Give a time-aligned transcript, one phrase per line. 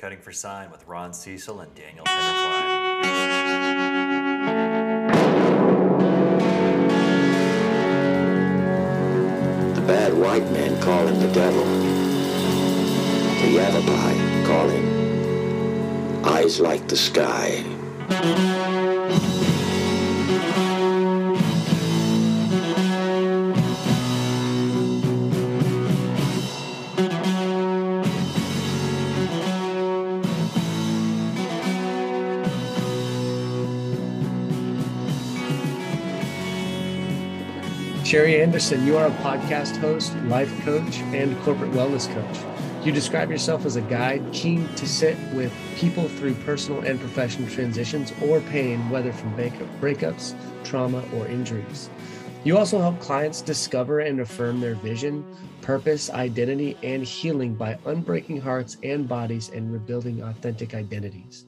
[0.00, 3.04] Cutting for Sign with Ron Cecil and Daniel Pendercline.
[9.74, 11.66] The bad white men call him the devil.
[13.42, 17.62] The Yavapai call him eyes like the sky.
[38.10, 42.84] Sherry Anderson, you are a podcast host, life coach, and corporate wellness coach.
[42.84, 47.48] You describe yourself as a guide keen to sit with people through personal and professional
[47.48, 50.34] transitions or pain, whether from breakups,
[50.64, 51.88] trauma, or injuries.
[52.42, 55.24] You also help clients discover and affirm their vision,
[55.60, 61.44] purpose, identity, and healing by unbreaking hearts and bodies and rebuilding authentic identities.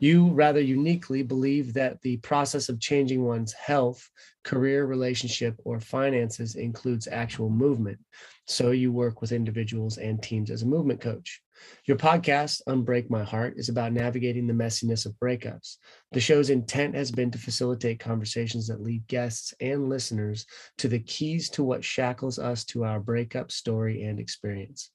[0.00, 4.08] You rather uniquely believe that the process of changing one's health,
[4.44, 7.98] career, relationship, or finances includes actual movement.
[8.46, 11.42] So you work with individuals and teams as a movement coach.
[11.84, 15.76] Your podcast, Unbreak My Heart, is about navigating the messiness of breakups.
[16.12, 20.46] The show's intent has been to facilitate conversations that lead guests and listeners
[20.78, 24.90] to the keys to what shackles us to our breakup story and experience.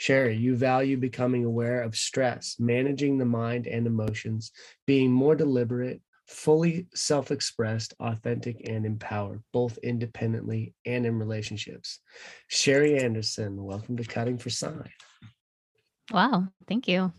[0.00, 4.50] Sherry, you value becoming aware of stress, managing the mind and emotions,
[4.86, 11.98] being more deliberate, fully self expressed, authentic, and empowered, both independently and in relationships.
[12.48, 14.88] Sherry Anderson, welcome to Cutting for Sign.
[16.10, 17.12] Wow, thank you.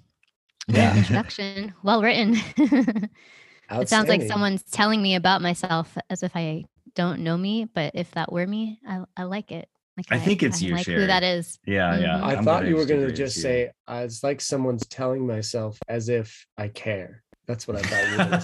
[0.67, 0.97] Yeah.
[0.97, 2.35] Introduction, well written.
[2.57, 6.65] it sounds like someone's telling me about myself as if I
[6.95, 9.69] don't know me, but if that were me, I, I like it.
[9.97, 11.01] Like I, I think it's I you, like Sherry.
[11.01, 11.59] who that is.
[11.65, 12.07] Yeah, yeah.
[12.07, 12.23] Mm-hmm.
[12.23, 15.77] I I'm thought you were going to just say, uh, it's like someone's telling myself
[15.87, 17.23] as if I care.
[17.47, 18.41] That's what I thought you were going to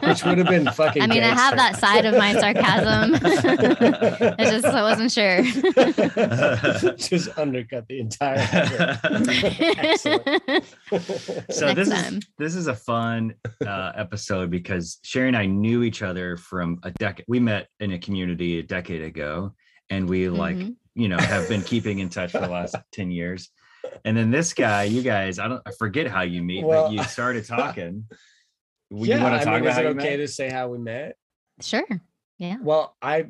[0.00, 1.02] say, which would have been fucking.
[1.02, 1.40] I mean, gangster.
[1.40, 3.14] I have that side of my sarcasm.
[4.38, 5.42] I just I wasn't sure.
[6.96, 8.44] just undercut the entire.
[10.00, 12.16] so Next this time.
[12.16, 13.34] is this is a fun
[13.64, 17.26] uh, episode because Sherry and I knew each other from a decade.
[17.28, 19.54] We met in a community a decade ago,
[19.90, 20.76] and we like Mhm.
[20.94, 23.50] you know have been keeping in touch for the last 10 years
[24.04, 26.92] and then this guy you guys i don't i forget how you meet Well- but
[26.92, 28.04] you started talking
[28.90, 30.16] Would yeah, you want to I mean, about is it okay met?
[30.16, 31.16] to say how we met?
[31.60, 31.86] Sure.
[32.38, 32.56] Yeah.
[32.62, 33.26] Well, I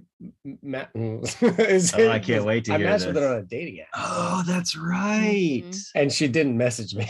[0.62, 0.91] met.
[0.94, 3.88] is Oh, I can't wait to I hear matched with her on a dating app,
[3.96, 5.86] oh that's right Mhm.
[5.96, 7.08] and she didn't message me.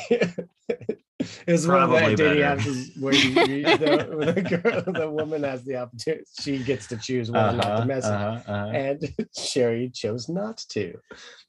[1.18, 2.56] It was one of the dating better.
[2.60, 6.24] apps where you, you the, the girl, the woman has the opportunity.
[6.40, 8.12] She gets to choose whether or not Uh-huh, to message.
[8.12, 8.66] uh-huh, uh-huh.
[8.72, 10.94] And Sherry chose not to.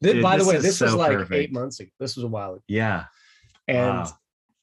[0.01, 1.33] Dude, by the way, is this was like perfect.
[1.33, 1.91] eight months ago.
[1.99, 2.63] This was a while ago.
[2.67, 3.05] yeah
[3.67, 4.13] And Wow.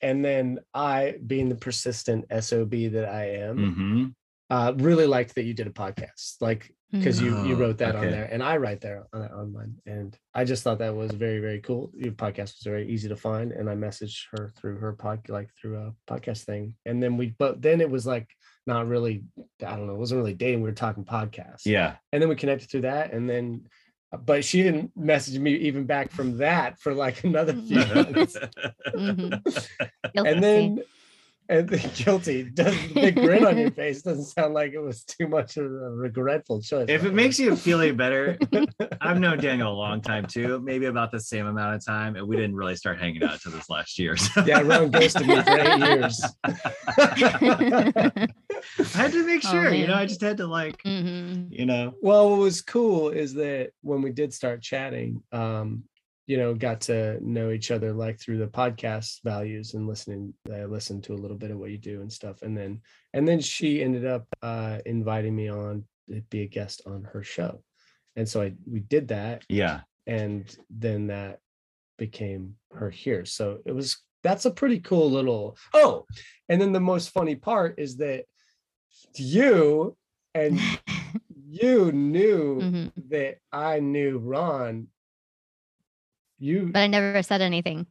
[0.03, 4.07] and then I, being the persistent SOB that I am, hmm
[4.49, 6.37] uh, really liked that you did a podcast.
[6.41, 9.53] Like because you you Oh, wrote that on there and i write there on, on
[9.53, 11.91] mine and i just thought that was very very cool.
[11.95, 15.51] Your podcast was very easy to find and i messaged her through her pod like
[15.61, 18.29] through a podcast thing and then we but then it was like
[18.67, 19.25] not really
[19.67, 21.67] i don't know it wasn't really dating we were talking podcasts.
[21.67, 21.97] Yeah.
[22.13, 23.67] And then we connected through that and then
[24.25, 28.37] but she didn't message me even back from that for like another few months.
[28.97, 29.43] Mhm.
[30.15, 30.83] and then
[31.49, 35.05] and the guilty does the big grin on your face doesn't sound like it was
[35.05, 38.37] too much of a regretful choice if it makes you feel any better
[39.01, 42.27] i've known daniel a long time too maybe about the same amount of time and
[42.27, 44.45] we didn't really start hanging out until this last year so.
[44.47, 46.23] yeah ron ghosted me for eight years
[48.79, 49.95] I had to make Oh, sure, you know.
[49.95, 51.49] I just had to like, Mhm.
[51.51, 55.85] you know, well what was cool is that when we did start chatting um
[56.27, 60.65] you know got to know each other like through the podcast values and listening i
[60.65, 62.81] listened to a little bit of what you do and stuff and then
[63.15, 67.23] and then she ended up uh inviting me on to be a guest on her
[67.23, 67.63] show
[68.17, 69.81] and so i we did that yeah.
[70.07, 71.39] and then that
[71.99, 76.05] became her here so it was that's a pretty cool little oh
[76.49, 78.25] and then the most funny part is that
[79.17, 79.97] you
[80.35, 80.59] and
[81.49, 82.93] you knew Mhm.
[83.11, 84.89] that i knew ron
[86.39, 87.87] you But I never said anything.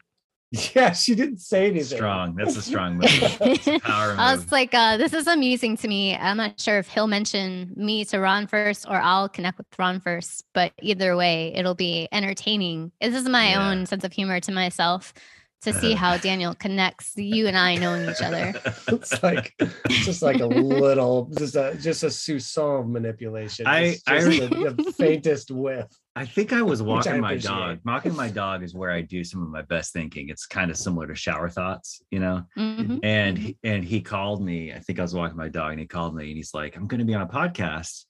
[0.76, 2.36] yeah she didn't say anything Strong.
[2.36, 3.06] That's a strong move.
[3.10, 6.16] It's a power I was like, uh, this is amusing to me.
[6.16, 10.00] I'm not sure if he'll mention me to Ron first or I'll connect with Ron
[10.00, 10.46] first.
[10.54, 12.92] But either way, it'll be entertaining.
[13.02, 13.70] This is my Yeah.
[13.72, 15.14] own sense of humor to myself
[15.62, 18.54] to see how Daniel connects you and I knowing each other.
[18.88, 24.04] it's like it's just like a little just a just a soupçon manipulation I- It's
[24.06, 27.80] I- just the, the faintest whiff I think I was walking I my dog.
[27.86, 30.30] Walking my dog is where I do some of my best thinking.
[30.30, 32.44] It's kind of similar to shower thoughts, you know.
[32.58, 33.00] Mm-hmm.
[33.04, 34.74] And he, and he called me.
[34.74, 36.88] I think I was walking my dog, and he called me, and he's like, "I'm
[36.88, 38.06] going to be on a podcast."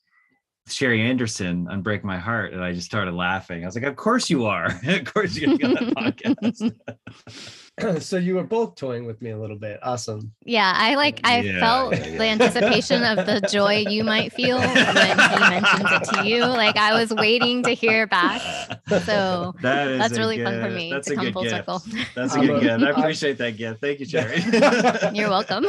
[0.68, 2.54] Sherry Anderson Unbreak My Heart.
[2.54, 3.64] And I just started laughing.
[3.64, 4.66] I was like, Of course you are.
[4.88, 7.62] of course you're gonna be on that podcast.
[8.00, 9.80] so you were both toying with me a little bit.
[9.84, 10.32] Awesome.
[10.46, 12.18] Yeah, I like I yeah, felt yeah, yeah.
[12.18, 16.46] the anticipation of the joy you might feel when he mentions it to you.
[16.46, 18.42] Like I was waiting to hear back.
[18.88, 20.92] So that that's really fun for me.
[20.92, 21.50] That's a good gift.
[21.50, 21.84] Circle.
[22.16, 22.84] That's a good gift.
[22.84, 23.82] I appreciate that gift.
[23.82, 24.42] Thank you, Sherry.
[25.14, 25.66] You're welcome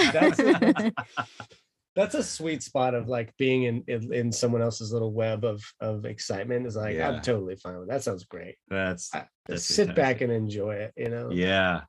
[1.96, 5.64] that's a sweet spot of like being in, in, in someone else's little web of
[5.80, 7.08] of excitement is like yeah.
[7.08, 9.10] i'm totally fine with that sounds great that's,
[9.46, 9.96] that's sit fantastic.
[9.96, 11.80] back and enjoy it you know yeah,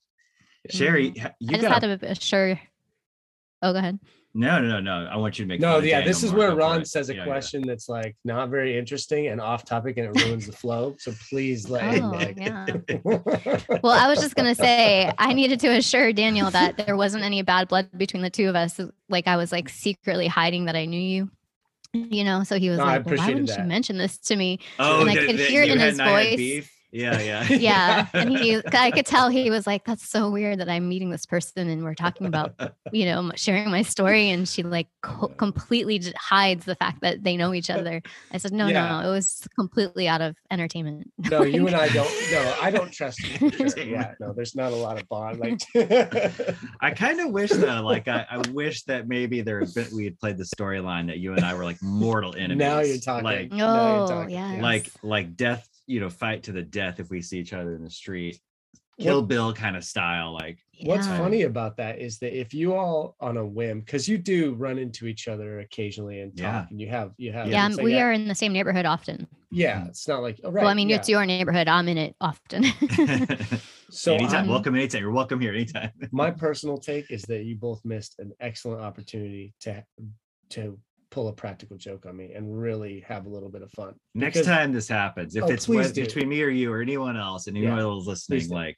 [0.70, 0.78] yeah.
[0.78, 1.28] sherry mm-hmm.
[1.40, 2.60] you I just got had to assure
[3.62, 4.00] oh go ahead
[4.38, 5.10] no, no, no, no.
[5.12, 5.60] I want you to make.
[5.60, 6.02] No, yeah.
[6.02, 7.70] This is where Ron says a yeah, question yeah.
[7.70, 10.96] that's like not very interesting and off topic, and it ruins the flow.
[11.00, 12.00] So please let.
[12.04, 12.38] Oh, like...
[12.38, 12.68] yeah.
[13.82, 17.42] well, I was just gonna say I needed to assure Daniel that there wasn't any
[17.42, 18.80] bad blood between the two of us.
[19.10, 21.32] Like I was like secretly hiding that I knew you
[21.94, 23.60] you know so he was no, like well, why wouldn't that.
[23.60, 27.20] you mention this to me oh and i could hear it in his voice yeah,
[27.20, 27.48] yeah.
[27.50, 28.08] yeah.
[28.14, 31.26] And he I could tell he was like, That's so weird that I'm meeting this
[31.26, 32.54] person and we're talking about,
[32.92, 34.30] you know, sharing my story.
[34.30, 38.02] And she like co- completely hides the fact that they know each other.
[38.32, 39.02] I said, No, yeah.
[39.02, 41.12] no, it was completely out of entertainment.
[41.30, 43.52] No, you and I don't no, I don't trust you.
[43.52, 43.84] Sure.
[43.84, 45.40] Yeah, no, there's not a lot of bond.
[45.40, 45.60] Like
[46.82, 50.06] I kind of wish though, like I, I wish that maybe there had been we
[50.06, 52.58] had played the storyline that you and I were like mortal enemies.
[52.58, 53.26] Now you're talking.
[53.26, 54.60] Like, oh, yeah.
[54.62, 57.84] Like like death you know fight to the death if we see each other in
[57.84, 58.40] the street.
[59.00, 62.74] Kill what, bill kind of style like what's funny about that is that if you
[62.74, 66.66] all on a whim because you do run into each other occasionally and talk yeah.
[66.68, 67.68] and you have you have yeah.
[67.68, 69.28] Like, we are in the same neighborhood often.
[69.52, 69.90] Yeah mm-hmm.
[69.90, 70.96] it's not like oh, right, well i mean yeah.
[70.96, 72.66] it's your neighborhood i'm in it often.
[73.90, 75.92] So anytime I'm, welcome anytime you're welcome here anytime.
[76.12, 79.84] My personal take is that you both missed an excellent opportunity to
[80.50, 80.78] to
[81.12, 83.94] pull a practical joke on me and really have a little bit of fun.
[84.14, 87.18] Next because, time this happens, if oh, it's with, between me or you or anyone
[87.18, 88.78] else, and anyone yeah, else listening, like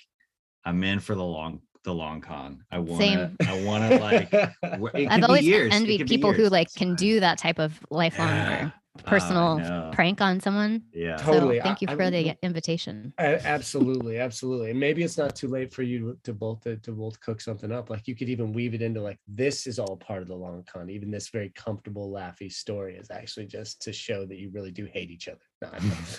[0.66, 2.64] I'm in for the long the long con.
[2.72, 3.31] I want to.
[3.48, 4.34] I want to like.
[5.12, 5.74] I've always years.
[5.74, 8.72] envied people who like can do that type of lifelong yeah
[9.06, 10.84] personal oh, prank on someone.
[10.94, 11.57] Yeah, totally.
[11.57, 13.13] So thank you for I, the invitation.
[13.18, 14.72] absolutely, absolutely.
[14.72, 17.42] And maybe it's not too late for you to, to both to, to, both cook
[17.42, 17.90] something up.
[17.90, 20.63] Like you could even weave it into like this is all part of the long
[20.72, 20.90] con.
[20.90, 24.86] Even this very comfortable, laughy story is actually just to show that you really do
[24.86, 25.40] hate each other.
[25.62, 25.70] No,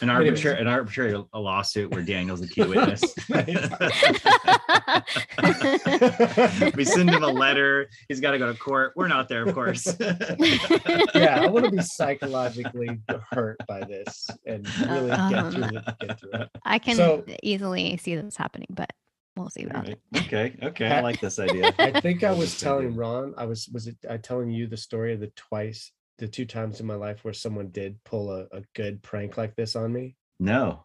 [0.02, 3.00] an arbitrary, an arbitrary a lawsuit where Daniel's a key witness.
[6.76, 7.88] we send him a letter.
[8.08, 8.92] He's got to go to court.
[8.96, 9.96] We're not there, of course.
[10.00, 13.00] yeah, I want to be psychologically
[13.30, 16.50] hurt by this and really um, get, through it, get through it.
[16.66, 18.90] I can so, easily see this happening, but
[19.38, 19.98] we'll see about right.
[20.12, 20.26] it.
[20.26, 21.72] Okay, okay, I like this idea.
[21.78, 23.32] I think I was telling Ron.
[23.38, 26.78] I was was it I telling you the story of the twice the two times
[26.78, 30.16] in my life where someone did pull a, a good prank like this on me?
[30.38, 30.84] No.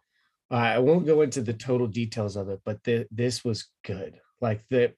[0.50, 4.18] I won't go into the total details of it, but the, this was good.
[4.40, 4.94] Like the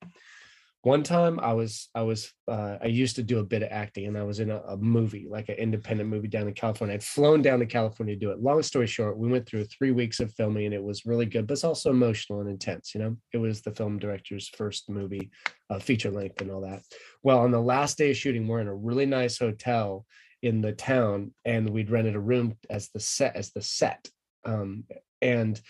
[0.83, 4.07] one time I was I was uh, I used to do a bit of acting
[4.07, 6.95] and I was in a, a, movie like an independent movie down in California.
[6.95, 8.41] I'd flown down to California to do it.
[8.41, 11.47] Long story short, we went through three weeks of filming and it was really good,
[11.47, 12.95] but it's also emotional and intense.
[12.95, 15.31] You know, it was the film director's first movie,
[15.69, 16.83] uh, feature length and all that.
[17.23, 20.07] Well, on the last day of shooting, we're in a really nice hotel
[20.43, 24.09] in the town and we'd rented a room as the set as the set.
[24.45, 24.85] Um,
[25.21, 25.61] and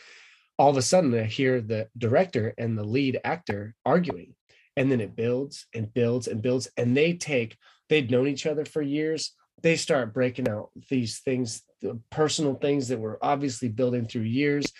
[0.58, 4.34] all of a sudden i hear the director and the lead actor arguing
[4.76, 7.56] and then it builds and builds and builds and they take
[7.88, 9.34] they'd known each other for years.
[9.62, 14.72] They start breaking out these things the personal things that were obviously building through years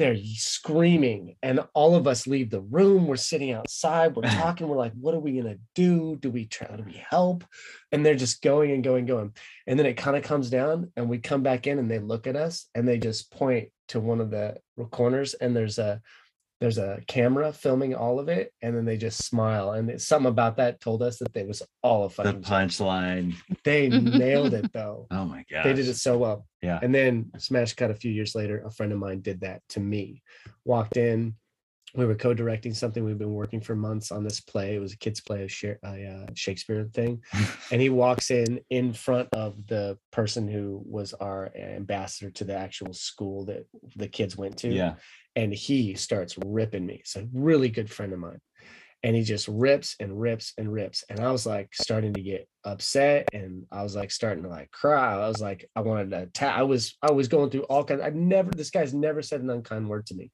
[0.00, 3.06] they're screaming and all of us leave the room.
[3.06, 4.16] We're sitting outside.
[4.16, 4.66] We're talking.
[4.66, 6.16] We're like what are we going to do?
[6.16, 7.44] Do we try do we help?
[7.92, 9.34] And they're just going and going going.
[9.66, 12.26] And then it kind of comes down and we come back in and they look
[12.26, 14.56] at us and they just point to one of the
[14.90, 16.00] corners and there's a
[16.60, 20.58] there's a camera filming all of it and then they just smile and something about
[20.58, 23.34] that told us that they was all a fucking the punchline.
[23.64, 25.06] They nailed it though.
[25.10, 26.46] Oh my god they did it so well.
[26.60, 26.78] Yeah.
[26.82, 29.80] And then smash cut a few years later a friend of mine did that to
[29.80, 30.22] me.
[30.64, 31.34] Walked in
[31.94, 33.04] we were co-directing something.
[33.04, 34.76] We've been working for months on this play.
[34.76, 35.48] It was a kids play
[35.84, 37.22] a, uh, shakespeare thing.
[37.72, 42.56] And he walks in in front of the person who was our ambassador to the
[42.56, 43.66] actual school that
[43.96, 44.68] the kids went to.
[44.68, 44.94] Yeah.
[45.36, 46.96] And he starts ripping me.
[47.00, 48.40] It's a really good friend of mine.
[49.02, 51.04] and he just rips and rips and rips.
[51.08, 53.28] And i was like starting to get upset.
[53.32, 55.14] And i was like starting to like cry.
[55.14, 56.56] I was like i wanted to attack.
[56.56, 59.50] I was i was going through all kinds i've never this guy's never said an
[59.50, 60.30] unkind word to me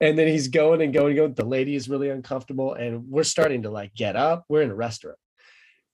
[0.00, 3.22] and then he's going and going and going the lady is really uncomfortable and we're
[3.22, 5.18] starting to like get up we're in a restaurant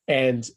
[0.08, 0.48] and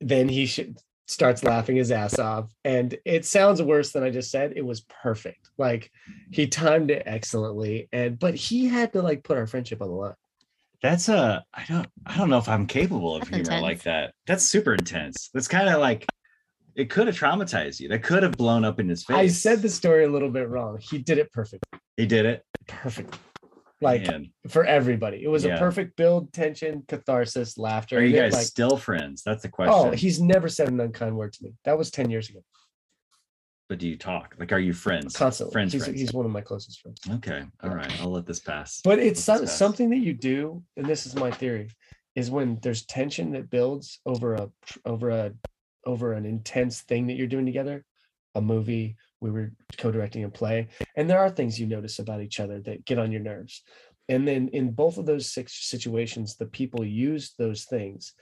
[0.00, 0.78] then he should
[1.08, 4.80] starts laughing his ass off and it sounds worse than i just said it was
[5.02, 5.90] perfect like
[6.32, 9.94] he timed it excellently and but he had to like put our friendship on the
[9.94, 10.14] line
[10.82, 13.62] that's a I don't I don't know if I'm capable of That's humor intense.
[13.62, 14.14] like that.
[14.26, 15.30] That's super intense.
[15.32, 16.06] That's kind of like
[16.76, 17.88] it could have traumatized you.
[17.88, 19.16] That could have blown up in his face.
[19.16, 20.78] I said the story a little bit wrong.
[20.78, 21.65] He did it perfect.
[21.96, 23.18] He did it perfect.
[23.82, 24.32] Like Man.
[24.48, 25.22] for everybody.
[25.22, 25.56] It was yeah.
[25.56, 27.98] a perfect build, tension, catharsis, laughter.
[27.98, 29.22] Are you guys like, still friends?
[29.22, 29.74] That's the oh, question.
[29.74, 31.52] Oh, he's never said an unkind word to me.
[31.64, 32.40] That was 10 years ago
[33.68, 34.34] but do you talk?
[34.38, 35.16] Like, are you friends?
[35.16, 35.52] Constantly.
[35.52, 36.00] Friends, he's, friends.
[36.00, 37.00] he's one of my closest friends.
[37.14, 37.44] Okay.
[37.62, 37.92] All right.
[38.00, 38.80] I'll let this pass.
[38.84, 41.70] But it's some, something that you do, and this is my theory,
[42.14, 44.50] is when there's tension that builds over a
[44.84, 45.32] over a
[45.84, 47.84] over an intense thing that you're doing together,
[48.34, 52.40] a movie, we were co-directing a play, and there are things you notice about each
[52.40, 53.62] other that get on your nerves.
[54.08, 58.12] And then in both of those six situations, the people use those things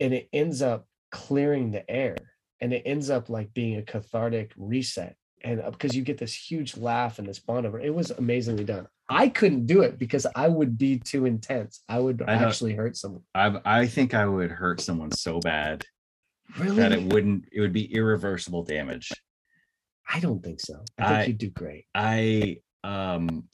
[0.00, 2.16] and it ends up clearing the air
[2.60, 5.16] and it ends up like being a cathartic reset.
[5.44, 7.92] And because uh, you get this huge laugh and this bond over it.
[7.92, 8.86] Was amazingly done.
[9.08, 11.82] I couldn't do it because i would be too intense.
[11.88, 13.22] I would I actually hurt someone.
[13.34, 15.84] I, I think i would hurt someone so bad
[16.58, 16.76] really?
[16.76, 19.10] that it wouldn't it would be irreversible damage
[20.12, 23.44] i don't think so i think I, you'd do great i um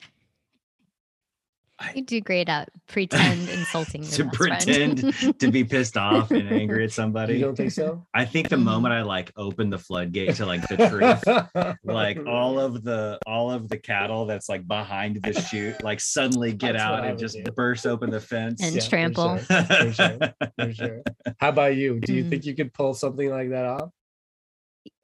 [1.95, 6.93] you do great at pretend insulting to pretend to be pissed off and angry at
[6.93, 7.35] somebody.
[7.35, 8.07] You don't think so?
[8.15, 12.59] I think the moment I like open the floodgate to like the truth, like all
[12.65, 16.83] of the all of the cattle that's like behind the chute, like suddenly get that's
[16.83, 17.51] out and just do.
[17.53, 19.39] burst open the fence and yeah, trample.
[19.39, 19.65] For sure.
[19.65, 20.19] For sure.
[20.59, 21.03] For sure.
[21.39, 22.01] How about you?
[22.01, 22.31] Do you mm.
[22.31, 23.91] think you could pull something like that off?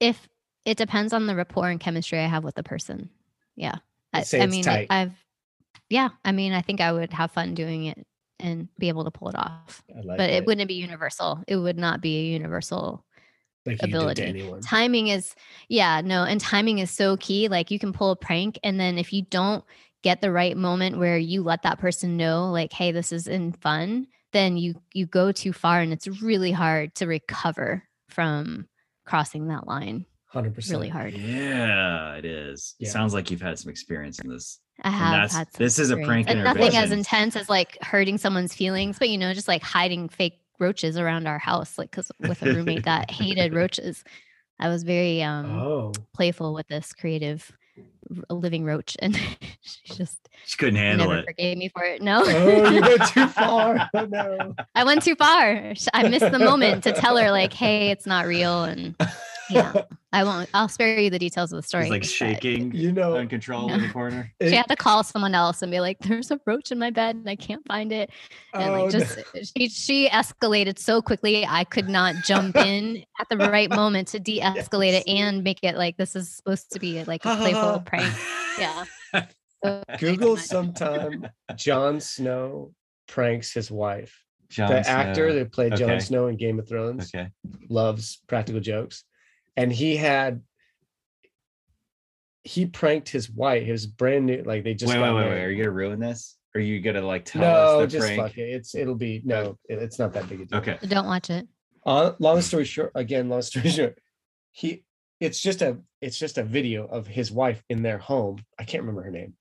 [0.00, 0.28] If
[0.64, 3.11] it depends on the rapport and chemistry I have with the person.
[3.56, 3.76] Yeah.
[4.12, 4.87] I, I mean, tight.
[4.90, 5.12] I've
[5.90, 8.06] yeah, I mean, I think I would have fun doing it
[8.40, 9.83] and be able to pull it off.
[10.02, 10.35] Like but it.
[10.35, 11.42] it wouldn't be universal.
[11.47, 13.04] It would not be a universal
[13.66, 14.52] like ability.
[14.62, 15.35] Timing is,
[15.68, 17.49] yeah, no, and timing is so key.
[17.49, 19.64] Like you can pull a prank, and then if you don't
[20.02, 23.52] get the right moment where you let that person know, like, hey, this is in
[23.52, 28.68] fun, then you you go too far, and it's really hard to recover from
[29.06, 30.06] crossing that line.
[30.35, 31.14] Hundred percent, really hard.
[31.14, 32.75] Yeah, it is.
[32.81, 32.88] Yeah.
[32.88, 34.59] It sounds like you've had some experience in this.
[34.83, 38.53] I have had this is a prank and nothing as intense as like hurting someone's
[38.53, 42.43] feelings, but you know, just like hiding fake roaches around our house, like because with
[42.43, 44.03] a roommate that hated roaches.
[44.59, 45.93] I was very um oh.
[46.12, 47.53] playful with this creative
[48.29, 49.17] living roach and
[49.61, 51.09] she just she couldn't handle it.
[51.11, 51.26] never it.
[51.26, 52.03] Forgave me for it.
[52.03, 52.25] No.
[52.26, 53.88] Oh, you went too far.
[53.95, 54.55] Oh, no.
[54.75, 55.75] I went too far.
[55.93, 58.97] I missed the moment to tell her like, "Hey, it's not real," and
[59.51, 59.73] yeah,
[60.13, 60.49] I won't.
[60.55, 61.85] I'll spare you the details of the story.
[61.85, 63.75] He's like shaking, you know, uncontrollable no.
[63.75, 64.33] in the corner.
[64.43, 67.17] She had to call someone else and be like, "There's a roach in my bed
[67.17, 68.11] and I can't find it."
[68.53, 69.43] And oh, like, just no.
[69.57, 74.21] she she escalated so quickly, I could not jump in at the right moment to
[74.21, 75.05] de-escalate yes.
[75.05, 78.15] it and make it like this is supposed to be like a playful prank.
[78.59, 78.85] Yeah.
[79.65, 82.73] So Google sometime Jon Snow
[83.09, 84.25] pranks his wife.
[84.49, 84.93] Jon the Snow.
[84.93, 85.87] actor that played okay.
[85.87, 87.31] Jon Snow in Game of Thrones okay.
[87.69, 89.05] loves practical jokes
[89.56, 90.42] and he had
[92.42, 93.66] he pranked his wife.
[93.66, 95.42] It was brand new, like they just wait, wait, wait, wait.
[95.42, 96.37] Are you gonna ruin this?
[96.54, 98.23] Are you gonna like tell no, us the just prank?
[98.23, 98.49] fuck it.
[98.49, 100.58] It's it'll be no, it's not that big a deal.
[100.58, 101.49] Okay, don't watch it.
[101.84, 103.99] Uh, long story short, again, long story short,
[104.52, 104.84] he
[105.20, 108.38] it's just a it's just a video of his wife in their home.
[108.58, 109.34] I can't remember her name.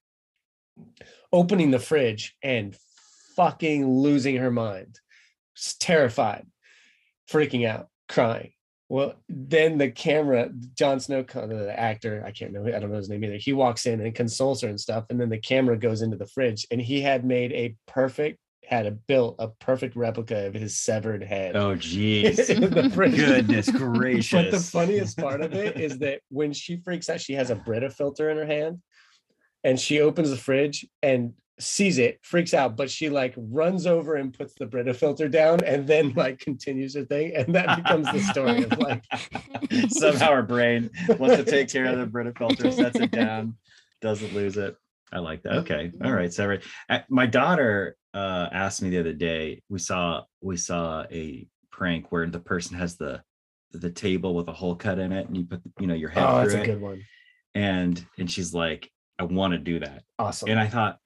[1.31, 2.75] Opening the fridge and
[3.35, 4.99] fucking losing her mind,
[5.79, 6.47] terrified,
[7.29, 8.53] freaking out, crying.
[8.89, 13.09] Well, then the camera, Jon Snow, the actor, I can't know, I don't know his
[13.09, 13.37] name either.
[13.37, 16.27] He walks in and consoles her and stuff, and then the camera goes into the
[16.27, 20.79] fridge, and he had made a perfect, had a built a perfect replica of his
[20.79, 21.55] severed head.
[21.55, 24.31] Oh, geez, goodness gracious!
[24.31, 27.55] But the funniest part of it is that when she freaks out, she has a
[27.55, 28.81] Brita filter in her hand,
[29.63, 34.15] and she opens the fridge and sees it, freaks out, but she like runs over
[34.15, 37.35] and puts the Brita filter down and then like continues her thing.
[37.35, 39.03] And that becomes the story of like
[39.89, 43.55] somehow her brain wants to take care of the Brita filter, sets it down,
[44.01, 44.75] doesn't lose it.
[45.11, 45.53] I like that.
[45.57, 45.91] Okay.
[46.03, 46.33] All right.
[46.33, 46.63] So right.
[46.89, 52.11] Uh, my daughter uh asked me the other day, we saw we saw a prank
[52.11, 53.21] where the person has the
[53.71, 56.23] the table with a hole cut in it and you put you know your head
[56.23, 57.03] oh, that's a good one.
[57.53, 60.03] And and she's like, I want to do that.
[60.17, 60.49] Awesome.
[60.49, 60.97] And I thought,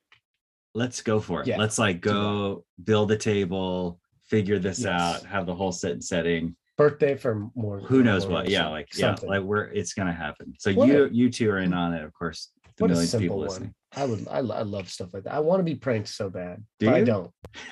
[0.78, 1.48] let's go for it.
[1.48, 1.58] Yeah.
[1.58, 4.88] Let's like go build a table, figure this yes.
[4.88, 6.56] out, have the whole set and setting.
[6.78, 7.80] Birthday for more.
[7.80, 8.50] Who knows more what?
[8.50, 9.28] Yeah, like something.
[9.28, 10.54] yeah, like we're it's gonna happen.
[10.60, 12.52] So what you a, you two are in on it, of course.
[12.78, 13.74] The millions of people one.
[14.06, 14.28] Listening.
[14.30, 15.34] I would I, I love stuff like that.
[15.34, 16.64] I want to be pranked so bad.
[16.80, 16.94] Do you?
[16.94, 17.32] I don't.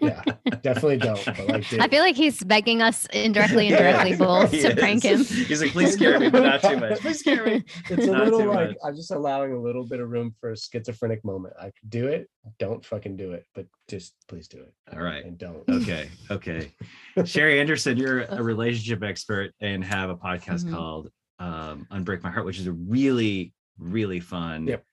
[0.00, 0.22] yeah,
[0.62, 1.24] definitely don't.
[1.24, 5.24] But like, I feel like he's begging us indirectly, indirectly both to prank him.
[5.24, 6.98] He's like, please scare me, but not too much.
[7.00, 7.64] please scare me.
[7.88, 8.76] It's a not little like much.
[8.84, 11.54] I'm just allowing a little bit of room for a schizophrenic moment.
[11.60, 12.28] I could do it.
[12.58, 14.72] Don't fucking do it, but just please do it.
[14.92, 15.24] All right.
[15.24, 15.68] And don't.
[15.68, 16.08] Okay.
[16.30, 16.72] Okay.
[17.24, 20.74] Sherry Anderson, you're a relationship expert and have a podcast mm-hmm.
[20.74, 24.84] called um, Unbreak My Heart, which is a really really fun yep.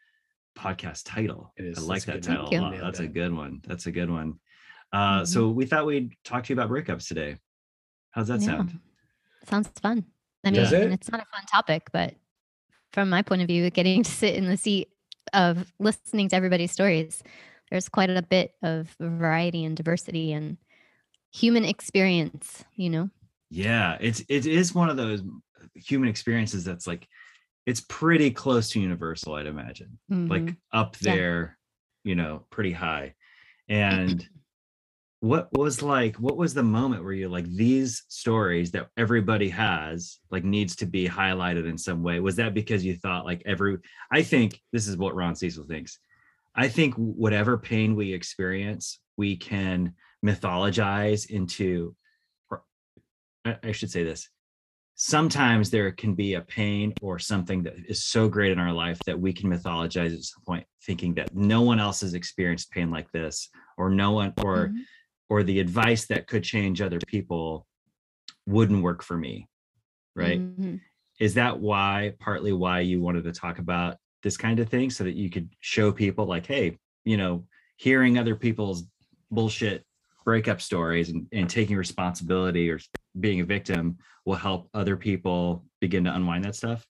[0.57, 1.53] podcast title.
[1.57, 1.77] It is.
[1.77, 2.77] I like that title a lot.
[2.79, 3.61] That's a good one.
[3.67, 4.39] That's a good one.
[4.93, 5.25] Uh, mm-hmm.
[5.25, 7.37] So we thought we'd talk to you about breakups today.
[8.11, 8.47] How's that yeah.
[8.47, 8.79] sound?
[9.47, 10.05] Sounds fun.
[10.43, 10.73] I mean, it?
[10.73, 12.15] it's not a fun topic, but
[12.93, 14.89] from my point of view, getting to sit in the seat
[15.33, 17.21] of listening to everybody's stories,
[17.69, 20.57] there's quite a bit of variety and diversity and
[21.33, 23.09] human experience, you know?
[23.49, 25.23] Yeah, it's it is one of those
[25.73, 27.07] human experiences that's like
[27.67, 30.27] it's pretty close to universal i'd imagine mm-hmm.
[30.27, 31.57] like up there
[32.03, 32.09] yeah.
[32.09, 33.13] you know pretty high
[33.69, 34.27] and
[35.19, 40.19] what was like what was the moment where you're like these stories that everybody has
[40.31, 43.77] like needs to be highlighted in some way was that because you thought like every
[44.11, 45.99] i think this is what ron cecil thinks
[46.55, 49.91] i think whatever pain we experience we can
[50.23, 51.95] mythologize into
[53.63, 54.29] i should say this
[54.97, 58.99] sometimes there can be a pain or something that is so great in our life
[59.05, 62.89] that we can mythologize at some point thinking that no one else has experienced pain
[62.89, 64.77] like this or no one or mm-hmm.
[65.29, 67.67] or the advice that could change other people
[68.47, 69.47] wouldn't work for me
[70.15, 70.77] right mm-hmm.
[71.19, 75.03] is that why partly why you wanted to talk about this kind of thing so
[75.03, 76.75] that you could show people like hey
[77.05, 78.85] you know hearing other people's
[79.29, 79.85] bullshit
[80.25, 82.79] breakup stories and, and taking responsibility or
[83.19, 86.85] being a victim will help other people begin to unwind that stuff?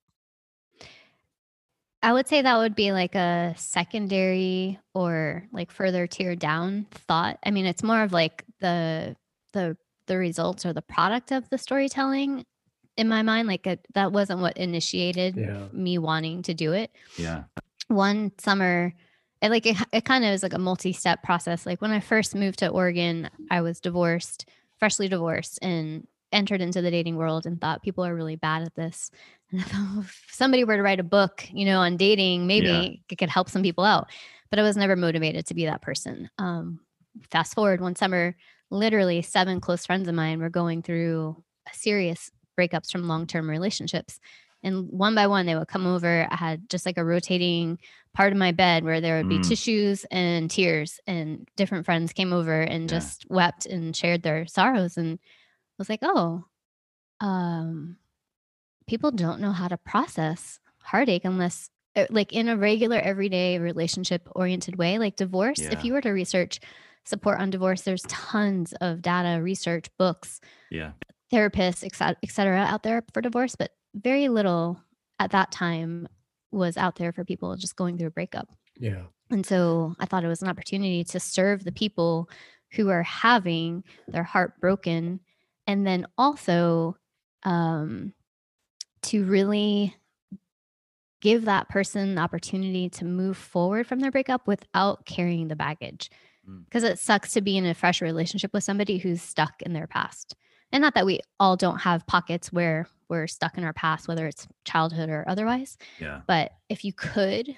[2.03, 7.39] I would say that would be like a secondary or like further tier down thought.
[7.43, 9.15] I mean, it's more of like the
[9.53, 12.45] the the results or the product of the storytelling
[12.95, 13.47] in my mind.
[13.47, 15.67] Like a, that wasn't what initiated yeah.
[15.73, 16.91] me wanting to do it.
[17.17, 17.45] Yeah.
[17.87, 18.93] One summer,
[19.41, 22.35] it like it, it kind of is like a multi-step process like when i first
[22.35, 27.59] moved to oregon i was divorced freshly divorced and entered into the dating world and
[27.59, 29.11] thought people are really bad at this
[29.51, 29.63] and
[29.99, 32.89] if somebody were to write a book you know on dating maybe yeah.
[33.09, 34.07] it could help some people out
[34.49, 36.79] but i was never motivated to be that person um,
[37.31, 38.35] fast forward one summer
[38.69, 44.19] literally seven close friends of mine were going through serious breakups from long-term relationships
[44.63, 47.77] and one by one they would come over i had just like a rotating
[48.13, 49.47] part of my bed where there would be mm.
[49.47, 52.97] tissues and tears and different friends came over and yeah.
[52.97, 55.19] just wept and shared their sorrows and
[55.77, 56.45] was like oh
[57.19, 57.97] um
[58.87, 64.27] people don't know how to process heartache unless eh, like in a regular everyday relationship
[64.35, 65.71] oriented way like divorce yeah.
[65.71, 66.59] if you were to research
[67.05, 70.91] support on divorce there's tons of data research books yeah
[71.31, 74.81] therapists et cetera out there for divorce but very little
[75.19, 76.07] at that time
[76.51, 78.49] was out there for people just going through a breakup.
[78.77, 79.03] Yeah.
[79.29, 82.29] And so I thought it was an opportunity to serve the people
[82.73, 85.19] who are having their heart broken
[85.67, 86.97] and then also
[87.43, 88.13] um,
[89.03, 89.95] to really
[91.21, 96.09] give that person the opportunity to move forward from their breakup without carrying the baggage
[96.65, 96.91] because mm.
[96.91, 100.35] it sucks to be in a fresh relationship with somebody who's stuck in their past
[100.71, 104.27] and not that we all don't have pockets where we're stuck in our past, whether
[104.27, 105.77] it's childhood or otherwise.
[105.99, 106.21] Yeah.
[106.27, 107.55] But if you could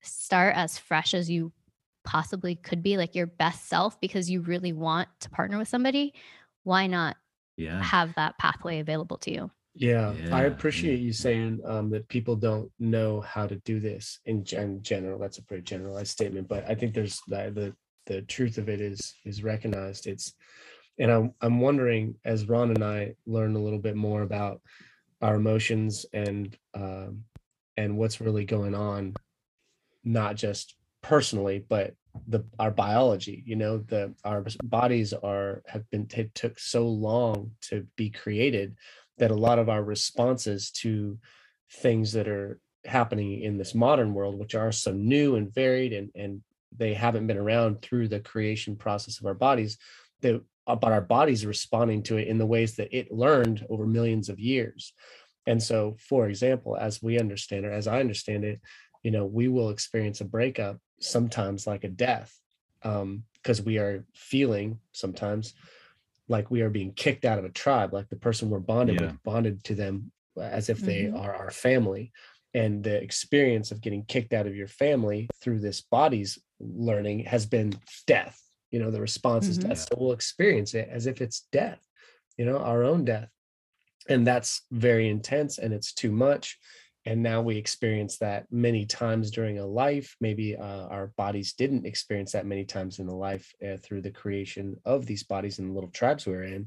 [0.00, 1.52] start as fresh as you
[2.04, 6.14] possibly could be, like your best self, because you really want to partner with somebody,
[6.62, 7.16] why not
[7.56, 7.82] yeah.
[7.82, 9.50] have that pathway available to you?
[9.74, 10.36] Yeah, yeah.
[10.36, 14.82] I appreciate you saying um, that people don't know how to do this in, in
[14.82, 15.18] general.
[15.18, 17.74] That's a pretty generalized statement, but I think there's the, the
[18.06, 20.06] the truth of it is is recognized.
[20.06, 20.34] It's
[20.98, 24.60] and I'm I'm wondering as Ron and I learn a little bit more about
[25.22, 27.24] our emotions and um,
[27.76, 29.14] and what's really going on,
[30.04, 31.94] not just personally, but
[32.28, 33.42] the our biology.
[33.46, 38.76] You know, the our bodies are have been it took so long to be created
[39.18, 41.18] that a lot of our responses to
[41.70, 46.10] things that are happening in this modern world, which are so new and varied and
[46.14, 46.42] and
[46.76, 49.78] they haven't been around through the creation process of our bodies
[50.22, 53.86] that uh, but our bodies responding to it in the ways that it learned over
[53.86, 54.92] millions of years.
[55.46, 58.60] And so, for example, as we understand it, as I understand it,
[59.02, 62.38] you know, we will experience a breakup sometimes like a death
[62.82, 65.54] because um, we are feeling sometimes
[66.28, 69.06] like we are being kicked out of a tribe like the person we're bonded yeah.
[69.06, 70.10] with bonded to them
[70.40, 71.16] as if they mm-hmm.
[71.16, 72.12] are our family
[72.54, 77.46] and the experience of getting kicked out of your family through this body's learning has
[77.46, 77.72] been
[78.06, 79.68] death you know the response is mm-hmm.
[79.68, 81.80] death so we'll experience it as if it's death
[82.36, 83.28] you know our own death
[84.08, 86.58] and that's very intense and it's too much
[87.04, 91.86] and now we experience that many times during a life maybe uh, our bodies didn't
[91.86, 95.70] experience that many times in the life uh, through the creation of these bodies and
[95.70, 96.66] the little tribes we're in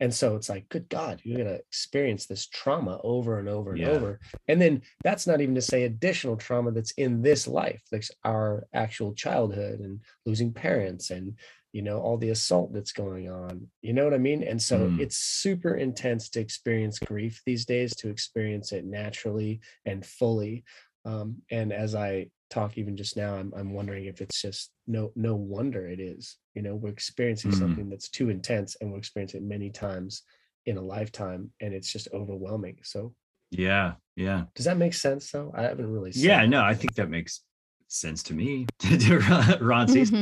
[0.00, 3.72] and so it's like, good God, you're going to experience this trauma over and over
[3.72, 3.88] and yeah.
[3.88, 4.18] over.
[4.48, 8.66] And then that's not even to say additional trauma that's in this life, like our
[8.72, 11.34] actual childhood and losing parents and,
[11.72, 13.68] you know, all the assault that's going on.
[13.82, 14.42] You know what I mean?
[14.42, 15.00] And so mm.
[15.00, 20.64] it's super intense to experience grief these days, to experience it naturally and fully.
[21.04, 25.12] Um, and as I talk even just now, I'm, I'm wondering if it's just no
[25.14, 26.36] no wonder it is.
[26.54, 27.60] You know, we're experiencing mm-hmm.
[27.60, 30.22] something that's too intense, and we're experiencing it many times
[30.66, 32.78] in a lifetime, and it's just overwhelming.
[32.82, 33.14] So
[33.50, 34.44] yeah, yeah.
[34.54, 35.30] Does that make sense?
[35.30, 36.10] Though I haven't really.
[36.14, 37.42] Yeah, no, I think that makes
[37.90, 38.66] sense to me.
[38.78, 40.12] to Ron sees.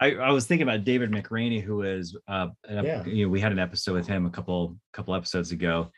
[0.00, 3.04] I, I was thinking about David McRaney, who is, was, uh, yeah.
[3.04, 5.90] you know, we had an episode with him a couple couple episodes ago,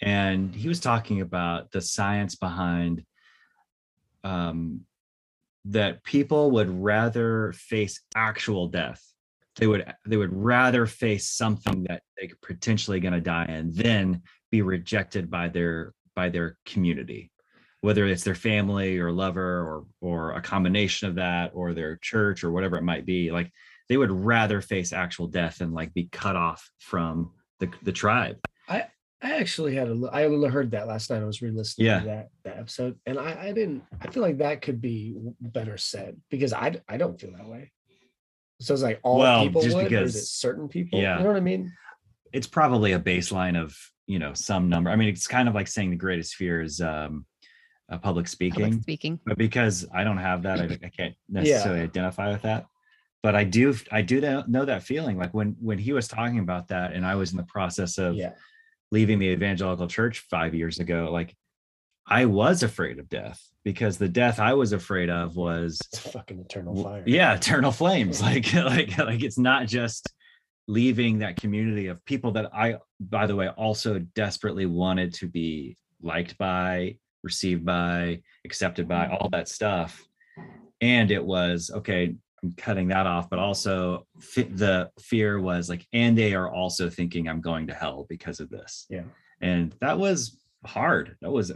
[0.00, 3.04] and he was talking about the science behind
[4.24, 4.80] um,
[5.66, 9.02] that people would rather face actual death.
[9.56, 13.74] They would they would rather face something that they could potentially going to die and
[13.74, 17.30] then be rejected by their by their community,
[17.80, 22.42] whether it's their family or lover or or a combination of that or their church
[22.42, 23.30] or whatever it might be.
[23.30, 23.52] Like
[23.88, 28.38] they would rather face actual death and like be cut off from the the tribe.
[28.68, 28.86] I
[29.22, 31.22] I actually had a I heard that last night.
[31.22, 32.00] I was re-listening yeah.
[32.00, 33.82] to that that episode, and I, I didn't.
[34.00, 37.72] I feel like that could be better said because I I don't feel that way.
[38.60, 41.00] So it's like all well, people just would, because, or is it certain people?
[41.00, 41.72] Yeah, you know what I mean.
[42.32, 44.90] It's probably a baseline of you know some number.
[44.90, 47.24] I mean, it's kind of like saying the greatest fear is um,
[47.90, 48.64] uh, public speaking.
[48.64, 51.86] Public speaking, but because I don't have that, I, I can't necessarily yeah.
[51.86, 52.66] identify with that.
[53.22, 55.18] But I do I do know that feeling.
[55.18, 58.14] Like when when he was talking about that, and I was in the process of.
[58.14, 58.32] Yeah
[58.90, 61.34] leaving the evangelical church five years ago, like
[62.06, 66.40] I was afraid of death because the death I was afraid of was it's fucking
[66.40, 67.02] eternal fire.
[67.06, 68.22] Yeah, eternal flames.
[68.22, 70.12] Like, like, like it's not just
[70.66, 75.76] leaving that community of people that I, by the way, also desperately wanted to be
[76.00, 76.96] liked by,
[77.28, 79.90] received by, accepted by, all that stuff.
[80.80, 86.16] And it was okay, I'm cutting that off, but also the fear was like, and
[86.16, 88.86] they are also thinking I'm going to hell because of this.
[88.88, 89.02] Yeah.
[89.40, 91.16] And that was hard.
[91.20, 91.52] That was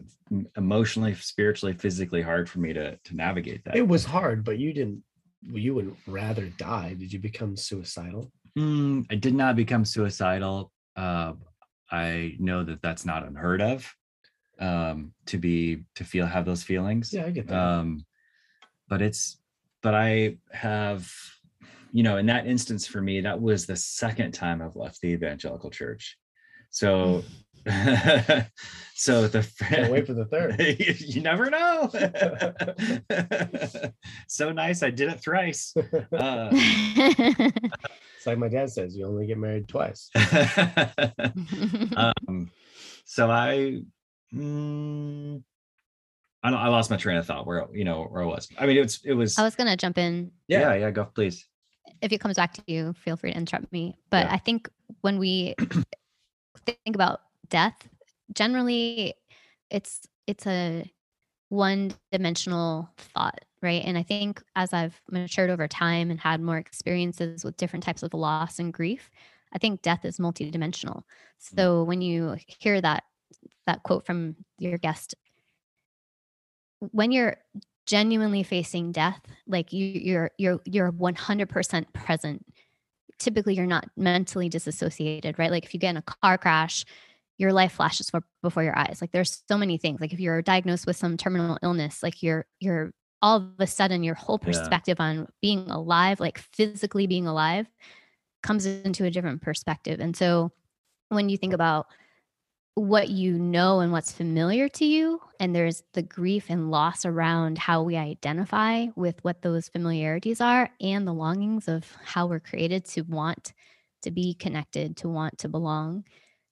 [0.57, 3.77] emotionally, spiritually, physically hard for me to to navigate that.
[3.77, 5.03] It was hard, but you didn't.
[5.43, 6.95] You would rather die.
[6.95, 8.31] Did you become suicidal?
[8.57, 10.71] Mm, I did not become suicidal.
[10.95, 11.33] Uh,
[11.91, 13.93] I know that that's not unheard of.
[14.63, 17.13] Um, to be to feel have those feelings.
[17.13, 17.59] Yeah, I get that.
[17.59, 18.07] Um,
[18.89, 19.39] but it's
[19.83, 21.11] but I have,
[21.91, 25.09] you know, in that instance for me, that was the second time I've left the
[25.09, 26.17] evangelical church.
[26.71, 27.25] So,
[28.95, 30.59] so the Can't wait for the third.
[30.61, 31.89] you, you never know.
[34.29, 35.75] so nice, I did it thrice.
[35.77, 40.11] Uh, it's like my dad says, you only get married twice.
[41.97, 42.51] um,
[43.05, 43.83] so I.
[44.35, 45.43] Mm,
[46.43, 48.49] I, I lost my train of thought where you know where I was.
[48.59, 49.39] I mean, it was it was.
[49.39, 50.31] I was gonna jump in.
[50.49, 51.47] Yeah, yeah, yeah go please.
[52.01, 53.97] If it comes back to you, feel free to interrupt me.
[54.11, 54.35] But yeah.
[54.35, 54.69] I think
[55.03, 55.55] when we
[56.67, 57.89] think about death,
[58.33, 59.15] generally,
[59.71, 60.91] it's it's a
[61.49, 63.83] one dimensional thought, right?
[63.85, 68.03] And I think as I've matured over time and had more experiences with different types
[68.03, 69.11] of loss and grief,
[69.53, 71.03] I think death is multidimensional.
[71.03, 71.57] Mm.
[71.57, 73.05] So when you hear that
[73.67, 75.15] that quote from your guest
[76.91, 77.37] when you're
[77.87, 82.45] genuinely facing death, like you, you're you're you're 100% present.
[83.19, 85.51] Typically, you're not mentally disassociated, right?
[85.51, 86.85] Like if you get in a car crash,
[87.39, 88.99] your life flashes for, before your eyes.
[89.01, 90.01] Like there's so many things.
[90.01, 94.03] Like if you're diagnosed with some terminal illness, like you're you're all of a sudden
[94.03, 95.07] your whole perspective yeah.
[95.07, 97.67] on being alive, like physically being alive,
[98.43, 100.01] comes into a different perspective.
[100.01, 100.51] And so
[101.09, 101.87] when you think about
[102.75, 107.59] what you know and what's familiar to you and there's the grief and loss around
[107.59, 112.85] how we identify with what those familiarities are and the longings of how we're created
[112.85, 113.53] to want
[114.01, 116.03] to be connected to want to belong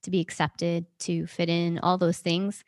[0.03, 2.65] to be accepted to fit in all those things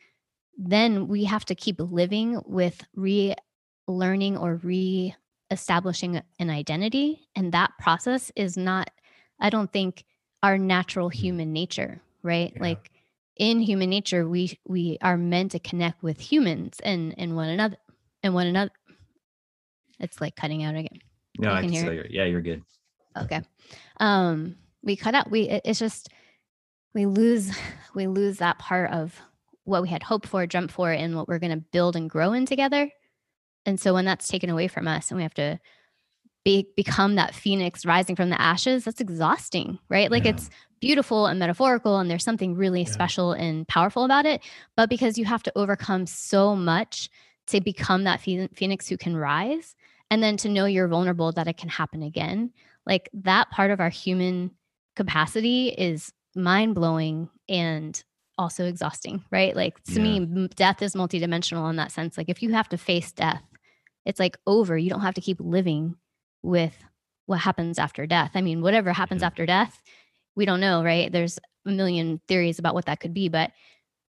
[0.57, 5.15] then we have to keep living with relearning or re
[5.51, 7.27] establishing an identity.
[7.35, 8.89] And that process is not,
[9.39, 10.03] I don't think,
[10.41, 12.51] our natural human nature, right?
[12.55, 12.61] Yeah.
[12.61, 12.91] Like
[13.37, 17.77] in human nature, we we are meant to connect with humans and and one another
[18.21, 18.71] and one another.
[19.99, 20.99] It's like cutting out again.
[21.39, 22.11] No, you I can hear it.
[22.11, 22.63] yeah, you're good.
[23.17, 23.41] Okay.
[23.99, 25.31] Um, we cut out.
[25.31, 26.09] We it's just
[26.93, 27.51] we lose
[27.95, 29.19] we lose that part of
[29.65, 32.33] what we had hoped for, jumped for, and what we're going to build and grow
[32.33, 32.91] in together.
[33.65, 35.59] And so when that's taken away from us, and we have to
[36.43, 40.11] be, become that phoenix rising from the ashes, that's exhausting, right?
[40.11, 40.31] Like yeah.
[40.31, 40.49] it's
[40.81, 42.89] beautiful and metaphorical, and there's something really yeah.
[42.89, 44.41] special and powerful about it.
[44.75, 47.09] But because you have to overcome so much
[47.47, 49.75] to become that phoenix who can rise,
[50.09, 52.51] and then to know you're vulnerable, that it can happen again,
[52.85, 54.51] like that part of our human
[54.95, 58.03] capacity is mind blowing and
[58.37, 59.55] also exhausting, right?
[59.55, 60.19] Like to yeah.
[60.19, 62.17] me, death is multidimensional in that sense.
[62.17, 63.41] Like if you have to face death,
[64.05, 64.77] it's like over.
[64.77, 65.95] You don't have to keep living
[66.43, 66.75] with
[67.25, 68.31] what happens after death.
[68.35, 69.27] I mean, whatever happens yeah.
[69.27, 69.81] after death,
[70.35, 71.11] we don't know, right?
[71.11, 73.51] There's a million theories about what that could be, but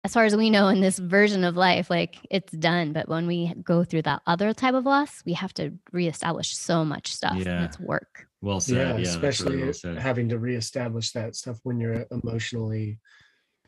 [0.05, 2.93] as far as we know in this version of life, like it's done.
[2.93, 6.85] But when we go through that other type of loss, we have to reestablish so
[6.85, 7.37] much stuff.
[7.37, 7.57] Yeah.
[7.57, 8.27] And it's work.
[8.41, 8.77] Well said.
[8.77, 12.99] Yeah, yeah especially really well having to reestablish that stuff when you're emotionally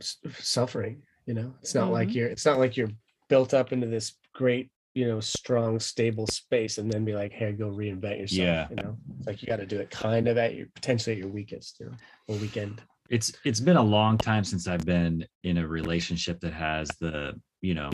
[0.01, 1.03] suffering.
[1.27, 1.93] You know, it's not mm-hmm.
[1.93, 2.29] like you're.
[2.29, 2.91] It's not like you're
[3.29, 7.53] built up into this great, you know, strong, stable space, and then be like, "Hey,
[7.53, 8.67] go reinvent yourself." Yeah.
[8.71, 11.19] You know, it's like you got to do it kind of at your potentially at
[11.19, 11.93] your weakest, you know,
[12.29, 12.81] or weekend.
[13.11, 17.39] It's it's been a long time since I've been in a relationship that has the
[17.61, 17.91] you know,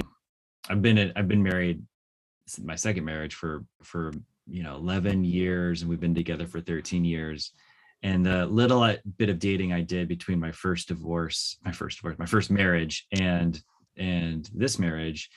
[0.68, 1.82] I've been in, I've been married
[2.58, 4.12] my second marriage for for
[4.46, 7.52] you know 11 years and we've been together for 13 years
[8.02, 12.18] and the little bit of dating i did between my first divorce my first divorce
[12.18, 13.62] my first marriage and
[13.96, 15.30] and this marriage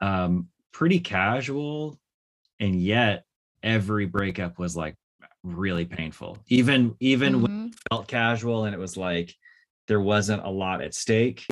[0.00, 1.98] um pretty casual
[2.60, 3.24] and yet
[3.62, 4.94] every breakup was like
[5.42, 7.42] really painful even even mm-hmm.
[7.42, 9.34] when it felt casual and it was like
[9.88, 11.46] there wasn't a lot at stake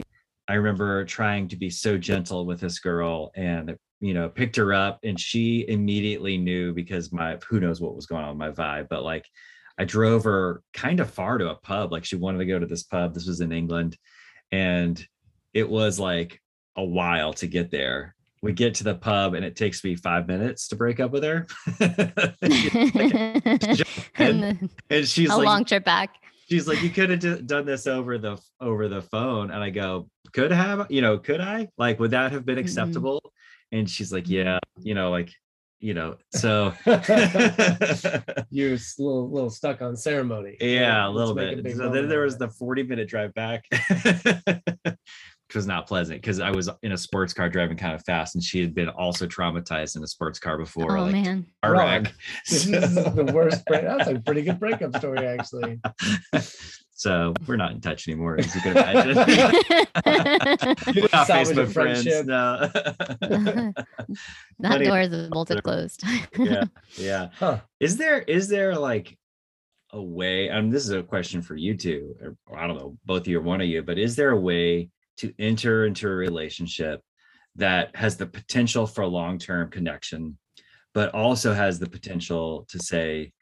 [0.49, 4.75] i remember trying to be so gentle with this girl and you know, picked her
[4.75, 8.65] up and she immediately knew because my who knows what was going on with my
[8.65, 9.25] vibe, but like
[9.79, 11.93] I drove her kind of far to a pub.
[11.93, 13.15] Like she wanted to go to this pub.
[13.15, 13.97] This was in England.
[14.51, 15.03] And
[15.55, 16.43] it was like
[16.77, 18.17] a while to get there.
[18.43, 21.23] We get to the pub and it takes me five minutes to break up with
[21.23, 21.47] her.
[24.17, 26.17] and, and, she's a like, long trip back.
[26.51, 29.53] She's like, you could have d- done this over the over the phone.
[29.53, 31.69] And I go, could have, you know, could I?
[31.79, 33.21] Like, would that have been acceptable?
[33.25, 33.29] Mm-hmm
[33.73, 35.33] and she's like yeah you know like
[35.81, 36.73] you know so
[38.51, 42.21] you're a little, little stuck on ceremony yeah a little bit a so then there
[42.21, 43.65] was the 40 minute drive back
[45.53, 48.35] which was not pleasant because i was in a sports car driving kind of fast
[48.35, 51.47] and she had been also traumatized in a sports car before oh like, man
[52.49, 55.79] this is the worst break- that's a pretty good breakup story actually
[56.95, 59.17] so we're not in touch anymore, as you can imagine.
[59.17, 62.07] we're not Facebook friends.
[62.25, 62.71] No.
[64.61, 66.05] that door is bolted closed.
[66.39, 66.63] yeah,
[66.97, 67.31] yeah.
[67.41, 67.59] Huh.
[67.81, 69.19] Is there is there like
[69.91, 70.47] a way?
[70.47, 73.23] And um, this is a question for you two, or, or I don't know, both
[73.23, 76.15] of you or one of you, but is there a way to enter into a
[76.15, 77.01] relationship
[77.57, 80.39] that has the potential for a long term connection,
[80.95, 83.33] but also has the potential to say,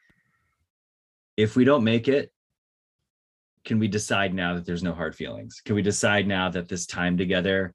[1.37, 2.33] if we don't make it,
[3.65, 5.61] can we decide now that there's no hard feelings?
[5.65, 7.75] Can we decide now that this time together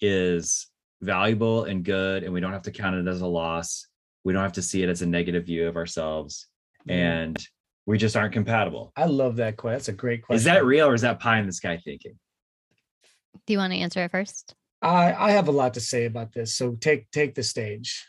[0.00, 0.68] is
[1.00, 3.86] valuable and good and we don't have to count it as a loss?
[4.24, 6.48] We don't have to see it as a negative view of ourselves
[6.88, 7.36] and
[7.86, 8.92] we just aren't compatible.
[8.96, 9.74] I love that question.
[9.74, 10.36] That's a great question.
[10.36, 12.18] Is that real or is that pie in the sky thinking?
[13.46, 14.54] Do you want to answer it first?
[14.80, 16.54] I I have a lot to say about this.
[16.54, 18.06] So take take the stage.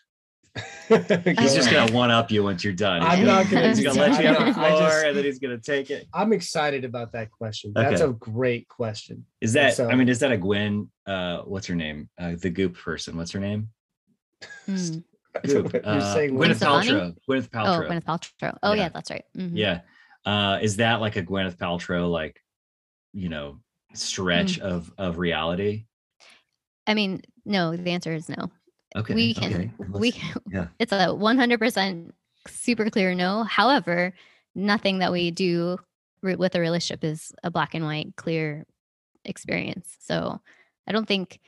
[0.88, 3.02] he's just gonna one up you once you're done.
[3.02, 3.70] I'm not gonna.
[3.74, 6.06] He's gonna let you have the floor, just, and then he's gonna take it.
[6.14, 7.72] I'm excited about that question.
[7.74, 8.12] That's okay.
[8.12, 9.26] a great question.
[9.42, 9.74] Is that?
[9.74, 10.92] So, I mean, is that a Gwen?
[11.08, 12.08] Uh, what's her name?
[12.20, 13.18] Uh, the Goop person.
[13.18, 13.70] What's her name?
[14.68, 14.76] Hmm.
[15.44, 15.74] Goop.
[15.84, 17.16] Uh, saying Gwyneth Paltrow.
[17.28, 17.86] Gwyneth Paltrow.
[17.86, 18.58] Oh, Gwyneth Paltrow.
[18.62, 19.26] Oh yeah, yeah that's right.
[19.36, 19.58] Mm-hmm.
[19.58, 19.80] Yeah.
[20.24, 22.40] Uh, is that like a Gwyneth Paltrow like,
[23.14, 23.60] you know,
[23.94, 24.64] stretch mm.
[24.64, 25.86] of of reality?
[26.88, 27.76] I mean, no.
[27.76, 28.52] The answer is no.
[28.96, 29.14] Okay.
[29.14, 29.72] We can, okay.
[29.90, 30.68] we can, yeah.
[30.78, 32.12] it's a 100%
[32.48, 33.44] super clear no.
[33.44, 34.14] However,
[34.54, 35.80] nothing that we do
[36.22, 38.66] with a relationship is a black and white clear
[39.26, 39.98] experience.
[40.00, 40.40] So
[40.88, 41.40] I don't think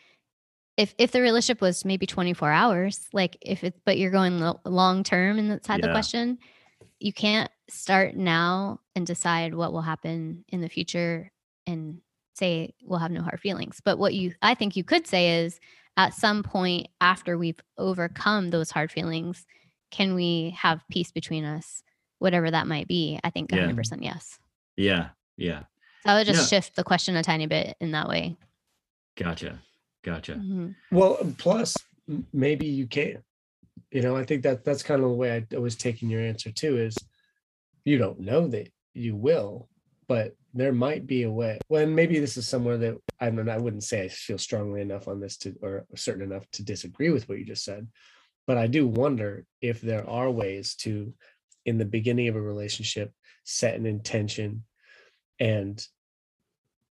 [0.77, 4.60] if if the relationship was maybe 24 hours, like if it's but you're going lo-
[4.65, 5.77] long term and that's yeah.
[5.77, 6.39] the question,
[6.99, 11.31] you can't start now and decide what will happen in the future
[11.67, 12.01] and
[12.36, 13.82] say we'll have no hard feelings.
[13.84, 15.60] But what you I think you could say is
[15.98, 19.45] at some point after we've overcome those hard feelings,
[19.91, 21.84] can we have peace between us,
[22.19, 23.19] whatever that might be?
[23.24, 23.98] I think 100% yeah.
[24.02, 24.39] yes.
[24.76, 25.10] Yeah.
[25.38, 25.60] Yeah.
[26.04, 26.58] So I would just yeah.
[26.60, 28.36] shift the question a tiny bit in that way.
[29.15, 29.60] Gotcha.
[30.04, 30.34] Gotcha.
[30.34, 30.71] Mm-hmm.
[30.91, 31.78] Well, plus
[32.34, 33.24] maybe you can't,
[33.91, 36.52] You know, I think that that's kind of the way I was taking your answer
[36.52, 36.95] too is
[37.86, 39.69] you don't know that you will,
[40.08, 41.59] but there might be a way.
[41.67, 43.51] Well, maybe this is somewhere that I know.
[43.51, 47.09] I wouldn't say I feel strongly enough on this to, or certain enough to disagree
[47.09, 47.87] with what you just said.
[48.47, 51.13] But I do wonder if there are ways to,
[51.65, 53.11] in the beginning of a relationship,
[53.43, 54.63] set an intention
[55.39, 55.85] and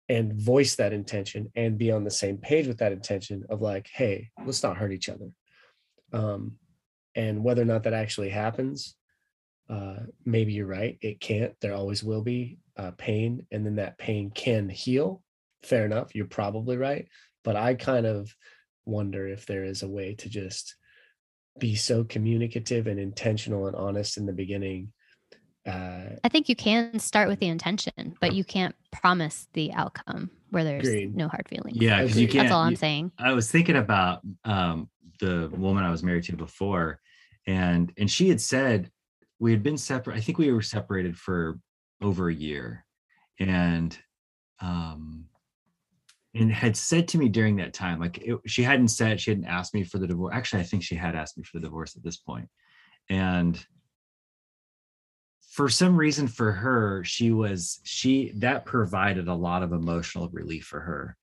[0.08, 3.90] and voice that intention and be on the same page with that intention of like
[3.94, 5.30] hey let's not hurt each other
[6.14, 6.54] um,
[7.14, 8.96] and whether or not that actually happens
[9.70, 13.98] uh, maybe you're right it can't there always will be uh, pain and then that
[13.98, 15.22] pain can heal.
[15.64, 17.10] Fair enough you're probably right
[17.44, 18.34] but i kind of
[18.86, 20.76] wonder if there is a way to just
[21.60, 24.92] be so communicative and intentional and honest in the beginning
[25.68, 30.32] uh, i think you can start with the intention but you can't promise the outcome
[30.52, 31.16] where there's agreed.
[31.16, 31.78] no hard feelings.
[31.78, 33.12] Yeah because you can't that's all i'm you, saying.
[33.20, 37.00] I was thinking about um, the woman i was married to before
[37.46, 38.90] and and she had said
[39.40, 41.60] we had been separate i think we were separated for
[42.02, 42.86] over a year
[43.40, 43.98] and
[44.62, 45.26] um
[46.36, 49.46] and had said to me during that time like it, she hadn't said she hadn't
[49.46, 51.96] asked me for the divorce actually i think she had asked me for the divorce
[51.96, 52.48] at this point
[53.10, 53.66] and
[55.50, 60.66] for some reason for her she was she that provided a lot of emotional relief
[60.66, 61.18] for her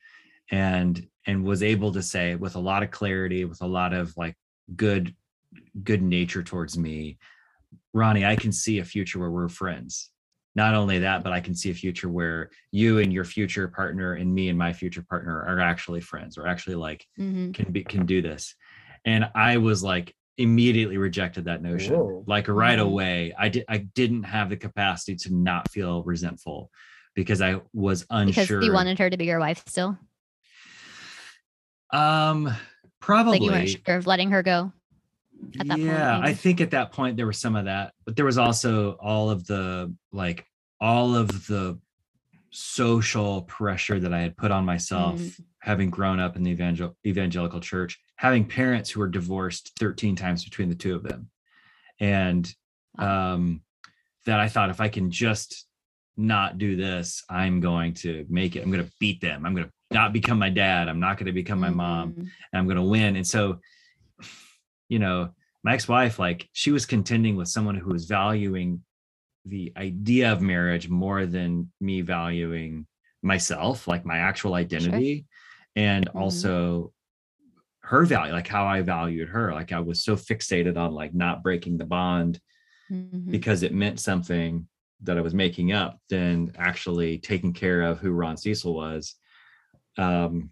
[0.50, 4.16] and and was able to say with a lot of clarity with a lot of
[4.16, 4.36] like
[4.74, 5.14] good
[5.84, 7.18] good nature towards me
[7.96, 10.10] ronnie i can see a future where we're friends.
[10.54, 14.14] Not only that but i can see a future where you and your future partner
[14.14, 17.52] and me and my future partner are actually friends or actually like mm-hmm.
[17.52, 18.54] can be can do this.
[19.04, 21.94] And i was like immediately rejected that notion.
[21.94, 22.24] Whoa.
[22.26, 22.88] like right mm-hmm.
[22.88, 26.70] away i did i didn't have the capacity to not feel resentful
[27.14, 29.98] because i was unsure because you wanted her to be your wife still?
[31.92, 32.54] Um
[33.00, 34.72] probably like you weren't sure of letting her go
[35.52, 38.38] yeah point, i think at that point there was some of that but there was
[38.38, 40.46] also all of the like
[40.80, 41.78] all of the
[42.50, 45.40] social pressure that i had put on myself mm.
[45.60, 50.44] having grown up in the evangel- evangelical church having parents who were divorced 13 times
[50.44, 51.30] between the two of them.
[52.00, 52.50] And
[52.98, 53.62] um
[54.24, 55.66] that i thought if i can just
[56.16, 59.44] not do this i'm going to make it i'm going to beat them.
[59.44, 62.20] I'm going to not become my dad i'm not going to become my mom mm-hmm.
[62.20, 63.16] and i'm going to win.
[63.16, 63.60] And so
[64.88, 65.30] you know,
[65.62, 68.82] my ex-wife, like she was contending with someone who was valuing
[69.44, 72.86] the idea of marriage more than me valuing
[73.22, 75.24] myself, like my actual identity, sure.
[75.84, 76.18] and mm-hmm.
[76.18, 76.92] also
[77.80, 79.52] her value, like how I valued her.
[79.52, 82.40] Like I was so fixated on like not breaking the bond
[82.90, 83.30] mm-hmm.
[83.30, 84.68] because it meant something
[85.02, 89.14] that I was making up than actually taking care of who Ron Cecil was.
[89.98, 90.50] Um,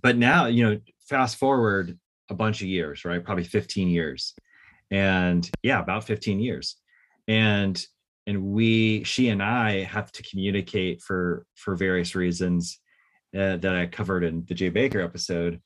[0.00, 1.98] but now, you know, fast forward
[2.32, 3.24] a bunch of years, right?
[3.24, 4.34] Probably 15 years.
[4.90, 6.76] And yeah, about 15 years.
[7.28, 7.84] And
[8.26, 12.78] and we she and I have to communicate for for various reasons
[13.36, 15.60] uh, that I covered in the Jay Baker episode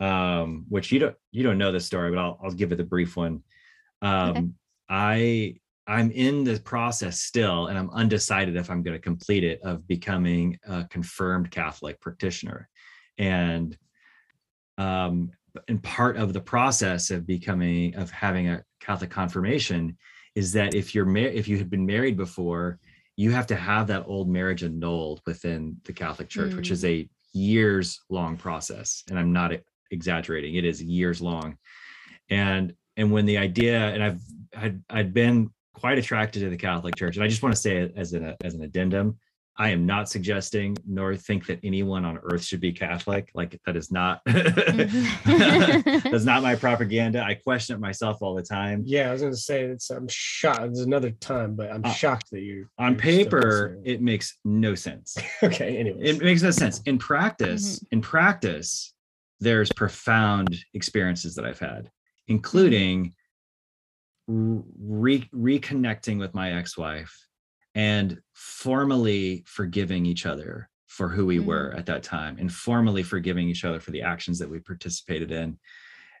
[0.00, 2.84] um which you don't you don't know the story but I'll I'll give it the
[2.84, 3.42] brief one.
[4.02, 4.46] Um okay.
[4.88, 5.54] I
[5.86, 9.86] I'm in the process still, and I'm undecided if I'm going to complete it of
[9.86, 12.68] becoming a confirmed Catholic practitioner.
[13.18, 13.76] And
[14.78, 15.30] um,
[15.68, 19.96] and part of the process of becoming of having a catholic confirmation
[20.34, 22.78] is that if you're mar- if you had been married before
[23.16, 26.56] you have to have that old marriage annulled within the catholic church mm.
[26.56, 26.88] which is mm.
[26.88, 29.52] a years long process and i'm not
[29.90, 31.56] exaggerating it is years long
[32.30, 34.20] and and when the idea and i've
[34.52, 37.92] had i'd been quite attracted to the catholic church and i just want to say
[37.96, 39.16] as an as an addendum
[39.56, 43.30] I am not suggesting nor think that anyone on earth should be Catholic.
[43.34, 46.08] Like that is not mm-hmm.
[46.10, 47.22] that's not my propaganda.
[47.22, 48.82] I question it myself all the time.
[48.84, 50.60] Yeah, I was gonna say it's I'm shocked.
[50.60, 55.16] There's another time, but I'm uh, shocked that you on paper it makes no sense.
[55.42, 56.00] okay, anyway.
[56.02, 56.80] It makes no sense.
[56.86, 57.86] In practice, mm-hmm.
[57.92, 58.92] in practice,
[59.40, 61.90] there's profound experiences that I've had,
[62.26, 63.14] including
[64.26, 67.14] re- reconnecting with my ex-wife
[67.74, 71.46] and formally forgiving each other for who we mm-hmm.
[71.46, 75.32] were at that time and formally forgiving each other for the actions that we participated
[75.32, 75.58] in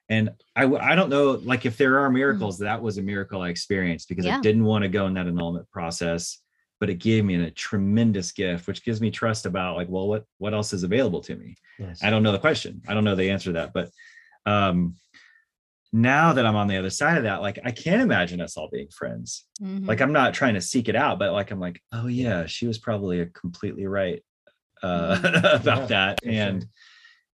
[0.08, 2.14] and i i don't know like if there are mm-hmm.
[2.14, 2.64] miracles mm-hmm.
[2.64, 4.36] that was a miracle i experienced because yeah.
[4.36, 6.40] i didn't want to go in that annulment process
[6.80, 10.24] but it gave me a tremendous gift which gives me trust about like well what
[10.38, 12.02] what else is available to me yes.
[12.02, 13.90] i don't know the question i don't know the answer to that but
[14.44, 14.96] um
[15.94, 18.68] now that I'm on the other side of that, like I can't imagine us all
[18.68, 19.46] being friends.
[19.62, 19.86] Mm-hmm.
[19.86, 22.66] Like I'm not trying to seek it out, but like I'm like, oh yeah, she
[22.66, 24.20] was probably a completely right
[24.82, 25.56] uh, mm-hmm.
[25.62, 26.24] about yeah, that.
[26.24, 26.68] And sure.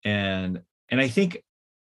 [0.03, 1.41] and and I think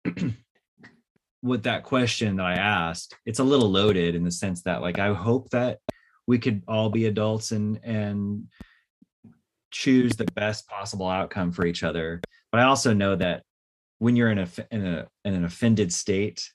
[1.44, 4.98] with that question that I asked, it's a little loaded in the sense that like
[4.98, 5.80] I hope that
[6.26, 8.48] we could all be adults and and
[9.72, 12.22] choose the best possible outcome for each other.
[12.50, 13.44] But I also know that
[14.00, 16.50] when you're in a in a in an offended state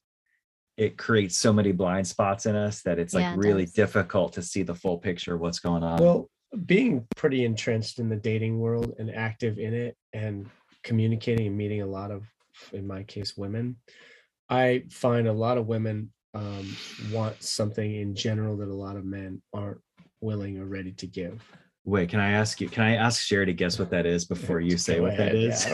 [0.76, 3.72] it creates so many blind spots in us that it's like yeah, it really does.
[3.72, 6.02] difficult to see the full picture of what's going on.
[6.02, 6.30] Well,
[6.64, 10.48] being pretty entrenched in the dating world and active in it and
[10.84, 12.24] communicating and meeting a lot of,
[12.72, 13.76] in my case, women,
[14.48, 16.76] I find a lot of women um,
[17.10, 19.80] want something in general that a lot of men aren't
[20.20, 21.42] willing or ready to give.
[21.86, 22.68] Wait, can I ask you?
[22.68, 25.28] Can I ask Sherry to guess what that is before you say what ahead.
[25.28, 25.66] that is?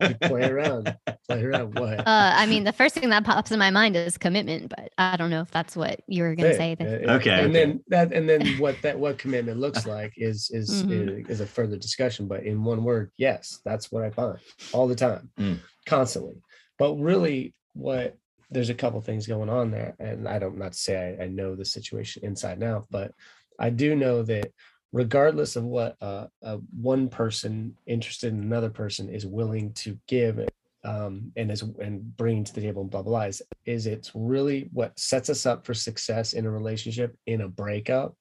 [0.00, 0.96] Yeah, play around.
[1.28, 1.78] Play around.
[1.78, 1.98] What?
[1.98, 5.18] Uh, I mean, the first thing that pops in my mind is commitment, but I
[5.18, 6.74] don't know if that's what you were going to say.
[6.76, 7.44] That, okay.
[7.44, 11.18] And then that, and then what that what commitment looks like is is, mm-hmm.
[11.20, 12.26] is, is a further discussion.
[12.26, 14.38] But in one word, yes, that's what I find
[14.72, 15.58] all the time, mm.
[15.84, 16.40] constantly.
[16.78, 18.16] But really, what
[18.50, 21.28] there's a couple things going on there, and I don't not to say I, I
[21.28, 23.12] know the situation inside and out, but
[23.60, 24.50] I do know that
[24.92, 30.40] regardless of what uh, uh, one person interested in another person is willing to give
[30.84, 34.68] um, and is and bringing to the table blah blah, blah is, is it's really
[34.72, 38.16] what sets us up for success in a relationship in a breakup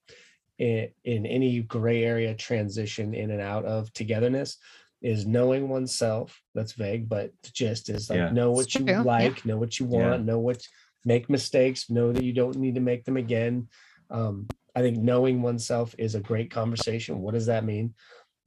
[0.58, 4.58] in, in any gray area transition in and out of togetherness
[5.02, 8.30] is knowing oneself that's vague but just is like yeah.
[8.32, 9.52] know what you like yeah.
[9.52, 10.26] know what you want yeah.
[10.26, 10.62] know what
[11.06, 13.68] make mistakes know that you don't need to make them again
[14.10, 17.22] um, I think knowing oneself is a great conversation.
[17.22, 17.96] What does that mean?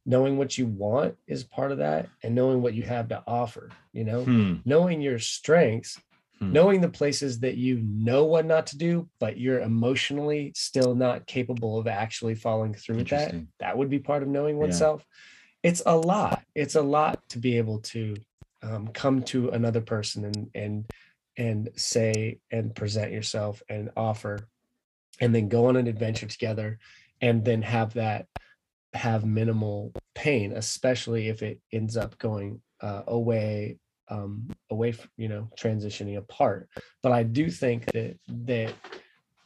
[0.07, 3.71] Knowing what you want is part of that, and knowing what you have to offer,
[3.93, 4.55] you know, hmm.
[4.65, 6.01] knowing your strengths,
[6.39, 6.53] hmm.
[6.53, 11.27] knowing the places that you know what not to do, but you're emotionally still not
[11.27, 13.35] capable of actually following through with that.
[13.59, 15.05] That would be part of knowing oneself.
[15.63, 15.71] Yeah.
[15.71, 16.43] It's a lot.
[16.55, 18.17] It's a lot to be able to
[18.63, 20.91] um, come to another person and and
[21.37, 24.39] and say and present yourself and offer
[25.21, 26.79] and then go on an adventure together
[27.21, 28.27] and then have that
[28.93, 33.79] have minimal pain especially if it ends up going uh, away
[34.11, 36.69] um, away from you know transitioning apart.
[37.03, 38.75] But i do think that that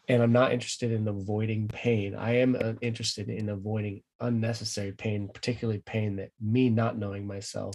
[0.09, 2.15] and i'm not interested in avoiding pain.
[2.15, 7.75] I am uh, interested in avoiding unnecessary pain particularly pain that me not knowing myself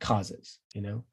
[0.00, 1.04] causes you know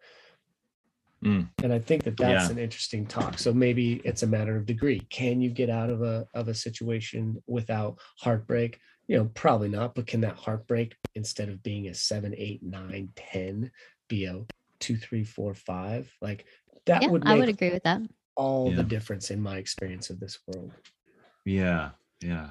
[1.24, 1.50] Mm.
[1.64, 2.52] And I think that that's yeah.
[2.52, 3.38] an interesting talk.
[3.38, 5.00] So maybe it's a matter of degree.
[5.10, 8.80] Can you get out of a of a situation without heartbreak?
[9.08, 9.94] You know, probably not.
[9.94, 13.72] But can that heartbreak instead of being a seven, eight, nine, ten,
[14.08, 14.44] be a
[14.80, 16.12] two, three, four, five?
[16.22, 16.46] Like
[16.86, 17.28] that yeah, would.
[17.28, 18.02] I would agree with that.
[18.36, 18.78] All yeah.
[18.78, 20.72] the difference in my experience of this world.
[21.46, 21.92] Yeah.
[22.22, 22.50] Yeah.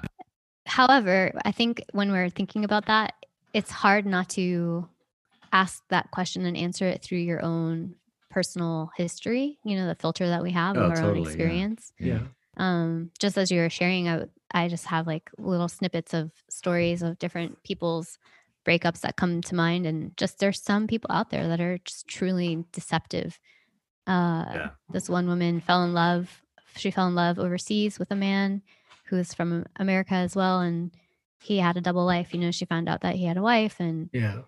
[0.65, 3.13] However, I think when we're thinking about that,
[3.53, 4.87] it's hard not to
[5.51, 7.95] ask that question and answer it through your own
[8.31, 11.93] personal history, you know, the filter that we have oh, of our totally, own experience.
[11.99, 12.13] Yeah.
[12.13, 12.19] yeah.
[12.57, 17.01] Um, just as you were sharing, I, I just have like little snippets of stories
[17.01, 18.17] of different people's
[18.65, 19.85] breakups that come to mind.
[19.85, 23.39] And just there's some people out there that are just truly deceptive.
[24.07, 24.69] Uh, yeah.
[24.89, 26.41] This one woman fell in love.
[26.75, 28.61] She fell in love overseas with a man
[29.05, 30.61] who is from America as well.
[30.61, 30.91] And
[31.39, 32.33] he had a double life.
[32.33, 34.41] You know, she found out that he had a wife and yeah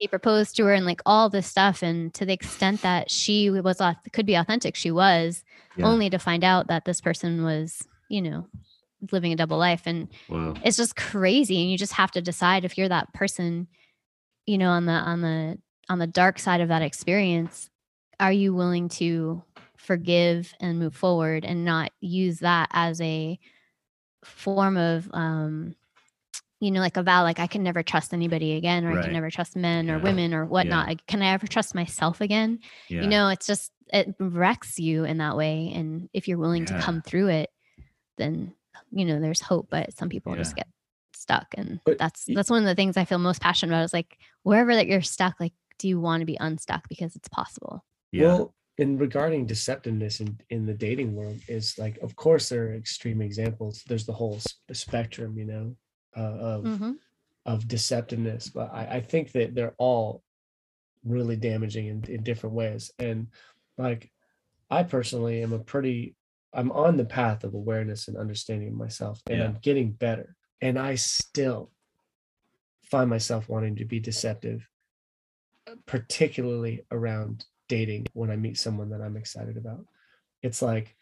[0.00, 3.50] he proposed to her and like all this stuff and to the extent that she
[3.50, 3.80] was
[4.12, 5.44] could be authentic she was
[5.76, 5.86] yeah.
[5.86, 8.46] only to find out that this person was you know
[9.12, 10.54] living a double life and wow.
[10.64, 13.68] it's just crazy and you just have to decide if you're that person
[14.46, 15.58] you know on the on the
[15.90, 17.68] on the dark side of that experience
[18.18, 19.42] are you willing to
[19.76, 23.38] forgive and move forward and not use that as a
[24.24, 25.74] form of um
[26.60, 28.98] you know, like a vow, like I can never trust anybody again, or right.
[28.98, 29.94] I can never trust men yeah.
[29.94, 30.88] or women or whatnot.
[30.88, 30.94] Yeah.
[31.06, 32.60] can I ever trust myself again?
[32.88, 33.02] Yeah.
[33.02, 35.72] You know, it's just, it wrecks you in that way.
[35.74, 37.50] And if you're willing to come through it,
[38.18, 38.52] then,
[38.92, 40.68] you know, there's hope, but some people just get
[41.14, 41.46] stuck.
[41.56, 44.18] And but, that's, that's one of the things I feel most passionate about is like,
[44.42, 46.88] wherever that you're stuck, like, do you want to be unstuck?
[46.88, 47.82] Because it's possible.
[48.12, 48.26] Yeah.
[48.26, 52.74] Well, in regarding deceptiveness in, in the dating world is like, of course, there are
[52.74, 53.82] extreme examples.
[53.86, 54.38] There's the whole
[54.72, 55.74] spectrum, you know,
[56.16, 56.92] uh, of mm-hmm.
[57.46, 60.22] of deceptiveness but I, I think that they're all
[61.04, 63.28] really damaging in, in different ways and
[63.78, 64.10] like
[64.70, 66.14] i personally am a pretty
[66.52, 69.44] i'm on the path of awareness and understanding myself and yeah.
[69.44, 71.70] i'm getting better and i still
[72.90, 74.68] find myself wanting to be deceptive
[75.86, 79.84] particularly around dating when i meet someone that i'm excited about
[80.42, 80.96] it's like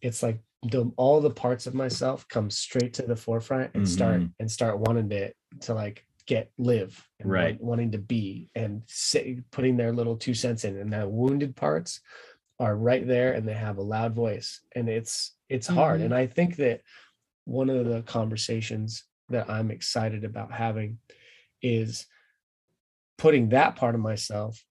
[0.00, 0.38] it's like
[0.70, 3.92] the all the parts of myself come straight to the forefront and mm-hmm.
[3.92, 8.82] start and start wanting to to like get live right want, wanting to be and
[8.86, 12.00] say, putting their little two cents in and the wounded parts
[12.58, 15.76] are right there and they have a loud voice and it's it's mm-hmm.
[15.76, 16.80] hard and i think that
[17.44, 20.98] one of the conversations that i'm excited about having
[21.60, 22.06] is
[23.18, 24.64] putting that part of myself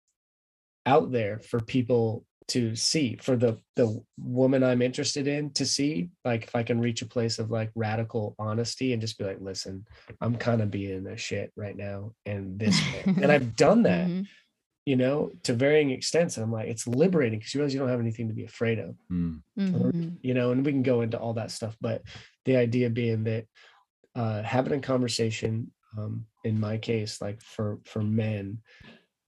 [0.86, 6.10] out there for people to see for the the woman i'm interested in to see
[6.26, 9.39] like if i can reach a place of like radical honesty and just be like
[9.39, 9.86] listen
[10.22, 14.24] i'm kind of being a shit right now and this and i've done that mm-hmm.
[14.86, 17.89] you know to varying extents and i'm like it's liberating because you realize you don't
[17.89, 19.39] have anything to be afraid of mm.
[19.58, 20.10] mm-hmm.
[20.22, 22.02] you know and we can go into all that stuff but
[22.46, 23.46] the idea being that
[24.16, 28.60] uh having a conversation um in my case like for for men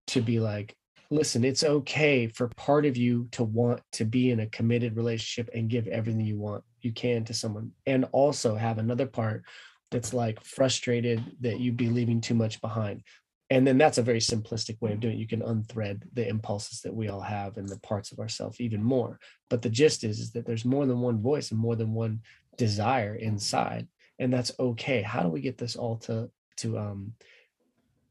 [0.07, 0.75] to be like
[1.09, 5.49] listen, it's okay for part of you to want to be in a committed relationship
[5.53, 7.71] and give everything you want you can to someone.
[7.85, 9.43] And also have another part
[9.91, 13.03] that's like frustrated that you'd be leaving too much behind.
[13.49, 15.19] And then that's a very simplistic way of doing it.
[15.19, 18.83] You can unthread the impulses that we all have and the parts of ourselves even
[18.83, 19.19] more.
[19.49, 22.21] But the gist is, is that there's more than one voice and more than one
[22.57, 23.87] desire inside
[24.19, 25.01] and that's okay.
[25.01, 27.13] How do we get this all to to um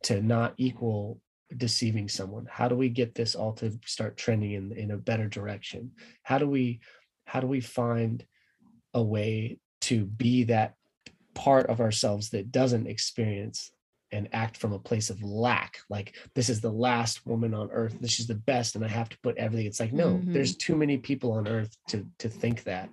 [0.03, 1.21] to not equal
[1.57, 2.47] deceiving someone?
[2.51, 5.93] How do we get this all to start trending in in a better direction?
[6.23, 6.81] How do we
[7.27, 8.25] how do we find
[8.93, 10.75] a way to be that
[11.35, 13.73] part of ourselves that doesn't experience
[14.13, 15.79] and act from a place of lack?
[15.89, 17.97] Like this is the last woman on earth.
[18.01, 20.33] This is the best and i have to put everything it's like no mm-hmm.
[20.33, 22.89] there's too many people on earth to to think that.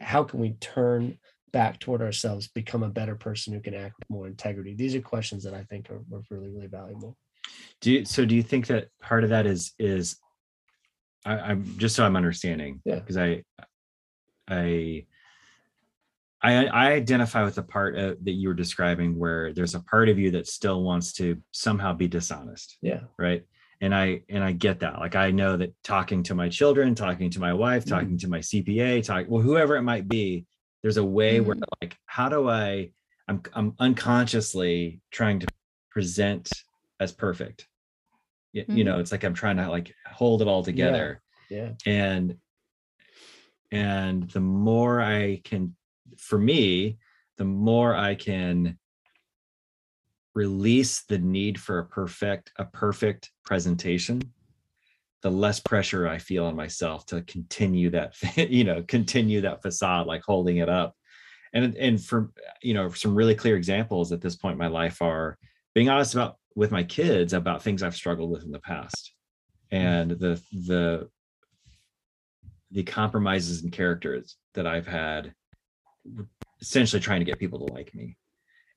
[0.00, 1.18] How can we turn
[1.52, 4.74] back toward ourselves become a better person who can act with more integrity?
[4.74, 7.16] These are questions that i think are, are really really valuable
[7.80, 10.16] do you, so do you think that part of that is is
[11.26, 12.80] I, am just so I'm understanding.
[12.84, 12.96] Yeah.
[12.96, 13.42] Because I
[14.48, 15.06] I
[16.42, 20.08] I I identify with the part of, that you were describing where there's a part
[20.08, 22.78] of you that still wants to somehow be dishonest.
[22.80, 23.00] Yeah.
[23.18, 23.44] Right.
[23.80, 25.00] And I and I get that.
[25.00, 27.94] Like I know that talking to my children, talking to my wife, mm-hmm.
[27.94, 30.46] talking to my CPA, talk well, whoever it might be,
[30.82, 31.48] there's a way mm-hmm.
[31.48, 32.90] where like, how do I
[33.28, 35.46] I'm I'm unconsciously trying to
[35.90, 36.48] present
[37.00, 37.66] as perfect
[38.52, 38.76] you, mm-hmm.
[38.76, 41.70] you know it's like i'm trying to like hold it all together yeah.
[41.86, 42.36] yeah and
[43.72, 45.74] and the more i can
[46.18, 46.98] for me
[47.36, 48.78] the more i can
[50.34, 54.20] release the need for a perfect a perfect presentation
[55.22, 60.06] the less pressure i feel on myself to continue that you know continue that facade
[60.06, 60.94] like holding it up
[61.52, 62.30] and and for
[62.62, 65.38] you know some really clear examples at this point in my life are
[65.74, 69.12] being honest about with my kids about things I've struggled with in the past
[69.70, 71.08] and the the
[72.72, 75.32] the compromises and characters that I've had
[76.60, 78.16] essentially trying to get people to like me.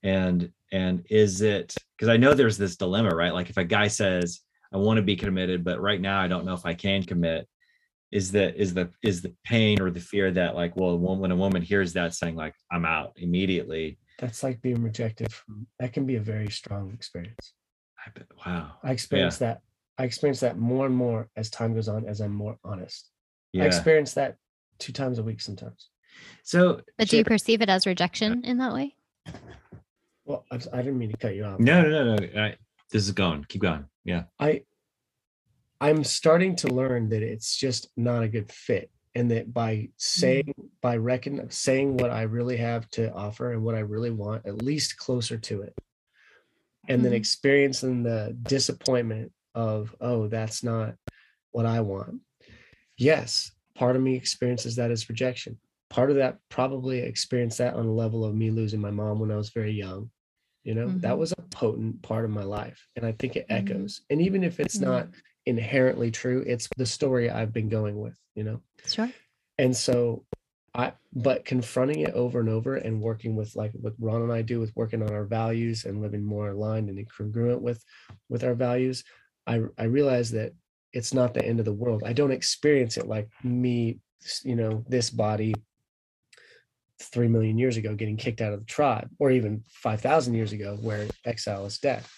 [0.02, 3.34] And and is it because I know there's this dilemma, right?
[3.34, 4.40] Like if a guy says,
[4.72, 7.48] I want to be committed, but right now I don't know if I can commit,
[8.12, 11.36] is the is the is the pain or the fear that like, well, when a
[11.36, 13.98] woman hears that saying like I'm out immediately.
[14.18, 17.54] That's like being rejected from that can be a very strong experience.
[18.06, 18.72] I bet, wow.
[18.82, 19.48] I experience yeah.
[19.48, 19.60] that.
[19.98, 23.10] I experience that more and more as time goes on, as I'm more honest.
[23.52, 23.64] Yeah.
[23.64, 24.36] I experience that
[24.78, 25.90] two times a week sometimes.
[26.42, 28.94] So, but do you perceive it as rejection in that way?
[30.24, 31.60] Well, I, I didn't mean to cut you off.
[31.60, 32.40] No, no, no, no.
[32.40, 32.56] I,
[32.90, 33.44] this is going.
[33.48, 33.84] Keep going.
[34.04, 34.24] Yeah.
[34.38, 34.62] I,
[35.80, 40.44] I'm starting to learn that it's just not a good fit, and that by saying,
[40.44, 40.66] mm-hmm.
[40.80, 44.62] by reckon, saying what I really have to offer and what I really want, at
[44.62, 45.74] least closer to it,
[46.90, 47.04] and mm-hmm.
[47.04, 50.94] then experiencing the disappointment of oh that's not
[51.52, 52.20] what i want
[52.98, 57.86] yes part of me experiences that as rejection part of that probably experienced that on
[57.86, 60.10] a level of me losing my mom when i was very young
[60.64, 60.98] you know mm-hmm.
[60.98, 63.68] that was a potent part of my life and i think it mm-hmm.
[63.68, 65.08] echoes and even if it's not
[65.46, 69.10] inherently true it's the story i've been going with you know sure
[69.58, 70.24] and so
[70.74, 74.42] I but confronting it over and over and working with like what Ron and I
[74.42, 77.82] do with working on our values and living more aligned and congruent with
[78.28, 79.02] with our values,
[79.46, 80.52] I I realize that
[80.92, 82.02] it's not the end of the world.
[82.04, 83.98] I don't experience it like me,
[84.44, 85.54] you know, this body
[87.00, 90.52] three million years ago getting kicked out of the tribe, or even five thousand years
[90.52, 92.12] ago where exile is death.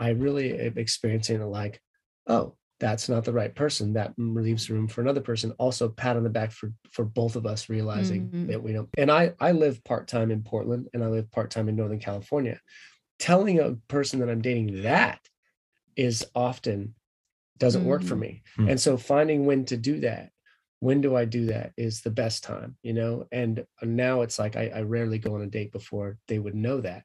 [0.00, 1.80] I really am experiencing it like,
[2.26, 6.22] oh, that's not the right person that leaves room for another person also pat on
[6.22, 8.46] the back for for both of us realizing mm-hmm.
[8.46, 11.76] that we don't and i i live part-time in portland and i live part-time in
[11.76, 12.60] northern california
[13.18, 15.18] telling a person that i'm dating that
[15.96, 16.94] is often
[17.56, 17.90] doesn't mm-hmm.
[17.90, 18.20] work for mm-hmm.
[18.20, 18.68] me mm-hmm.
[18.68, 20.28] and so finding when to do that
[20.80, 23.24] when do I do that is the best time, you know?
[23.32, 26.82] And now it's like I, I rarely go on a date before they would know
[26.82, 27.04] that.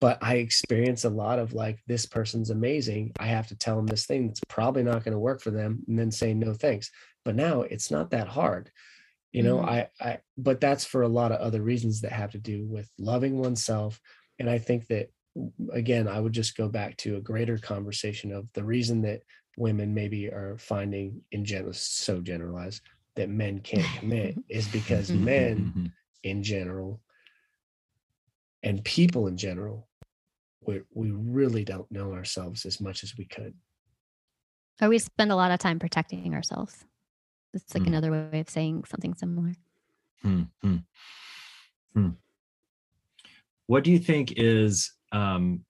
[0.00, 3.12] But I experience a lot of like, this person's amazing.
[3.18, 5.82] I have to tell them this thing that's probably not going to work for them
[5.88, 6.90] and then say no thanks.
[7.24, 8.70] But now it's not that hard.
[9.32, 9.68] You know, mm-hmm.
[9.68, 12.90] I, I, but that's for a lot of other reasons that have to do with
[12.98, 14.00] loving oneself.
[14.38, 15.10] And I think that
[15.72, 19.22] again, I would just go back to a greater conversation of the reason that
[19.56, 22.82] women maybe are finding in general so generalized
[23.16, 25.92] that men can't commit is because men
[26.22, 27.00] in general
[28.66, 29.88] and people in general
[30.66, 33.54] we we really don't know ourselves as much as we could
[34.82, 36.84] or we spend a lot of time protecting ourselves
[37.54, 37.88] it's like mm.
[37.88, 39.54] another way of saying something similar
[40.22, 40.42] hmm.
[41.94, 42.08] Hmm.
[43.66, 45.64] what do you think is um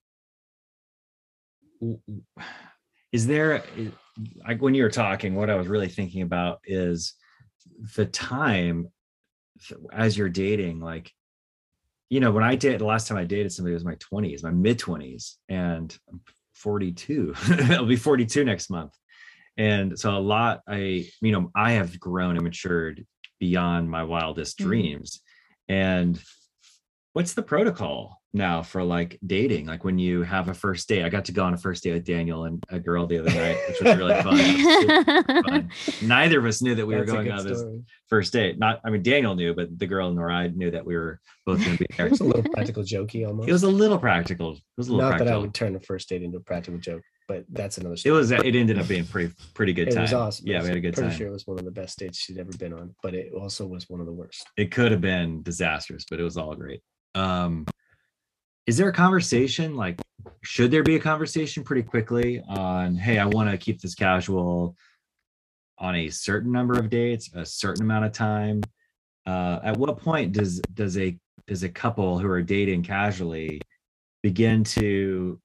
[3.13, 3.63] is there
[4.49, 7.13] like when you were talking what i was really thinking about is
[7.95, 8.89] the time
[9.93, 11.13] as you're dating like
[12.09, 14.51] you know when i did the last time i dated somebody was my 20s my
[14.51, 16.21] mid 20s and i'm
[16.57, 17.35] 42
[17.71, 18.93] i'll be 42 next month.
[19.59, 23.07] And so a lot i you know i have grown and matured
[23.39, 24.69] beyond my wildest mm-hmm.
[24.69, 25.21] dreams.
[25.69, 26.21] And
[27.13, 31.09] what's the protocol now for like dating like when you have a first date i
[31.09, 33.59] got to go on a first date with daniel and a girl the other night
[33.69, 35.71] which was really fun, fun.
[36.03, 37.63] neither of us knew that we That's were going on this
[38.09, 40.97] first date not i mean daniel knew but the girl nor i knew that we
[40.97, 43.63] were both going to be there it was a little practical jokey almost it was
[43.63, 45.33] a little practical it was a little not practical.
[45.33, 48.15] that i would turn a first date into a practical joke but that's another story.
[48.15, 49.99] It was it ended up being pretty pretty good time.
[49.99, 50.47] It was awesome.
[50.47, 51.11] Yeah, we had a good pretty time.
[51.11, 53.33] Pretty sure it was one of the best dates she'd ever been on, but it
[53.33, 54.47] also was one of the worst.
[54.57, 56.83] It could have been disastrous, but it was all great.
[57.15, 57.67] Um
[58.67, 60.01] is there a conversation like
[60.43, 64.77] should there be a conversation pretty quickly on hey i want to keep this casual
[65.79, 68.63] on a certain number of dates a certain amount of time?
[69.27, 73.61] Uh, at what point does does a does a couple who are dating casually
[74.23, 75.41] begin to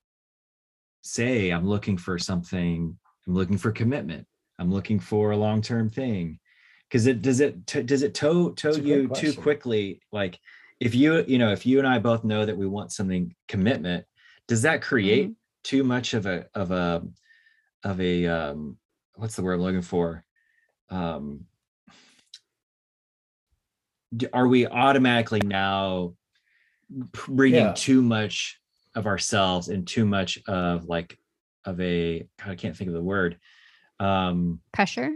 [1.02, 2.96] say i'm looking for something
[3.28, 4.26] i'm looking for commitment
[4.60, 6.40] i'm looking for a long-term thing
[6.88, 10.40] because it does it t- does it tow tow you too quickly like
[10.82, 14.04] if you you know if you and i both know that we want something commitment
[14.48, 15.34] does that create mm-hmm.
[15.64, 17.04] too much of a of a
[17.84, 18.78] of a um
[19.16, 20.26] what's the word i'm looking for
[20.90, 21.46] um
[24.34, 26.14] are we automatically now
[27.28, 27.74] bringing yeah.
[27.74, 28.60] too much
[28.96, 31.18] of ourselves and too much of like
[31.64, 33.38] of a i can't think of the word
[34.00, 35.12] um pressure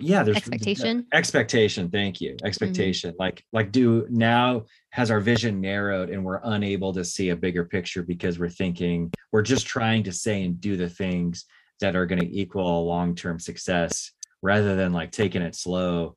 [0.00, 2.46] yeah there's expectation expectation thank you mm-hmm.
[2.46, 3.22] expectation mm-hmm.
[3.22, 7.64] like like do now has our vision narrowed and we're unable to see a bigger
[7.64, 11.44] picture because we're thinking we're just trying to say and do the things
[11.80, 14.12] that are going to equal a long-term success
[14.42, 16.16] rather than like taking it slow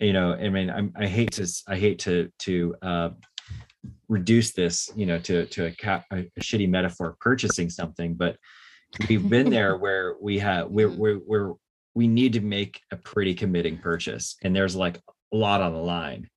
[0.00, 3.10] you know i mean I'm, i hate to i hate to to uh
[4.08, 8.36] reduce this you know to to a, ca- a, shitty metaphor of purchasing something but
[9.08, 10.98] we've been there where we have we're, mm-hmm.
[10.98, 11.54] we're we're
[11.94, 14.96] we need to make a pretty committing purchase and there's like
[15.32, 16.28] a lot on the line.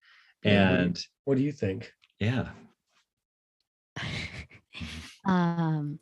[0.44, 1.92] And what do you think?
[2.20, 2.50] Yeah.
[5.24, 6.00] Um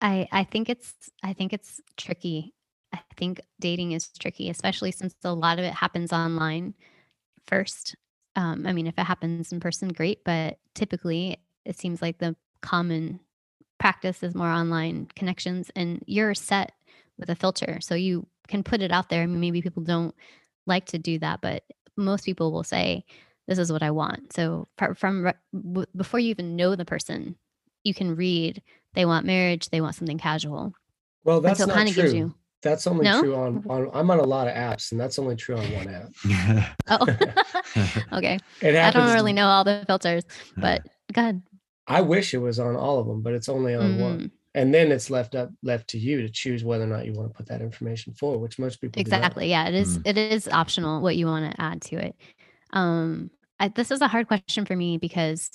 [0.00, 2.54] i i think it's i think it's tricky.
[2.92, 6.74] I think dating is tricky especially since a lot of it happens online
[7.48, 7.96] first.
[8.36, 12.36] Um i mean if it happens in person great but typically it seems like the
[12.60, 13.18] common
[13.80, 16.72] practice is more online connections and you're set
[17.20, 17.78] with a filter.
[17.80, 19.22] So you can put it out there.
[19.22, 20.14] I mean, maybe people don't
[20.66, 21.62] like to do that, but
[21.96, 23.04] most people will say,
[23.46, 24.66] "This is what I want." So
[24.96, 25.32] from
[25.96, 27.36] before you even know the person,
[27.84, 28.62] you can read
[28.94, 30.72] they want marriage, they want something casual.
[31.24, 32.10] Well, that's so not true.
[32.10, 33.20] You, that's only no?
[33.20, 33.90] true on, on.
[33.92, 36.74] I'm on a lot of apps, and that's only true on one app.
[36.88, 37.06] oh,
[38.18, 38.38] okay.
[38.62, 40.24] I don't really know all the filters,
[40.56, 41.42] but go ahead.
[41.86, 44.00] I wish it was on all of them, but it's only on mm-hmm.
[44.00, 47.12] one and then it's left up left to you to choose whether or not you
[47.12, 50.02] want to put that information forward which most people exactly yeah it is, mm.
[50.04, 52.14] it is optional what you want to add to it
[52.72, 55.50] um I, this is a hard question for me because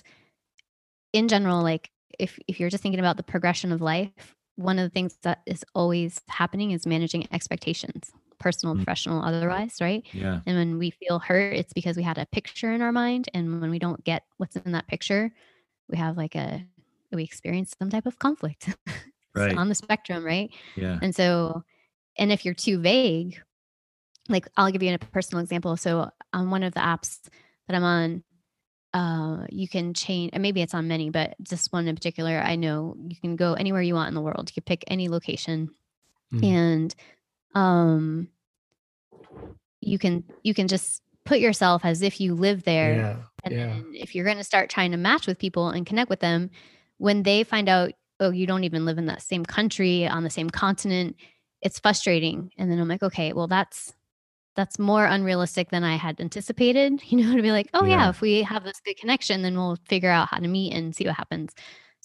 [1.13, 1.89] in general like
[2.19, 5.41] if if you're just thinking about the progression of life one of the things that
[5.45, 8.77] is always happening is managing expectations personal mm.
[8.77, 12.71] professional otherwise right yeah and when we feel hurt it's because we had a picture
[12.71, 15.31] in our mind and when we don't get what's in that picture
[15.89, 16.65] we have like a
[17.11, 18.75] we experience some type of conflict
[19.35, 19.57] right.
[19.57, 20.51] on the spectrum, right?
[20.75, 20.99] Yeah.
[21.01, 21.63] And so,
[22.17, 23.41] and if you're too vague,
[24.29, 25.77] like I'll give you a personal example.
[25.77, 27.19] So on one of the apps
[27.67, 28.23] that I'm on,
[28.93, 32.55] uh, you can change, and maybe it's on many, but just one in particular, I
[32.55, 34.49] know you can go anywhere you want in the world.
[34.49, 35.69] You can pick any location,
[36.33, 36.43] mm.
[36.43, 36.95] and
[37.55, 38.29] um,
[39.81, 44.01] you can you can just put yourself as if you live there yeah, and yeah.
[44.01, 46.51] if you're going to start trying to match with people and connect with them
[46.97, 50.29] when they find out oh you don't even live in that same country on the
[50.29, 51.15] same continent
[51.61, 53.93] it's frustrating and then i'm like okay well that's
[54.55, 58.03] that's more unrealistic than i had anticipated you know to be like oh yeah.
[58.03, 60.95] yeah if we have this good connection then we'll figure out how to meet and
[60.95, 61.53] see what happens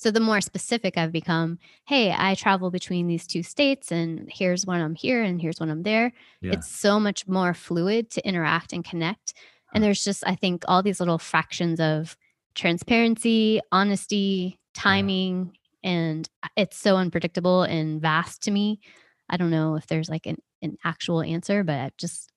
[0.01, 4.65] so the more specific I've become, hey, I travel between these two states and here's
[4.65, 6.15] when I'm here and here's when I'm there.
[6.41, 6.53] Yeah.
[6.53, 9.35] It's so much more fluid to interact and connect.
[9.75, 12.17] And there's just, I think, all these little fractions of
[12.55, 15.53] transparency, honesty, timing,
[15.83, 15.91] yeah.
[15.91, 18.81] and it's so unpredictable and vast to me.
[19.29, 22.31] I don't know if there's like an, an actual answer, but I just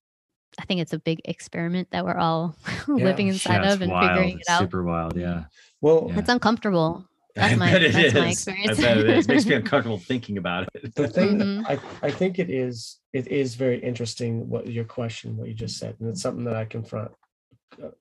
[0.59, 2.55] I think it's a big experiment that we're all
[2.87, 3.05] yeah.
[3.05, 4.09] living inside yeah, of and wild.
[4.09, 4.61] figuring it out.
[4.61, 5.45] Super wild, yeah.
[5.81, 7.05] Well, it's uncomfortable.
[7.35, 8.13] That's my, that's is.
[8.13, 8.77] my experience.
[8.77, 9.25] I bet it is.
[9.25, 10.93] It makes me uncomfortable thinking about it.
[10.93, 11.65] The thing mm-hmm.
[11.65, 15.79] I, I think it is it is very interesting what your question, what you just
[15.79, 15.95] said.
[15.99, 17.09] And it's something that I confront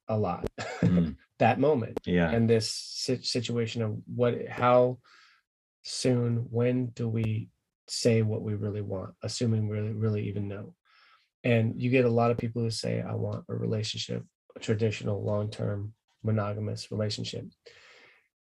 [0.07, 0.45] a lot.
[0.83, 1.17] Mm.
[1.43, 1.99] That moment.
[2.07, 2.31] Yeah.
[2.31, 2.71] And this
[3.23, 4.99] situation of what how
[5.83, 7.51] soon, when do we
[7.89, 10.75] say what we really want, assuming we really, really even know.
[11.43, 14.25] And you get a lot of people who say, I want a relationship,
[14.55, 17.47] a traditional long-term monogamous relationship.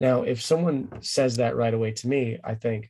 [0.00, 2.88] Now, if someone says that right away to me, I think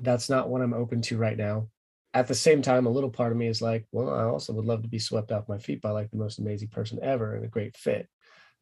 [0.00, 1.68] that's not what I'm open to right now.
[2.14, 4.64] At the same time, a little part of me is like, well, I also would
[4.64, 7.44] love to be swept off my feet by like the most amazing person ever and
[7.44, 8.08] a great fit.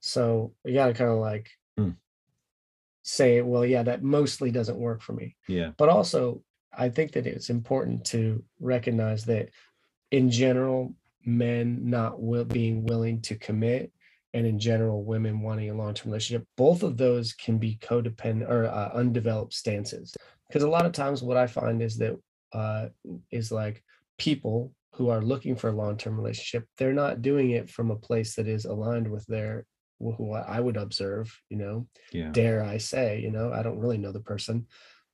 [0.02, 1.48] So you got to kind of like
[1.78, 1.96] mm.
[3.02, 5.36] say, well, yeah, that mostly doesn't work for me.
[5.48, 5.70] Yeah.
[5.78, 6.42] But also,
[6.76, 9.50] I think that it's important to recognize that
[10.10, 10.94] in general,
[11.24, 13.92] men not will, being willing to commit
[14.34, 18.64] and in general women wanting a long-term relationship both of those can be codependent or
[18.64, 20.16] uh, undeveloped stances
[20.48, 22.18] because a lot of times what i find is that
[22.52, 22.88] uh,
[23.30, 23.82] is like
[24.18, 28.34] people who are looking for a long-term relationship they're not doing it from a place
[28.34, 29.64] that is aligned with their
[30.10, 32.28] who i would observe you know yeah.
[32.32, 34.66] dare i say you know i don't really know the person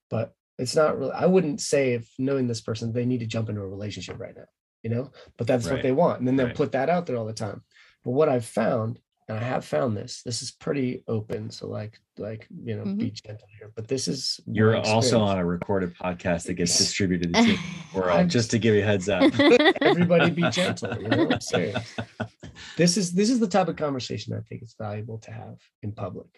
[0.09, 3.49] but it's not really i wouldn't say if knowing this person they need to jump
[3.49, 4.47] into a relationship right now
[4.82, 5.74] you know but that's right.
[5.74, 6.57] what they want and then they'll right.
[6.57, 7.62] put that out there all the time
[8.05, 10.22] but what i've found and I have found this.
[10.22, 12.97] This is pretty open, so like like you know, mm-hmm.
[12.97, 13.70] be gentle here.
[13.76, 17.59] But this is you're also on a recorded podcast that gets distributed to the
[17.95, 18.30] world.
[18.30, 19.30] just to give you a heads up.
[19.82, 21.01] Everybody be gentle.
[21.01, 21.95] You know, I'm serious.
[22.77, 25.93] This is this is the type of conversation I think it's valuable to have in
[25.93, 26.29] public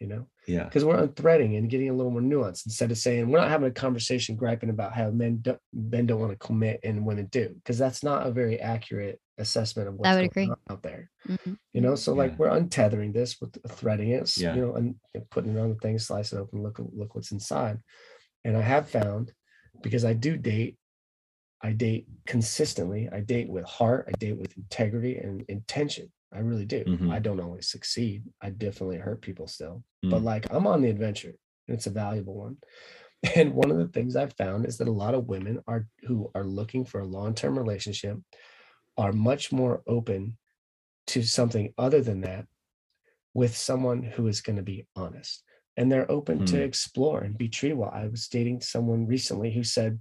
[0.00, 0.26] you know?
[0.46, 0.64] Yeah.
[0.64, 3.68] Because we're unthreading and getting a little more nuanced instead of saying we're not having
[3.68, 7.54] a conversation griping about how men don't men don't want to commit and women do,
[7.54, 10.50] because that's not a very accurate assessment of what's I would agree.
[10.70, 11.10] out there.
[11.26, 11.54] Mm-hmm.
[11.72, 14.54] You know, so like we're untethering this with threading it, yeah.
[14.54, 14.96] you know, and
[15.30, 17.78] putting it on the thing, slice it open, look look what's inside.
[18.44, 19.32] And I have found
[19.82, 20.76] because I do date,
[21.62, 23.08] I date consistently.
[23.12, 24.06] I date with heart.
[24.08, 26.12] I date with integrity and intention.
[26.32, 26.84] I really do.
[26.84, 27.10] Mm-hmm.
[27.10, 28.24] I don't always succeed.
[28.42, 30.10] I definitely hurt people still, mm-hmm.
[30.10, 30.24] but mm.
[30.24, 31.34] like I'm on the adventure
[31.68, 32.56] and it's a valuable one.
[33.36, 36.30] And one of the things I've found is that a lot of women are who
[36.34, 38.18] are looking for a long-term relationship
[38.98, 40.36] are much more open
[41.06, 42.44] to something other than that
[43.32, 45.42] with someone who is going to be honest.
[45.78, 46.54] And they're open mm-hmm.
[46.54, 46.66] to mm.
[46.66, 47.90] explore and be treated well.
[47.94, 49.98] I was dating someone recently who said,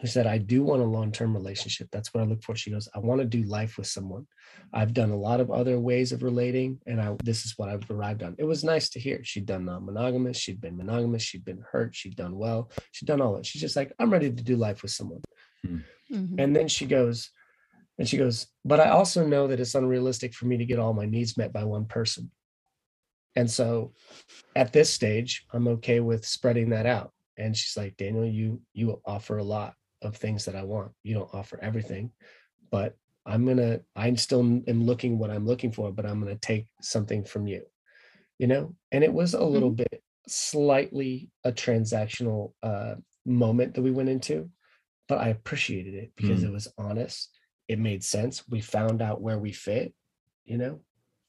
[0.00, 1.88] who said, I do want a long term relationship.
[1.92, 2.56] That's what I look for.
[2.56, 4.26] She goes, I want to do life with someone.
[4.72, 7.88] I've done a lot of other ways of relating, and I, this is what I've
[7.90, 8.34] arrived on.
[8.38, 9.20] It was nice to hear.
[9.22, 13.20] She'd done non monogamous, she'd been monogamous, she'd been hurt, she'd done well, she'd done
[13.20, 13.44] all that.
[13.44, 15.20] She's just like, I'm ready to do life with someone.
[15.66, 15.78] Hmm.
[16.10, 16.40] Mm-hmm.
[16.40, 17.30] And then she goes,
[17.98, 20.94] and she goes, but I also know that it's unrealistic for me to get all
[20.94, 22.30] my needs met by one person.
[23.36, 23.92] And so
[24.56, 27.12] at this stage, I'm okay with spreading that out.
[27.36, 30.92] And she's like, Daniel, you you offer a lot of things that I want.
[31.02, 32.12] You don't offer everything,
[32.70, 32.96] but
[33.26, 37.24] I'm gonna, I'm still am looking what I'm looking for, but I'm gonna take something
[37.24, 37.62] from you,
[38.38, 38.74] you know?
[38.92, 39.84] And it was a little mm-hmm.
[39.90, 42.94] bit slightly a transactional uh,
[43.26, 44.50] moment that we went into,
[45.08, 46.46] but I appreciated it because mm.
[46.46, 47.30] it was honest.
[47.68, 48.42] It made sense.
[48.48, 49.92] We found out where we fit,
[50.44, 50.80] you know?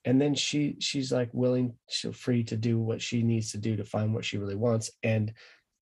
[0.05, 3.76] And then she she's like willing, she's free to do what she needs to do
[3.76, 4.91] to find what she really wants.
[5.03, 5.34] And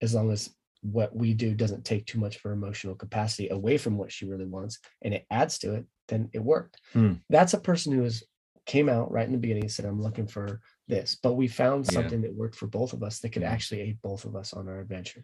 [0.02, 0.50] as long as
[0.82, 4.26] what we do doesn't take too much of her emotional capacity away from what she
[4.26, 6.80] really wants and it adds to it then it worked.
[6.94, 7.14] Hmm.
[7.30, 8.24] that's a person who was
[8.66, 11.18] came out right in the beginning and said i'm looking for this.
[11.22, 12.30] But we found something yeah.
[12.30, 14.80] that worked for both of us that could actually aid both of us on our
[14.80, 15.24] adventure.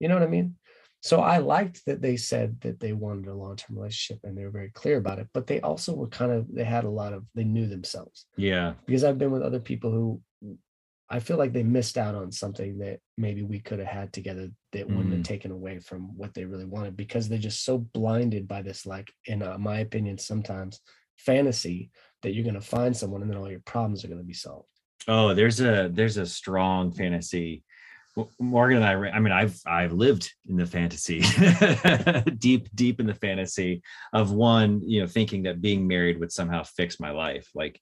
[0.00, 0.56] You know what i mean?
[1.00, 4.50] So i liked that they said that they wanted a long-term relationship and they were
[4.50, 7.24] very clear about it but they also were kind of they had a lot of
[7.34, 8.26] they knew themselves.
[8.36, 8.74] Yeah.
[8.86, 10.20] Because i've been with other people who
[11.12, 14.48] I feel like they missed out on something that maybe we could have had together
[14.72, 14.96] that mm.
[14.96, 15.26] wouldn't have mm.
[15.26, 19.12] taken away from what they really wanted because they're just so blinded by this, like,
[19.26, 20.80] in uh, my opinion, sometimes
[21.18, 21.90] fantasy
[22.22, 24.32] that you're going to find someone and then all your problems are going to be
[24.32, 24.66] solved.
[25.06, 27.62] Oh, there's a there's a strong fantasy.
[28.38, 31.20] Morgan and I, I mean, I've I've lived in the fantasy,
[32.38, 33.82] deep deep in the fantasy
[34.14, 37.50] of one, you know, thinking that being married would somehow fix my life.
[37.54, 37.80] Like.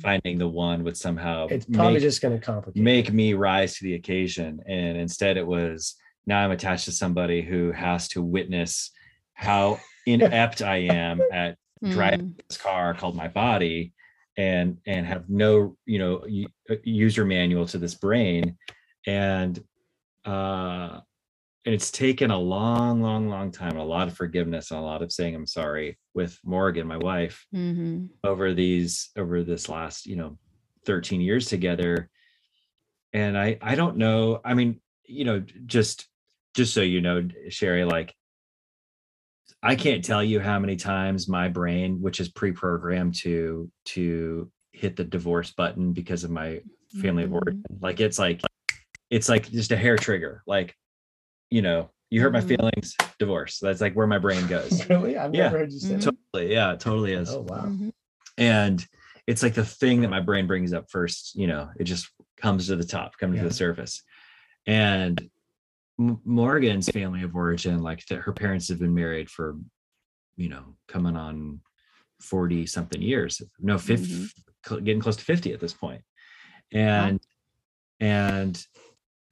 [0.00, 3.76] Finding the one would somehow it's probably make, just going to complicate make me rise
[3.76, 8.22] to the occasion and instead it was now i'm attached to somebody who has to
[8.22, 8.92] witness
[9.34, 11.56] how inept i am at
[11.90, 12.42] driving mm.
[12.48, 13.92] this car called my body
[14.36, 16.24] and and have no you know
[16.70, 18.56] uh, user manual to this brain
[19.06, 19.62] and
[20.24, 21.00] uh
[21.64, 25.02] and it's taken a long, long, long time, a lot of forgiveness and a lot
[25.02, 28.06] of saying I'm sorry with Morgan, my wife, mm-hmm.
[28.24, 30.38] over these over this last, you know,
[30.86, 32.10] 13 years together.
[33.12, 34.40] And I I don't know.
[34.44, 36.08] I mean, you know, just
[36.54, 38.12] just so you know, Sherry, like
[39.62, 44.96] I can't tell you how many times my brain, which is pre-programmed to to hit
[44.96, 46.60] the divorce button because of my
[47.00, 47.36] family mm-hmm.
[47.36, 48.40] of origin, like it's like
[49.10, 50.42] it's like just a hair trigger.
[50.46, 50.74] Like
[51.52, 52.48] you know, you hurt my mm-hmm.
[52.48, 53.58] feelings, divorce.
[53.58, 54.88] That's like where my brain goes.
[54.88, 55.16] really?
[55.16, 56.14] I've yeah, never heard you say totally.
[56.34, 56.46] That.
[56.48, 57.30] Yeah, totally is.
[57.30, 57.64] Oh wow.
[57.66, 57.90] Mm-hmm.
[58.38, 58.86] And
[59.26, 62.66] it's like the thing that my brain brings up first, you know, it just comes
[62.66, 63.42] to the top, comes yeah.
[63.42, 64.02] to the surface.
[64.66, 65.28] And
[65.98, 69.56] M- Morgan's family of origin, like that her parents have been married for,
[70.36, 71.60] you know, coming on
[72.20, 73.42] 40 something years.
[73.60, 74.84] No, 50, mm-hmm.
[74.84, 76.02] getting close to 50 at this point.
[76.72, 77.20] And
[78.00, 78.08] wow.
[78.08, 78.66] and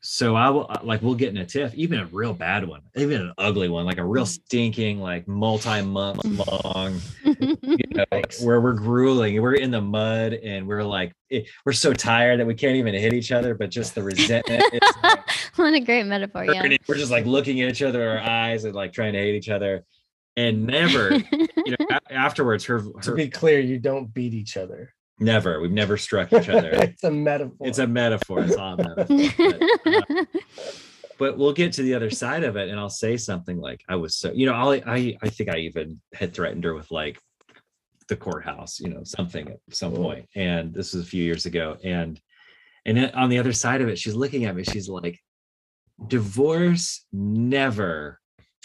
[0.03, 2.81] so I will uh, like we'll get in a tiff, even a real bad one,
[2.97, 4.29] even an ugly one, like a real mm.
[4.29, 8.05] stinking, like multi-month long, you know,
[8.43, 12.47] where we're grueling, we're in the mud, and we're like it, we're so tired that
[12.47, 14.63] we can't even hit each other, but just the resentment.
[15.03, 15.21] like,
[15.57, 16.47] what a great metaphor!
[16.47, 19.35] Yeah, we're just like looking at each other, our eyes, and like trying to hate
[19.35, 19.85] each other,
[20.37, 24.95] and never, you know, afterwards, her, her to be clear, you don't beat each other.
[25.21, 25.61] Never.
[25.61, 26.71] We've never struck each other.
[26.71, 27.67] it's a metaphor.
[27.69, 28.41] It's a metaphor.
[28.41, 29.53] It's all metaphor.
[29.85, 30.25] But, uh,
[31.19, 33.97] but, we'll get to the other side of it, and I'll say something like, "I
[33.97, 37.21] was so," you know, I'll, I I think I even had threatened her with like
[38.09, 40.27] the courthouse, you know, something at some point.
[40.35, 42.19] And this was a few years ago, and
[42.87, 44.65] and on the other side of it, she's looking at me.
[44.65, 45.21] She's like,
[46.09, 48.19] "Divorce never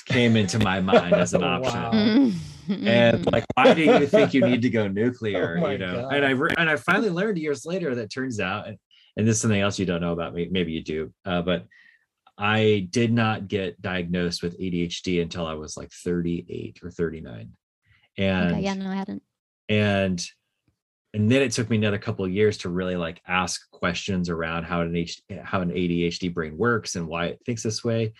[0.06, 2.34] came into my mind as an option."
[2.70, 6.02] And like why do you think you need to go nuclear oh you know?
[6.02, 6.14] God.
[6.14, 8.78] and i re- and i finally learned years later that turns out and,
[9.18, 11.66] and this is something else you don't know about me maybe you do uh, but
[12.38, 17.52] i did not get diagnosed with adhd until i was like 38 or 39
[18.18, 19.24] and okay, yeah no i hadn't.
[19.70, 20.26] and
[21.16, 24.66] and then it took me another couple of years to really like ask questions around
[24.66, 28.12] how an H, how an ADHD brain works and why it thinks this way.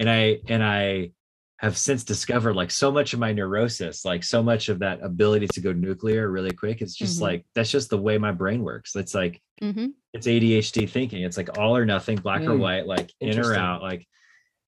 [0.00, 1.12] And i and i
[1.60, 5.46] have since discovered like so much of my neurosis, like so much of that ability
[5.46, 6.80] to go nuclear really quick.
[6.80, 7.24] It's just mm-hmm.
[7.24, 8.96] like that's just the way my brain works.
[8.96, 9.88] It's like mm-hmm.
[10.14, 11.22] it's ADHD thinking.
[11.22, 12.48] It's like all or nothing, black mm.
[12.48, 14.06] or white, like in or out, like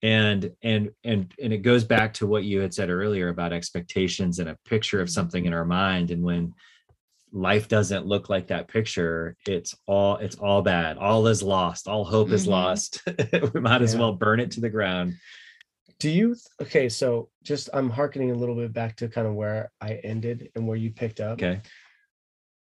[0.03, 4.37] and and and and it goes back to what you had said earlier about expectations
[4.37, 6.11] and a picture of something in our mind.
[6.11, 6.53] And when
[7.31, 10.99] life doesn't look like that picture, it's all it's all bad.
[10.99, 11.87] All is lost.
[11.87, 12.35] All hope mm-hmm.
[12.35, 13.01] is lost.
[13.55, 15.15] we might as well burn it to the ground
[16.03, 19.71] do you okay so just i'm harkening a little bit back to kind of where
[19.79, 21.41] i ended and where you picked up.
[21.41, 21.61] Okay.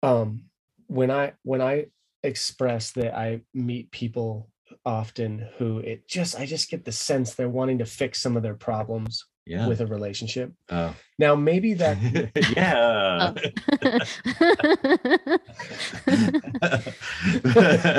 [0.03, 0.43] Um
[0.88, 1.86] when i when i
[2.23, 4.49] express that i meet people
[4.86, 8.43] often who it just i just get the sense they're wanting to fix some of
[8.43, 9.67] their problems yeah.
[9.67, 10.53] with a relationship.
[10.69, 10.95] Oh.
[11.19, 11.97] Now maybe that
[12.55, 13.33] yeah.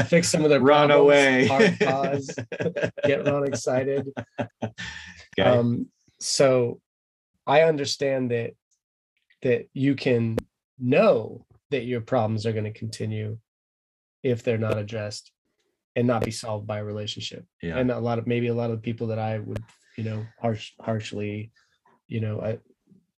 [0.04, 1.46] fix some of the run problems, away.
[1.46, 2.34] Hard pause.
[3.04, 4.08] Get Ron excited.
[5.38, 5.48] Okay.
[5.48, 5.86] Um,
[6.20, 6.78] so
[7.46, 8.50] I understand that
[9.40, 10.36] that you can
[10.78, 13.38] know that your problems are going to continue
[14.22, 15.32] if they're not addressed
[15.96, 17.46] and not be solved by a relationship.
[17.62, 17.78] Yeah.
[17.78, 19.64] And a lot of maybe a lot of people that I would,
[19.96, 21.52] you know, harsh harshly,
[22.08, 22.58] you know, I,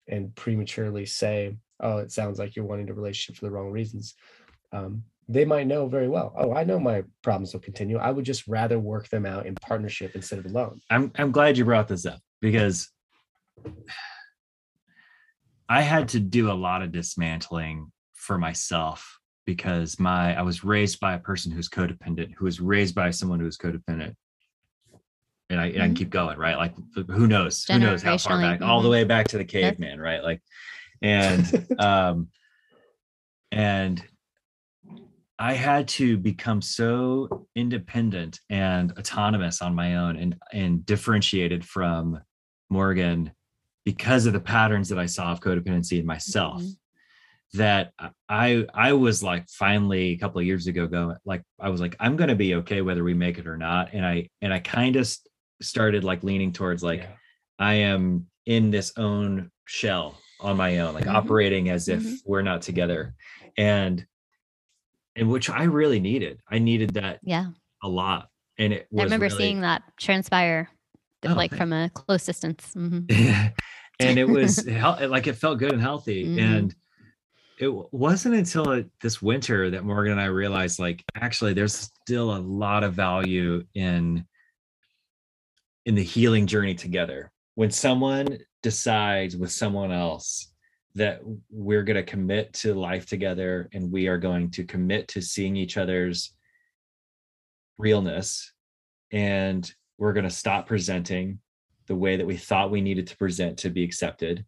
[0.09, 4.15] and prematurely say, "Oh, it sounds like you're wanting a relationship for the wrong reasons."
[4.73, 6.35] Um, they might know very well.
[6.37, 7.97] Oh, I know my problems will continue.
[7.97, 10.81] I would just rather work them out in partnership instead of alone.
[10.91, 12.91] I'm I'm glad you brought this up because
[15.69, 21.01] I had to do a lot of dismantling for myself because my I was raised
[21.01, 24.15] by a person who's codependent, who was raised by someone who was codependent.
[25.51, 25.75] And I, mm-hmm.
[25.75, 26.57] and I can keep going, right?
[26.57, 27.65] Like who knows?
[27.65, 28.61] Who knows how far back?
[28.61, 28.71] Mm-hmm.
[28.71, 28.93] All the mm-hmm.
[28.93, 30.23] way back to the caveman, right?
[30.23, 30.41] Like
[31.03, 32.29] and um
[33.53, 34.03] and
[35.39, 42.21] I had to become so independent and autonomous on my own and and differentiated from
[42.71, 43.33] Morgan
[43.85, 46.63] because of the patterns that I saw of codependency in myself.
[46.63, 46.71] Mm-hmm
[47.55, 47.93] that
[48.29, 51.97] I I was like finally a couple of years ago going like I was like
[52.01, 54.59] I'm going to be okay whether we make it or not and I and I
[54.59, 55.09] kind of
[55.63, 57.13] started like leaning towards like yeah.
[57.59, 61.17] I am in this own shell on my own like mm-hmm.
[61.17, 62.15] operating as if mm-hmm.
[62.27, 63.15] we're not together
[63.57, 64.05] and
[65.17, 67.47] and which I really needed I needed that yeah
[67.83, 68.29] a lot
[68.59, 70.69] and it I remember really, seeing that transpire
[71.27, 73.47] oh, like from a close distance mm-hmm.
[74.01, 76.39] and it was like it felt good and healthy mm-hmm.
[76.39, 76.75] and
[77.59, 82.39] it wasn't until this winter that Morgan and I realized like actually there's still a
[82.39, 84.27] lot of value in
[85.87, 87.31] in the healing journey together.
[87.55, 90.53] When someone decides with someone else
[90.95, 91.21] that
[91.51, 95.57] we're going to commit to life together and we are going to commit to seeing
[95.57, 96.33] each other's
[97.79, 98.53] realness
[99.13, 101.39] and we're going to stop presenting
[101.87, 104.45] the way that we thought we needed to present to be accepted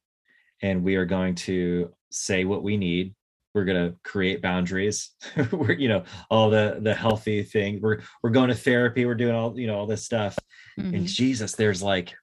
[0.63, 3.15] and we are going to say what we need
[3.57, 5.13] we're going to create boundaries
[5.51, 9.35] we're you know all the the healthy thing we're we're going to therapy we're doing
[9.35, 10.39] all you know all this stuff
[10.79, 10.95] mm-hmm.
[10.95, 12.15] and jesus there's like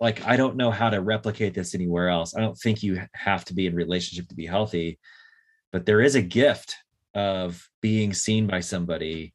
[0.00, 3.42] like i don't know how to replicate this anywhere else i don't think you have
[3.42, 4.98] to be in relationship to be healthy
[5.72, 6.76] but there is a gift
[7.14, 9.32] of being seen by somebody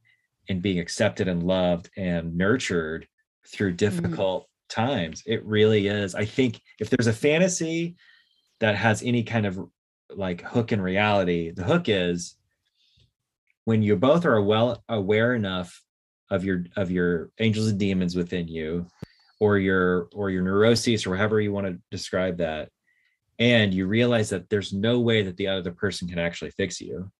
[0.47, 3.07] and being accepted and loved and nurtured
[3.47, 3.77] through mm-hmm.
[3.77, 4.81] difficult mm-hmm.
[4.81, 7.95] times it really is i think if there's a fantasy
[8.59, 9.59] that has any kind of
[10.17, 12.35] like hook in reality the hook is
[13.65, 15.81] when you both are well aware enough
[16.29, 18.87] of your of your angels and demons within you
[19.39, 22.69] or your or your neuroses or however you want to describe that
[23.39, 27.11] and you realize that there's no way that the other person can actually fix you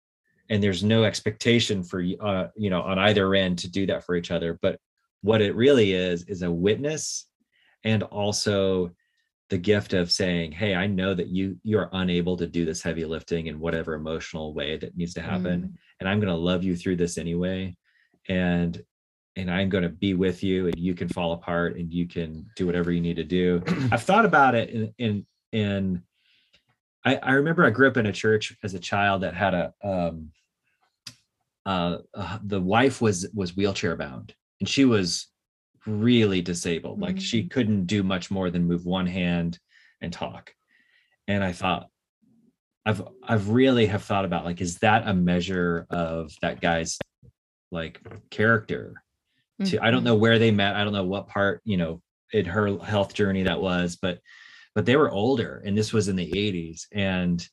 [0.49, 4.15] and there's no expectation for uh, you know on either end to do that for
[4.15, 4.79] each other but
[5.21, 7.27] what it really is is a witness
[7.83, 8.91] and also
[9.49, 12.81] the gift of saying hey i know that you you are unable to do this
[12.81, 15.73] heavy lifting in whatever emotional way that needs to happen mm.
[15.99, 17.75] and i'm going to love you through this anyway
[18.29, 18.83] and
[19.35, 22.45] and i'm going to be with you and you can fall apart and you can
[22.55, 26.03] do whatever you need to do i've thought about it in in in
[27.05, 29.73] I, I remember i grew up in a church as a child that had a
[29.83, 30.31] um
[31.65, 35.27] uh, uh the wife was was wheelchair bound and she was
[35.85, 36.95] really disabled.
[36.95, 37.03] Mm-hmm.
[37.03, 37.51] Like she mm.
[37.51, 39.59] couldn't do much more than move one hand
[40.01, 40.53] and talk.
[41.27, 41.87] And I thought,
[42.85, 46.97] I've I've really have thought about like, is that a measure of that guy's
[47.71, 49.01] like character?
[49.61, 49.71] Mm-hmm.
[49.71, 50.07] To I don't mm-hmm.
[50.07, 50.75] know where they met.
[50.75, 52.01] I don't know what part, you know,
[52.33, 54.19] in her health journey that was, but
[54.75, 56.87] but they were older and this was in the 80s.
[56.91, 57.47] And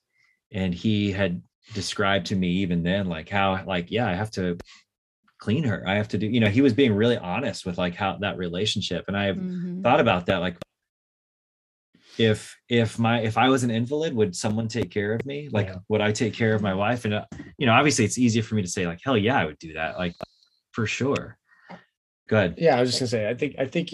[0.52, 1.42] and he had
[1.74, 4.58] described to me even then like how like yeah i have to
[5.40, 5.82] clean her.
[5.86, 8.36] I have to do you know he was being really honest with like how that
[8.36, 9.82] relationship and i've mm-hmm.
[9.82, 10.56] thought about that like
[12.18, 15.48] if if my if i was an invalid would someone take care of me?
[15.50, 15.76] Like yeah.
[15.88, 17.04] would i take care of my wife?
[17.04, 17.24] And uh,
[17.56, 19.72] you know obviously it's easier for me to say like hell yeah i would do
[19.74, 20.14] that like
[20.72, 21.36] for sure.
[22.28, 23.90] Good yeah i was just gonna say i think i think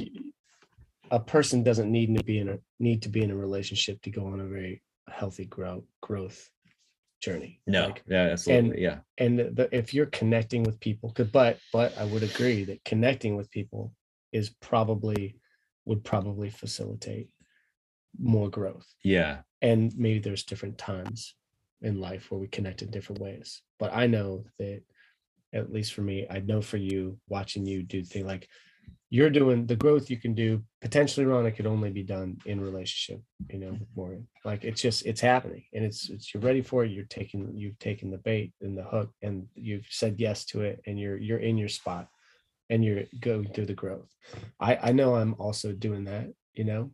[1.11, 4.11] a person doesn't need to be in a need to be in a relationship to
[4.11, 6.51] go on a very healthy growth growth
[7.21, 7.61] journey.
[7.67, 8.99] No, like, yeah, absolutely, and, yeah.
[9.19, 13.51] And the, if you're connecting with people, but but I would agree that connecting with
[13.51, 13.93] people
[14.33, 15.37] is probably
[15.85, 17.31] would probably facilitate
[18.19, 18.87] more growth.
[19.03, 21.35] Yeah, and maybe there's different times
[21.83, 23.63] in life where we connect in different ways.
[23.79, 24.83] But I know that,
[25.53, 28.49] at least for me, I know for you, watching you do things like
[29.09, 32.61] you're doing the growth you can do potentially ron it could only be done in
[32.61, 33.85] relationship you know mm-hmm.
[33.95, 37.57] more like it's just it's happening and it's it's you're ready for it you're taking
[37.57, 41.17] you've taken the bait and the hook and you've said yes to it and you're
[41.17, 42.09] you're in your spot
[42.69, 44.13] and you're going through the growth.
[44.59, 46.91] I i know i'm also doing that you know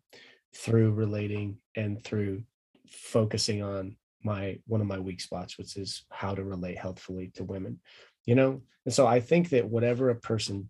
[0.54, 2.42] through relating and through
[2.88, 7.44] focusing on my one of my weak spots which is how to relate healthfully to
[7.44, 7.80] women
[8.26, 8.62] you know?
[8.84, 10.68] And so i think that whatever a person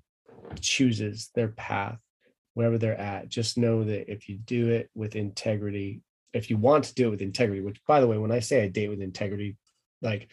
[0.61, 1.99] chooses their path
[2.55, 6.85] wherever they're at just know that if you do it with integrity if you want
[6.85, 9.01] to do it with integrity which by the way when i say i date with
[9.01, 9.57] integrity
[10.03, 10.29] like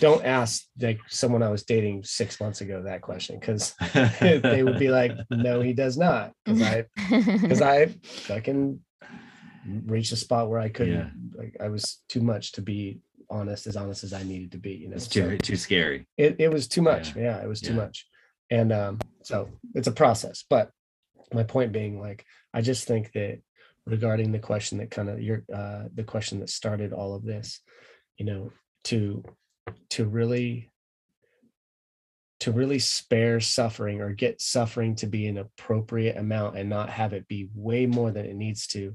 [0.00, 3.74] don't ask like someone i was dating six months ago that question because
[4.22, 6.84] they would be like no he does not because i
[7.40, 7.86] because i
[8.26, 8.78] fucking
[9.86, 11.08] reached a spot where i couldn't yeah.
[11.34, 12.98] like i was too much to be
[13.30, 14.96] honest as honest as i needed to be you know?
[14.96, 16.06] It's too so too scary.
[16.18, 17.16] It, it was too much.
[17.16, 17.80] Yeah, yeah it was too yeah.
[17.80, 18.06] much
[18.54, 20.70] and um, so it's a process but
[21.32, 23.40] my point being like i just think that
[23.86, 27.60] regarding the question that kind of your uh, the question that started all of this
[28.16, 28.50] you know
[28.84, 29.24] to
[29.90, 30.70] to really
[32.40, 37.12] to really spare suffering or get suffering to be an appropriate amount and not have
[37.12, 38.94] it be way more than it needs to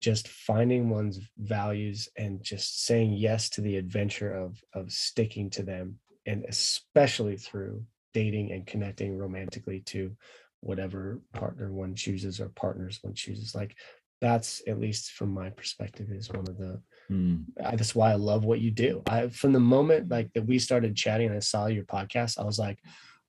[0.00, 5.62] just finding one's values and just saying yes to the adventure of of sticking to
[5.62, 5.96] them
[6.26, 7.82] and especially through
[8.14, 10.16] dating and connecting romantically to
[10.60, 13.76] whatever partner one chooses or partners one chooses like
[14.20, 16.80] that's at least from my perspective is one of the
[17.10, 17.42] mm.
[17.56, 20.94] that's why i love what you do i from the moment like that we started
[20.94, 22.78] chatting and i saw your podcast i was like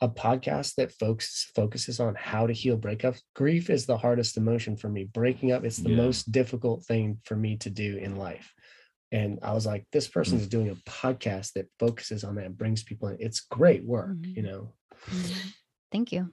[0.02, 4.76] a podcast that folks focuses on how to heal breakups grief is the hardest emotion
[4.76, 5.96] for me breaking up it's the yeah.
[5.96, 8.54] most difficult thing for me to do in life
[9.12, 12.58] and i was like this person is doing a podcast that focuses on that and
[12.58, 14.34] brings people in it's great work mm-hmm.
[14.36, 14.74] you know
[15.10, 15.50] mm-hmm.
[15.92, 16.30] thank you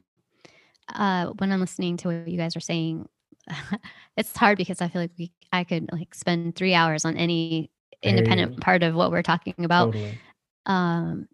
[0.95, 3.07] uh, when i'm listening to what you guys are saying
[4.17, 7.71] it's hard because I feel like we I could like spend three hours on any
[8.03, 8.59] independent hey.
[8.59, 9.93] part of what we're talking about.
[9.93, 10.19] Totally.
[10.67, 11.29] Um,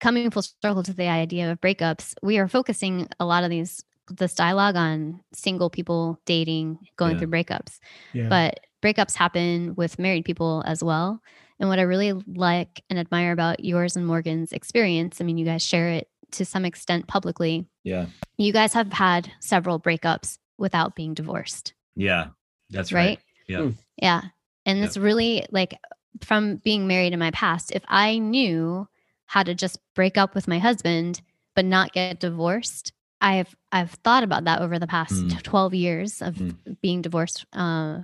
[0.00, 3.84] coming full circle to the idea of breakups, we are focusing a lot of these
[4.10, 7.18] this dialogue on single people dating, going yeah.
[7.18, 7.78] through breakups.
[8.12, 8.28] Yeah.
[8.28, 11.20] But breakups happen with married people as well.
[11.58, 15.44] And what I really like and admire about yours and Morgan's experience, I mean, you
[15.44, 17.66] guys share it to some extent publicly.
[17.84, 18.06] Yeah.
[18.36, 21.74] You guys have had several breakups without being divorced.
[21.94, 22.28] Yeah,
[22.70, 23.06] that's right.
[23.06, 23.18] right?
[23.46, 23.58] Yeah.
[23.58, 23.70] Hmm.
[23.96, 24.22] Yeah.
[24.66, 24.86] And yep.
[24.86, 25.78] it's really like
[26.22, 28.88] from being married in my past, if I knew
[29.26, 31.20] how to just break up with my husband
[31.54, 32.92] but not get divorced,
[33.24, 35.42] I've I've thought about that over the past mm.
[35.42, 36.56] 12 years of mm.
[36.82, 37.46] being divorced.
[37.54, 38.00] Uh,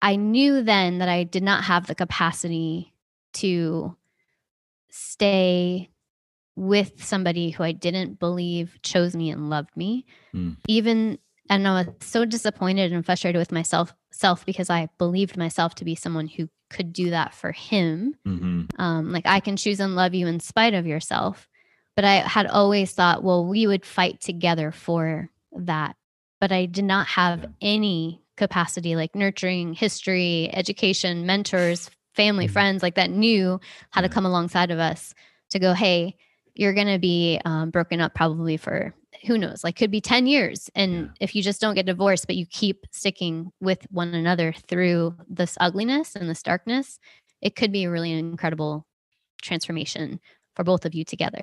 [0.00, 2.94] I knew then that I did not have the capacity
[3.34, 3.94] to
[4.90, 5.90] stay
[6.56, 10.06] with somebody who I didn't believe chose me and loved me.
[10.34, 10.56] Mm.
[10.66, 11.18] Even
[11.50, 15.84] and I was so disappointed and frustrated with myself self because I believed myself to
[15.84, 18.16] be someone who could do that for him.
[18.26, 18.80] Mm-hmm.
[18.80, 21.46] Um, like I can choose and love you in spite of yourself.
[21.94, 25.96] But I had always thought, well, we would fight together for that.
[26.40, 27.48] But I did not have yeah.
[27.60, 32.52] any capacity like nurturing, history, education, mentors, family, mm-hmm.
[32.52, 35.14] friends like that knew how to come alongside of us
[35.50, 36.16] to go, hey,
[36.54, 38.94] you're going to be um, broken up probably for
[39.26, 41.08] who knows like could be 10 years and yeah.
[41.20, 45.56] if you just don't get divorced but you keep sticking with one another through this
[45.60, 46.98] ugliness and this darkness
[47.40, 48.86] it could be a really incredible
[49.40, 50.20] transformation
[50.54, 51.42] for both of you together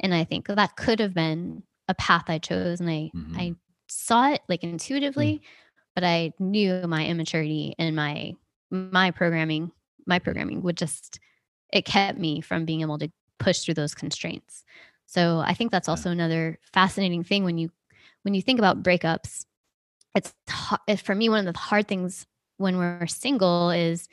[0.00, 3.36] and i think that could have been a path i chose and i mm-hmm.
[3.36, 3.54] i
[3.88, 5.44] saw it like intuitively mm-hmm.
[5.94, 8.34] but i knew my immaturity and my
[8.70, 9.70] my programming
[10.06, 11.20] my programming would just
[11.72, 14.64] it kept me from being able to push through those constraints.
[15.06, 17.70] So I think that's also another fascinating thing when you
[18.22, 19.44] when you think about breakups.
[20.14, 22.26] It's for me one of the hard things
[22.56, 24.08] when we're single is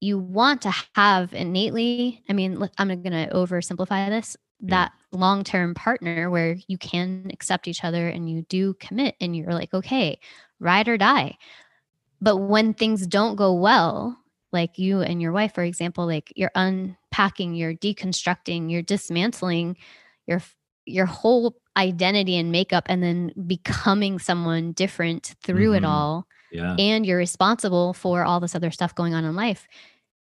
[0.00, 2.22] you want to have innately.
[2.28, 4.36] I mean, I'm going to oversimplify this.
[4.60, 5.18] That yeah.
[5.18, 9.52] long term partner where you can accept each other and you do commit and you're
[9.52, 10.18] like, okay,
[10.58, 11.38] ride or die.
[12.20, 14.18] But when things don't go well,
[14.52, 19.76] like you and your wife for example like you're unpacking you're deconstructing you're dismantling
[20.26, 20.42] your
[20.86, 25.84] your whole identity and makeup and then becoming someone different through mm-hmm.
[25.84, 26.76] it all yeah.
[26.78, 29.66] and you're responsible for all this other stuff going on in life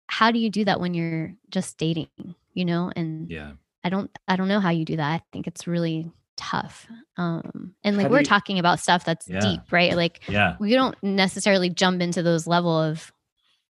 [0.07, 2.07] how do you do that when you're just dating
[2.53, 3.51] you know and yeah
[3.83, 7.73] i don't i don't know how you do that i think it's really tough um
[7.83, 9.39] and like we're you, talking about stuff that's yeah.
[9.39, 13.11] deep right like yeah we don't necessarily jump into those level of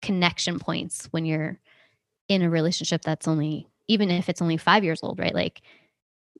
[0.00, 1.58] connection points when you're
[2.28, 5.60] in a relationship that's only even if it's only five years old right like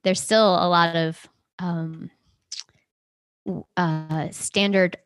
[0.03, 1.27] there's still a lot of
[1.59, 2.09] um
[3.77, 4.97] uh standard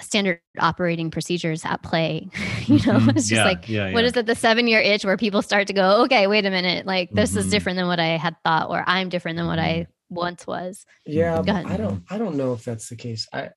[0.00, 2.28] standard operating procedures at play
[2.66, 3.10] you know mm-hmm.
[3.10, 4.08] it's just yeah, like yeah, what yeah.
[4.08, 6.86] is it the seven year itch where people start to go okay wait a minute
[6.86, 7.40] like this mm-hmm.
[7.40, 10.14] is different than what i had thought or i'm different than what i mm-hmm.
[10.14, 13.50] once was yeah i don't i don't know if that's the case i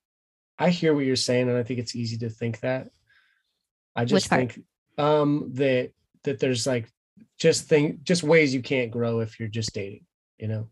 [0.58, 2.88] i hear what you're saying and i think it's easy to think that
[3.96, 4.60] I just think
[4.98, 5.92] um that
[6.24, 6.88] that there's like
[7.38, 10.04] just think just ways you can't grow if you're just dating,
[10.38, 10.68] you know.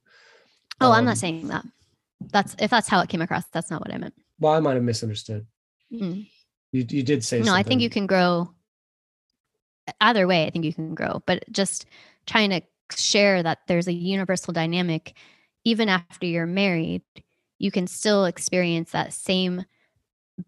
[0.80, 1.64] Oh, um, I'm not um, saying that.
[2.32, 4.14] That's if that's how it came across, that's not what I meant.
[4.38, 5.46] Well, I might have misunderstood.
[5.92, 6.28] Mm.
[6.72, 7.58] You you did say No, something.
[7.58, 8.50] I think you can grow
[10.00, 11.86] either way, I think you can grow, but just
[12.26, 12.62] trying to
[12.96, 15.14] share that there's a universal dynamic
[15.64, 17.02] even after you're married,
[17.58, 19.64] you can still experience that same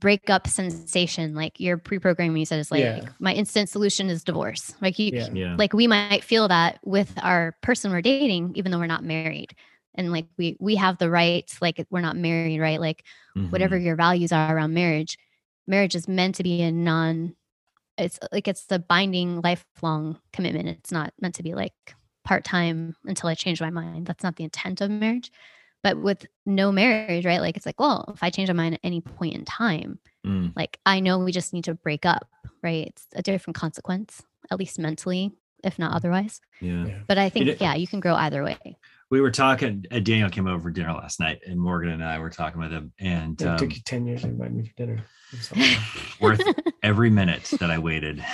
[0.01, 3.01] breakup sensation like your pre-programming you said is like yeah.
[3.21, 5.29] my instant solution is divorce like you yeah.
[5.33, 5.57] Yeah.
[5.59, 9.55] like we might feel that with our person we're dating even though we're not married
[9.95, 13.05] and like we we have the right like we're not married right like
[13.37, 13.51] mm-hmm.
[13.51, 15.19] whatever your values are around marriage
[15.67, 17.35] marriage is meant to be a non
[17.97, 22.97] it's like it's the binding lifelong commitment it's not meant to be like part time
[23.05, 24.07] until I change my mind.
[24.07, 25.31] That's not the intent of marriage.
[25.83, 27.41] But with no marriage, right?
[27.41, 30.53] Like it's like, well, if I change my mind at any point in time, mm.
[30.57, 32.27] like I know we just need to break up,
[32.63, 32.87] right?
[32.87, 35.33] It's a different consequence, at least mentally,
[35.63, 36.41] if not otherwise.
[36.63, 37.01] Yeah.
[37.07, 38.79] But I think, it, yeah, you can grow either way.
[39.15, 42.19] We were talking, uh, Daniel came over for dinner last night and Morgan and I
[42.19, 44.75] were talking with him and it um, took you 10 years to invite me for
[44.75, 45.05] dinner.
[46.21, 46.43] worth
[46.83, 48.19] every minute that I waited.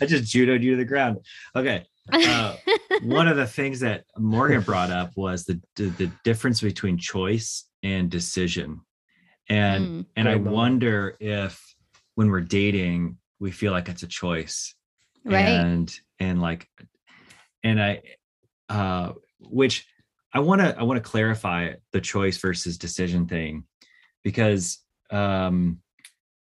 [0.00, 1.18] I just judoed you to the ground.
[1.54, 1.84] Okay.
[2.10, 2.56] Uh,
[3.02, 7.66] one of the things that Morgan brought up was the, the, the difference between choice
[7.82, 8.80] and decision.
[9.50, 10.56] And mm, and I moment.
[10.56, 11.62] wonder if
[12.14, 14.74] when we're dating, we feel like it's a choice.
[15.24, 15.40] Right.
[15.40, 16.68] And and like
[17.62, 18.02] and I
[18.68, 19.86] uh which
[20.32, 23.64] I want to I want to clarify the choice versus decision thing
[24.22, 24.78] because
[25.10, 25.80] um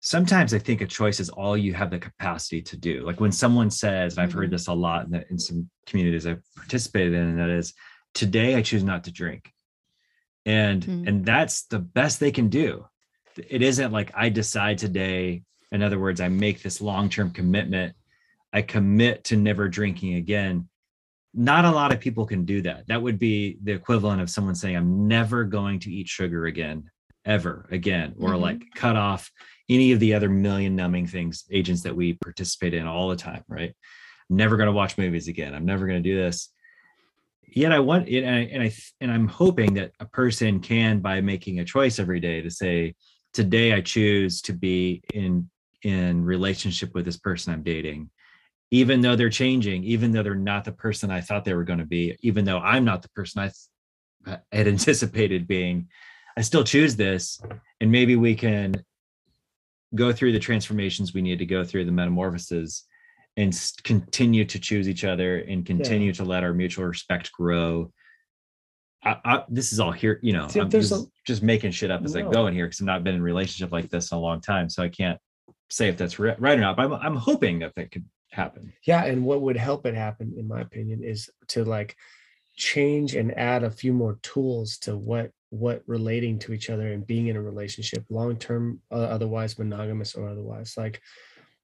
[0.00, 3.04] sometimes I think a choice is all you have the capacity to do.
[3.04, 4.52] Like when someone says, and I've heard mm-hmm.
[4.52, 7.74] this a lot in, the, in some communities I've participated in, and that is,
[8.14, 9.52] today I choose not to drink.
[10.46, 11.08] And mm-hmm.
[11.08, 12.86] and that's the best they can do.
[13.36, 17.94] It isn't like I decide today, in other words, I make this long-term commitment.
[18.52, 20.68] I commit to never drinking again.
[21.34, 22.88] Not a lot of people can do that.
[22.88, 26.90] That would be the equivalent of someone saying, I'm never going to eat sugar again,
[27.24, 28.42] ever again, or mm-hmm.
[28.42, 29.30] like cut off
[29.68, 33.44] any of the other million numbing things agents that we participate in all the time
[33.48, 33.74] right
[34.30, 36.50] I'm never going to watch movies again i'm never going to do this
[37.46, 41.00] yet i want it and I, and I and i'm hoping that a person can
[41.00, 42.94] by making a choice every day to say
[43.32, 45.48] today i choose to be in
[45.82, 48.10] in relationship with this person i'm dating
[48.70, 51.78] even though they're changing even though they're not the person i thought they were going
[51.78, 53.50] to be even though i'm not the person
[54.26, 55.88] i had anticipated being
[56.36, 57.40] i still choose this
[57.80, 58.74] and maybe we can
[59.94, 62.84] go through the transformations we need to go through the metamorphoses
[63.36, 66.12] and continue to choose each other and continue yeah.
[66.12, 67.90] to let our mutual respect grow
[69.04, 71.90] I, I, this is all here you know See, i'm just, a, just, making shit
[71.90, 72.28] up as no.
[72.28, 74.20] i go in here because i've not been in a relationship like this in a
[74.20, 75.18] long time so i can't
[75.70, 78.04] say if that's right or not but I'm, I'm hoping that that could
[78.38, 81.96] happen yeah and what would help it happen in my opinion is to like
[82.56, 87.06] change and add a few more tools to what what relating to each other and
[87.06, 91.00] being in a relationship long term uh, otherwise monogamous or otherwise like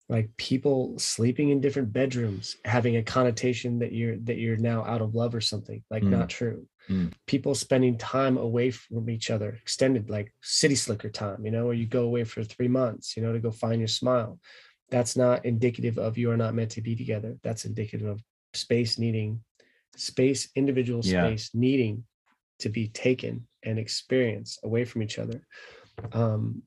[0.09, 5.03] like people sleeping in different bedrooms having a connotation that you're that you're now out
[5.03, 6.11] of love or something like mm.
[6.11, 7.11] not true mm.
[7.27, 11.75] people spending time away from each other extended like city slicker time you know where
[11.75, 14.39] you go away for three months you know to go find your smile
[14.95, 18.23] that's not indicative of you are not meant to be together that's indicative of
[18.53, 19.41] space needing
[19.97, 21.61] space individual space yeah.
[21.61, 22.05] needing
[22.61, 25.47] to be taken and experienced away from each other.
[26.13, 26.63] Um,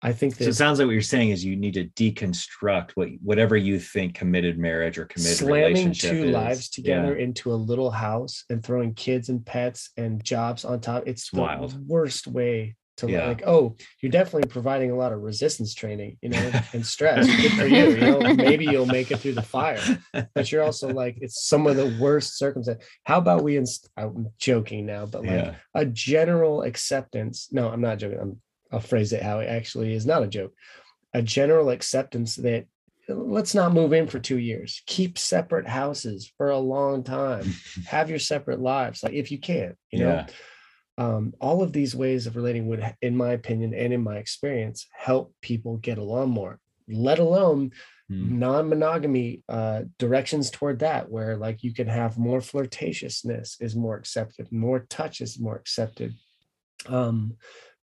[0.00, 2.92] I think that so it sounds like what you're saying is you need to deconstruct
[2.94, 6.32] what whatever you think committed marriage or committed slamming two is.
[6.32, 7.24] lives together yeah.
[7.24, 11.02] into a little house and throwing kids and pets and jobs on top.
[11.06, 11.88] It's the Wild.
[11.88, 13.28] worst way to yeah.
[13.28, 17.26] like, oh, you're definitely providing a lot of resistance training, you know, and stress.
[17.26, 17.90] Good for you.
[17.90, 19.80] You know, maybe you'll make it through the fire,
[20.34, 22.84] but you're also like, it's some of the worst circumstances.
[23.04, 23.56] How about we?
[23.56, 25.54] Inst- I'm joking now, but like yeah.
[25.74, 27.48] a general acceptance.
[27.50, 28.18] No, I'm not joking.
[28.20, 30.52] I'm, I'll phrase it how it actually is not a joke.
[31.14, 32.66] A general acceptance that
[33.08, 34.82] let's not move in for two years.
[34.86, 37.54] Keep separate houses for a long time.
[37.86, 40.26] Have your separate lives, like if you can, you know.
[40.98, 44.86] Um, all of these ways of relating would in my opinion and in my experience
[44.92, 46.58] help people get along more
[46.88, 47.70] let alone
[48.10, 48.30] mm.
[48.30, 54.50] non-monogamy uh, directions toward that where like you can have more flirtatiousness is more accepted
[54.50, 56.14] more touch is more accepted
[56.88, 57.36] um,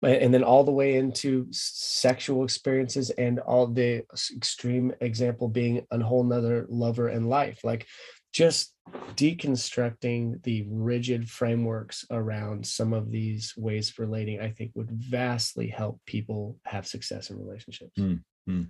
[0.01, 4.03] and then all the way into sexual experiences and all the
[4.35, 7.87] extreme example being a whole nother lover and life like
[8.35, 8.73] just
[9.15, 15.69] deconstructing the rigid frameworks around some of these ways of relating, I think would vastly
[15.69, 17.97] help people have success in relationships.
[17.97, 18.63] Mm-hmm.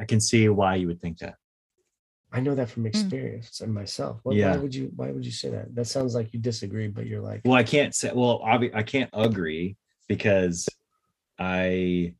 [0.00, 1.34] I can see why you would think that.
[2.32, 2.88] I know that from hmm.
[2.88, 3.64] experience mm.
[3.64, 4.20] and myself.
[4.22, 4.52] Why, yeah.
[4.52, 5.74] why would you why would you say that?
[5.74, 9.10] That sounds like you disagree, but you're like, well, I can't say well, I can't
[9.12, 9.76] agree
[10.08, 10.68] because
[11.38, 12.14] I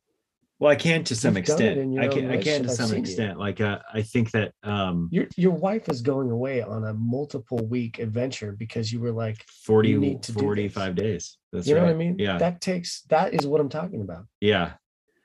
[0.59, 1.99] well, I can to some You've extent.
[1.99, 2.31] I can.
[2.31, 3.33] I can to some extent.
[3.33, 3.39] You.
[3.39, 7.59] Like uh, I think that um, your your wife is going away on a multiple
[7.67, 11.37] week adventure because you were like 40 45 days.
[11.51, 11.87] That's you know right.
[11.87, 12.15] what I mean?
[12.17, 12.39] Yeah.
[12.39, 14.25] That takes that is what I'm talking about.
[14.41, 14.73] Yeah.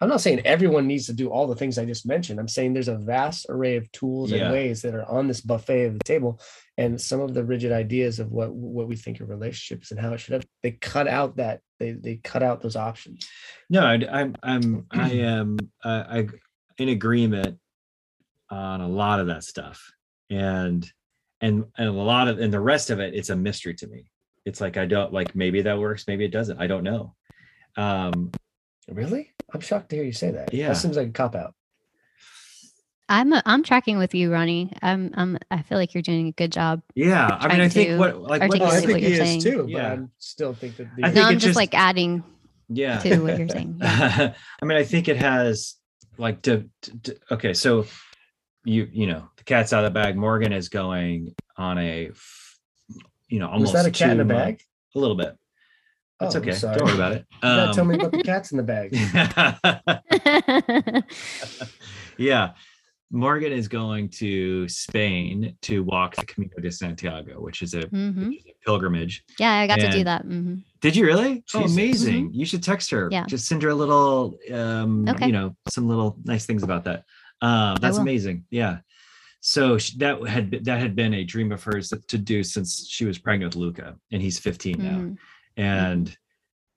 [0.03, 2.41] I'm not saying everyone needs to do all the things I just mentioned.
[2.41, 4.45] I'm saying there's a vast array of tools yeah.
[4.45, 6.41] and ways that are on this buffet of the table,
[6.77, 10.13] and some of the rigid ideas of what what we think of relationships and how
[10.13, 10.45] it should have.
[10.65, 13.29] They cut out that they they cut out those options.
[13.71, 16.27] No, I, I'm I'm I am I
[16.79, 17.61] in agreement
[18.51, 19.93] on a lot of that stuff.
[20.31, 20.85] And
[21.41, 24.11] and and a lot of and the rest of it, it's a mystery to me.
[24.45, 26.61] It's like I don't like maybe that works, maybe it doesn't.
[26.61, 27.15] I don't know.
[27.77, 28.33] Um
[28.89, 29.33] really?
[29.55, 30.53] I'm shocked to hear you say that.
[30.55, 30.69] Yeah.
[30.69, 31.55] That seems like a cop out.
[33.09, 34.73] I'm a, I'm tracking with you, Ronnie.
[34.81, 36.81] I'm I'm I feel like you're doing a good job.
[36.95, 39.41] Yeah, I mean, I think what like what, I think what he you're is saying.
[39.41, 39.93] too, but Yeah.
[39.95, 40.87] I still think that.
[41.03, 42.25] I think no, I'm just, just- like adding
[42.69, 42.99] yeah.
[43.01, 43.79] to what you're saying.
[43.83, 44.35] Yeah.
[44.63, 45.75] I mean, I think it has
[46.17, 47.85] like to, to, to- okay, so
[48.65, 50.17] you you know the cat's out of the bag.
[50.17, 52.13] Morgan is going on a
[53.29, 54.47] you know almost was that a cat in a bag?
[54.47, 54.63] month-
[54.95, 55.37] a little bit.
[56.23, 56.53] It's Oh, okay.
[56.53, 56.77] sorry.
[56.77, 57.27] Don't worry about it.
[57.35, 58.95] You gotta tell Um, me about the cats in the bag.
[62.19, 62.53] yeah.
[63.15, 68.29] Morgan is going to Spain to walk the Camino de Santiago, which is a, hmm
[68.31, 69.23] which is a pilgrimage.
[69.39, 70.23] Yeah, I got to do And- that.
[70.23, 71.45] hmm Did you really?
[71.55, 71.77] Oh, Jesus.
[71.77, 72.33] amazing.
[72.33, 73.09] You should text her.
[73.13, 73.27] Yeah.
[73.27, 75.27] Just send her a little, um, Okay.
[75.27, 77.05] you know, some little nice things about that.
[77.43, 78.45] Um, that's amazing.
[78.51, 78.79] Yeah.
[79.41, 83.05] So sh- that had that had been a dream of hers to do since she
[83.05, 85.17] was pregnant with Luca, and he's 15 now.
[85.57, 85.63] Mhm.
[85.63, 86.17] And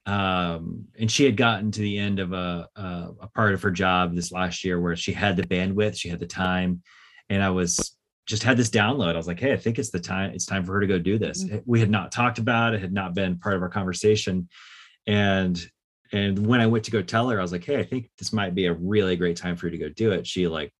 [0.07, 3.71] um, and she had gotten to the end of a, a a part of her
[3.71, 6.83] job this last year where she had the bandwidth, she had the time,
[7.29, 7.95] and I was
[8.27, 9.13] just had this download.
[9.13, 10.31] I was like, hey, I think it's the time.
[10.33, 11.43] It's time for her to go do this.
[11.43, 11.63] Mhm.
[11.65, 14.47] We had not talked about it, had not been part of our conversation,
[15.07, 15.59] and
[16.11, 18.31] and when I went to go tell her, I was like, hey, I think this
[18.31, 20.27] might be a really great time for you to go do it.
[20.27, 20.71] She like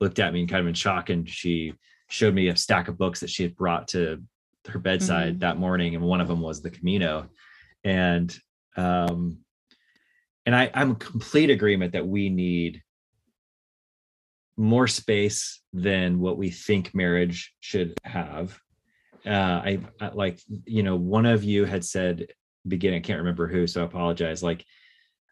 [0.00, 1.74] looked at me and kind of in shock, and she
[2.08, 4.22] showed me a stack of books that she had brought to
[4.68, 5.40] her bedside Mhm.
[5.40, 7.28] that morning, and one of them was the Camino,
[7.84, 8.36] and
[8.76, 9.38] um
[10.44, 12.82] and I, I'm in complete agreement that we need
[14.56, 18.58] more space than what we think marriage should have.
[19.24, 22.26] Uh, I, I like, you know, one of you had said
[22.66, 24.42] beginning, I can't remember who, so I apologize.
[24.42, 24.64] Like,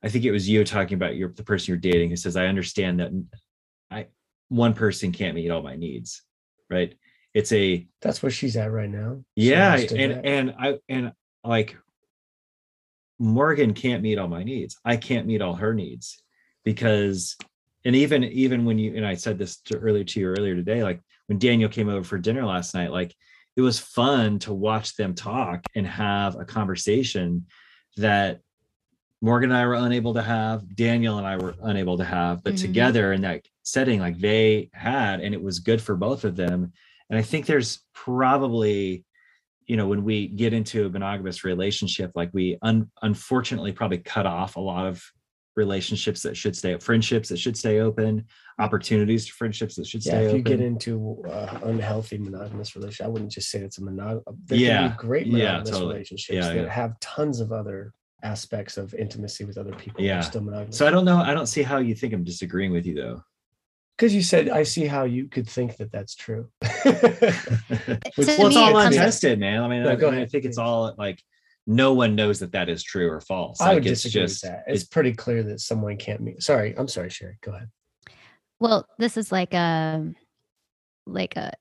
[0.05, 2.47] I think it was you talking about your the person you're dating who says, I
[2.47, 3.11] understand that
[3.91, 4.07] I
[4.49, 6.23] one person can't meet all my needs,
[6.71, 6.95] right?
[7.35, 9.23] It's a That's where she's at right now.
[9.39, 10.27] She yeah and that.
[10.27, 11.13] and i and
[11.45, 11.77] like
[13.19, 16.23] morgan can't meet all my needs i can't meet all her needs
[16.65, 17.37] because
[17.85, 20.83] and even even when you and i said this to earlier to you earlier today
[20.83, 23.15] like when daniel came over for dinner last night like
[23.57, 27.45] it was fun to watch them talk and have a conversation
[27.99, 28.41] that
[29.21, 32.55] morgan and i were unable to have daniel and i were unable to have but
[32.55, 32.61] Mhm.
[32.63, 36.73] together in that setting like they had and it was good for both of them
[37.11, 39.05] and i think there's probably
[39.67, 44.27] you know when we get into a monogamous relationship like we un- unfortunately probably cut
[44.27, 45.03] off a lot of
[45.57, 48.25] relationships that should stay friendships that should stay open
[48.61, 52.75] opportunities to friendships that should yeah, stay if you open get into uh, unhealthy monogamous
[52.77, 54.79] relationship, I wouldn't just say it's a monogamous There Yeah.
[54.79, 55.93] can be great Yeah, monogamous totally.
[55.95, 56.69] relationships Yeah, that yeah.
[56.71, 57.93] have tons of other
[58.23, 60.05] aspects of intimacy with other people.
[60.05, 60.21] Yeah.
[60.21, 60.77] still monogamous.
[60.77, 63.23] so i don't know i don't see how you think i'm disagreeing with you though
[64.01, 66.49] because you said I see how you could think that that's true.
[66.63, 66.97] Which-
[68.17, 69.63] well, it's all untested, man.
[69.63, 71.23] I mean, No, I, go I mean, I think it's all like
[71.67, 73.61] no one knows that that is true or false.
[73.61, 74.65] I Like would it's disagree just with that.
[74.69, 76.43] It's, pretty clear that someone can't meet.
[76.43, 77.37] Sorry, I'm sorry, Sherry.
[77.43, 77.69] Go ahead.
[78.59, 80.17] Well, this is like um,
[81.07, 81.53] a like a,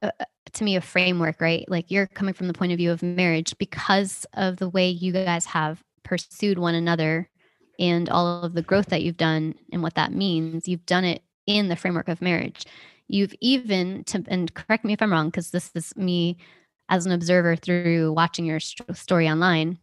[0.00, 0.12] a
[0.52, 1.64] to me a framework, right?
[1.68, 5.12] Like you're coming from the point of view of marriage because of the way you
[5.12, 7.28] guys have pursued one another
[7.80, 10.68] and all of the growth that you've done and what that means.
[10.68, 12.64] You've done it in the framework of marriage.
[13.08, 16.36] You've even to and correct me if I'm wrong because this is me
[16.90, 19.78] as an observer through watching your st- story online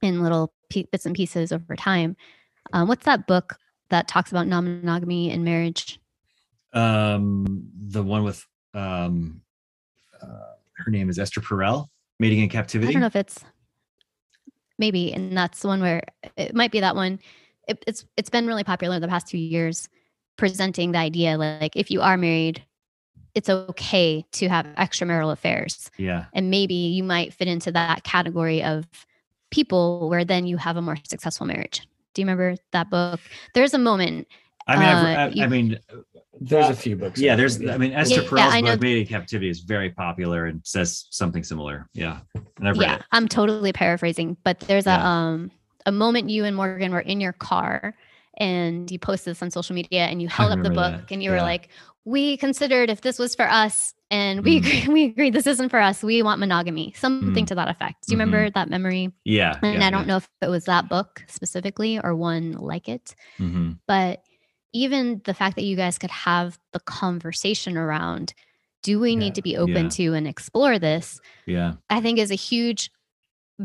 [0.00, 0.52] in little
[0.90, 2.16] bits and pieces over time.
[2.72, 3.58] Um, what's that book
[3.90, 6.00] that talks about non-monogamy in marriage?
[6.74, 9.42] um the one with um
[10.22, 12.90] uh, her name is Esther Perel, Mating in Captivity.
[12.90, 13.44] I don't know if it's
[14.78, 16.02] maybe, and that's the one where
[16.36, 17.18] it might be that one.
[17.68, 19.88] It, it's it's been really popular the past few years,
[20.46, 22.60] presenting the idea like if you are married,
[23.32, 26.24] it's okay to have extramarital affairs, Yeah.
[26.32, 28.84] and maybe you might fit into that category of
[29.52, 31.86] people where then you have a more successful marriage.
[32.12, 33.20] Do you remember that book?
[33.54, 34.26] There's a moment.
[34.66, 35.78] I mean, I've, Uh, I, I you- mean,
[36.40, 37.20] There's Uh, a few books.
[37.20, 37.36] yeah.
[37.36, 39.90] There's, there, I mean, Esther Yeah, Perel's I know- book Mating in Captivity is very
[39.90, 41.88] popular and says something similar.
[41.94, 42.18] Yeah,
[42.58, 43.02] and I've read yeah, it.
[43.12, 45.52] I'm totally paraphrasing, but there's a um
[45.86, 47.94] a moment you and Morgan were in your car
[48.38, 51.22] and you posted this on social media and you held up the book that, and
[51.22, 51.68] you were like,
[52.04, 54.66] we considered if this was for us and we Mm.
[54.84, 56.02] agree, we agreed this isn't for us.
[56.02, 57.48] We want monogamy, something Mm.
[57.48, 58.06] to that effect.
[58.06, 59.12] Do you remember that memory?
[59.24, 59.58] Yeah.
[59.62, 63.14] And yeah, I don't know if it was that book specifically or one like it,
[63.38, 63.46] Yeah.
[63.46, 63.78] Mhm.
[63.86, 64.22] but
[64.72, 68.32] even the fact that you guys could have the conversation around,
[68.82, 69.88] do we Yeah, need to be open yeah.
[69.90, 71.20] to and explore this?
[71.46, 71.74] yeah.
[71.90, 72.90] I think is a huge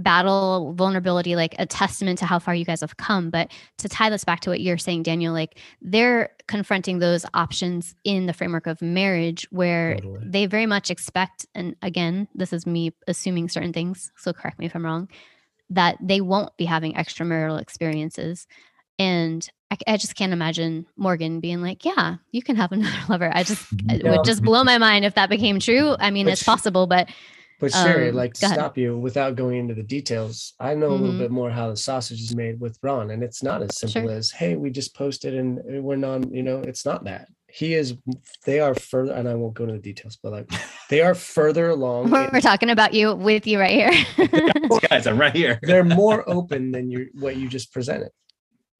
[0.04, 4.10] battle vulnerability like a testament to how far you guys have come but to tie
[4.10, 8.68] this back to what you're saying daniel like they're confronting those options in the framework
[8.68, 10.20] of marriage where totally.
[10.24, 14.66] they very much expect and again this is me assuming certain things so correct me
[14.66, 15.10] if i'm wrong
[15.70, 18.48] that they won't be having extramarital experiences
[19.00, 23.32] and I, I, just can't imagine Morgan being like, "Yeah, you can have another lover."
[23.34, 25.96] I just it would just blow my mind if that became true.
[26.00, 27.10] I mean, but it's possible, but
[27.60, 30.92] but Sherry, um, like to stop you without going into the details, I know mm-hmm.
[30.92, 31.20] a little mm-hmm.
[31.20, 34.12] bit more how the sausage is made with Ron, and it's not as simple sure.
[34.12, 37.28] as, "Hey, we just posted and we're non," you know, it's not that.
[37.52, 37.96] He is.
[38.46, 40.52] They are further, and I won't go into the details, but like
[40.90, 42.12] they are further along.
[42.12, 44.28] We're, in, talking about you with you right here,
[44.90, 45.08] guys.
[45.08, 45.60] I'm right here.
[45.64, 48.10] they're more open than you what you just presented.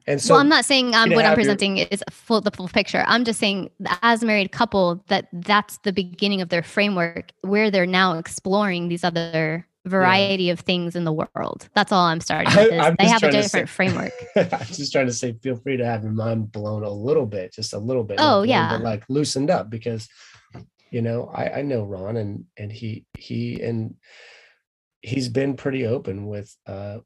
[0.08, 1.88] And so, well, I'm not saying um, what I'm presenting your...
[1.92, 3.04] is full the full picture.
[3.08, 3.70] I'm just saying,
[4.02, 8.88] as a married couple, that that's the beginning of their framework where they're now exploring
[8.88, 10.54] these other variety yeah.
[10.54, 11.68] of things in the world.
[11.74, 12.80] That's all I'm starting with.
[12.80, 14.14] I, they have a different say, framework.
[14.36, 17.54] I'm just trying to say, feel free to have your mind blown a little bit,
[17.54, 18.18] just a little bit.
[18.22, 20.08] Oh yeah, like loosened up because,
[20.90, 23.96] you know, I I know Ron and and he he and
[25.02, 27.00] he's been pretty open with uh,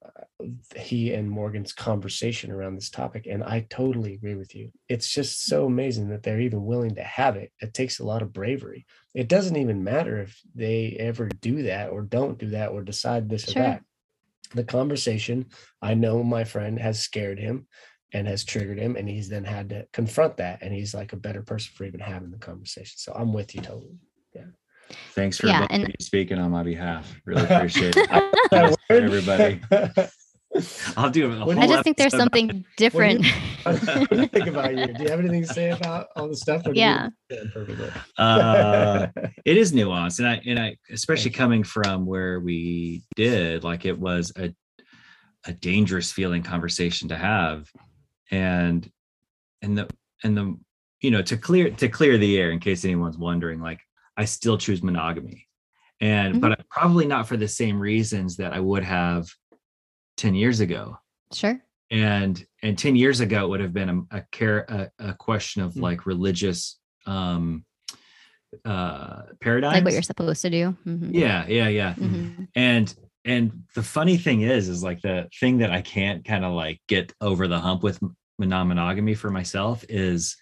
[0.75, 4.71] he and Morgan's conversation around this topic, and I totally agree with you.
[4.89, 7.51] It's just so amazing that they're even willing to have it.
[7.59, 8.85] It takes a lot of bravery.
[9.13, 13.29] It doesn't even matter if they ever do that or don't do that or decide
[13.29, 13.61] this sure.
[13.61, 13.83] or that.
[14.53, 15.47] The conversation,
[15.81, 17.67] I know my friend has scared him
[18.13, 21.17] and has triggered him, and he's then had to confront that, and he's like a
[21.17, 22.95] better person for even having the conversation.
[22.97, 23.97] So I'm with you totally.
[24.35, 24.45] Yeah.
[25.13, 27.13] Thanks for yeah, and- speaking on my behalf.
[27.25, 28.77] Really appreciate it.
[28.89, 29.61] everybody.
[30.97, 31.57] I'll do it.
[31.57, 33.25] I just think there's something different.
[33.63, 34.87] What do, you, what do you think about you?
[34.87, 36.63] Do you have anything to say about all the stuff?
[36.73, 37.09] Yeah.
[38.17, 39.07] Uh,
[39.45, 43.97] it is nuanced, and I and I especially coming from where we did, like it
[43.97, 44.53] was a
[45.45, 47.69] a dangerous feeling conversation to have,
[48.31, 48.89] and
[49.61, 49.89] and the
[50.23, 50.57] and the
[51.01, 53.79] you know to clear to clear the air in case anyone's wondering, like
[54.17, 55.47] I still choose monogamy.
[55.99, 56.41] And mm-hmm.
[56.41, 59.29] but probably not for the same reasons that I would have
[60.21, 60.97] 10 years ago.
[61.33, 61.59] Sure.
[61.89, 65.61] And and 10 years ago it would have been a, a care a, a question
[65.61, 65.81] of mm-hmm.
[65.81, 67.65] like religious um
[68.65, 71.09] uh paradigm like what you're supposed to do mm-hmm.
[71.13, 72.43] yeah yeah yeah mm-hmm.
[72.55, 72.93] and
[73.23, 76.79] and the funny thing is is like the thing that i can't kind of like
[76.87, 77.99] get over the hump with
[78.37, 80.35] non-monogamy for myself is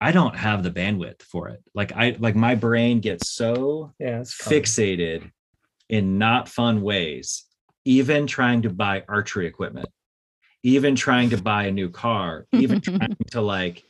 [0.00, 1.62] I don't have the bandwidth for it.
[1.74, 5.30] Like I like my brain gets so yeah, fixated
[5.88, 7.44] in not fun ways,
[7.88, 9.88] even trying to buy archery equipment,
[10.62, 13.82] even trying to buy a new car, even trying to like,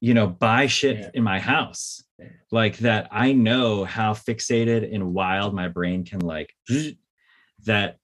[0.00, 1.10] you know, buy shit yeah.
[1.14, 2.02] in my house.
[2.50, 6.52] Like that I know how fixated and wild my brain can like
[7.64, 7.98] that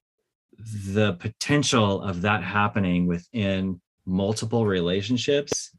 [0.56, 5.73] the potential of that happening within multiple relationships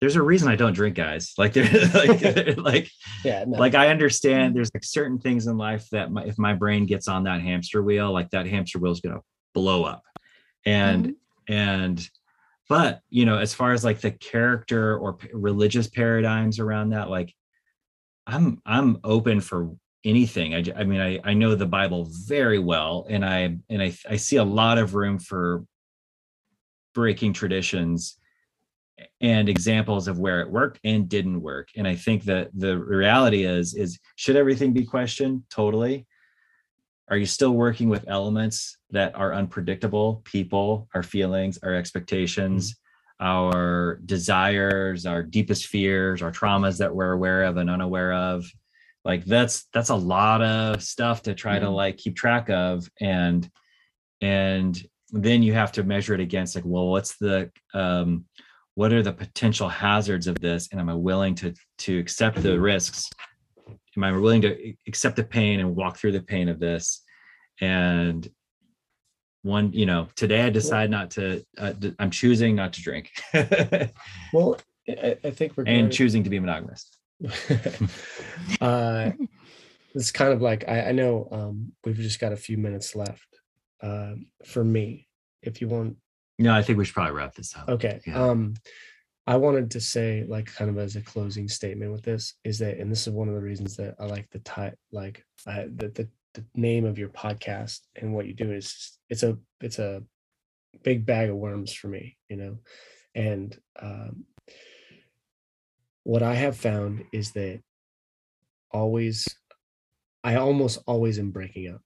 [0.00, 1.34] there's a reason I don't drink, guys.
[1.38, 1.56] Like,
[1.94, 2.90] like, like,
[3.24, 3.58] yeah, no.
[3.58, 7.08] like I understand there's like certain things in life that my, if my brain gets
[7.08, 9.20] on that hamster wheel, like that hamster wheel is gonna
[9.54, 10.02] blow up,
[10.64, 11.52] and mm-hmm.
[11.52, 12.10] and,
[12.68, 17.08] but you know, as far as like the character or p- religious paradigms around that,
[17.08, 17.34] like,
[18.26, 20.54] I'm I'm open for anything.
[20.54, 24.16] I I mean, I I know the Bible very well, and I and I I
[24.16, 25.64] see a lot of room for
[26.94, 28.17] breaking traditions
[29.20, 31.68] and examples of where it worked and didn't work.
[31.76, 35.42] And i think that the reality is is should everything be questioned?
[35.50, 36.06] Totally.
[37.10, 40.22] Are you still working with elements that are unpredictable?
[40.24, 43.26] People our feelings our expectations mm-hmm.
[43.26, 48.46] our desires our deepest fears our traumas that we're aware of and unaware of.
[49.04, 51.64] Like that's that's a lot of stuff to try mm-hmm.
[51.64, 52.88] to like keep track of.
[53.00, 53.48] And
[54.20, 54.80] and
[55.10, 58.24] then you have to measure it against like well what's the um
[58.78, 60.68] what are the potential hazards of this?
[60.70, 63.10] And am i willing to to accept the risks?
[63.96, 67.02] Am i willing to accept the pain and walk through the pain of this?
[67.60, 68.30] And
[69.42, 73.10] one you know today i decide not to uh, i'm choosing not to drink.
[74.32, 76.88] Well I, I, think we're and choosing to be monogamous.
[78.60, 79.10] Uh
[79.92, 83.30] it's kind of like I, I know um we've just got a few minutes left
[83.82, 84.14] uh,
[84.44, 85.08] for me
[85.42, 85.96] if you want
[86.38, 87.68] no, I think we should probably wrap this up.
[87.68, 88.00] Okay.
[88.06, 88.22] Yeah.
[88.22, 88.54] Um,
[89.26, 92.78] I wanted to say, like, kind of as a closing statement with this, is that,
[92.78, 95.88] and this is one of the reasons that I like the type, like, I, the,
[95.88, 100.02] the the name of your podcast and what you do is it's a it's a
[100.84, 102.58] big bag of worms for me, you know,
[103.14, 104.24] and um,
[106.04, 107.60] what I have found is that
[108.70, 109.26] always,
[110.22, 111.80] I almost always am breaking up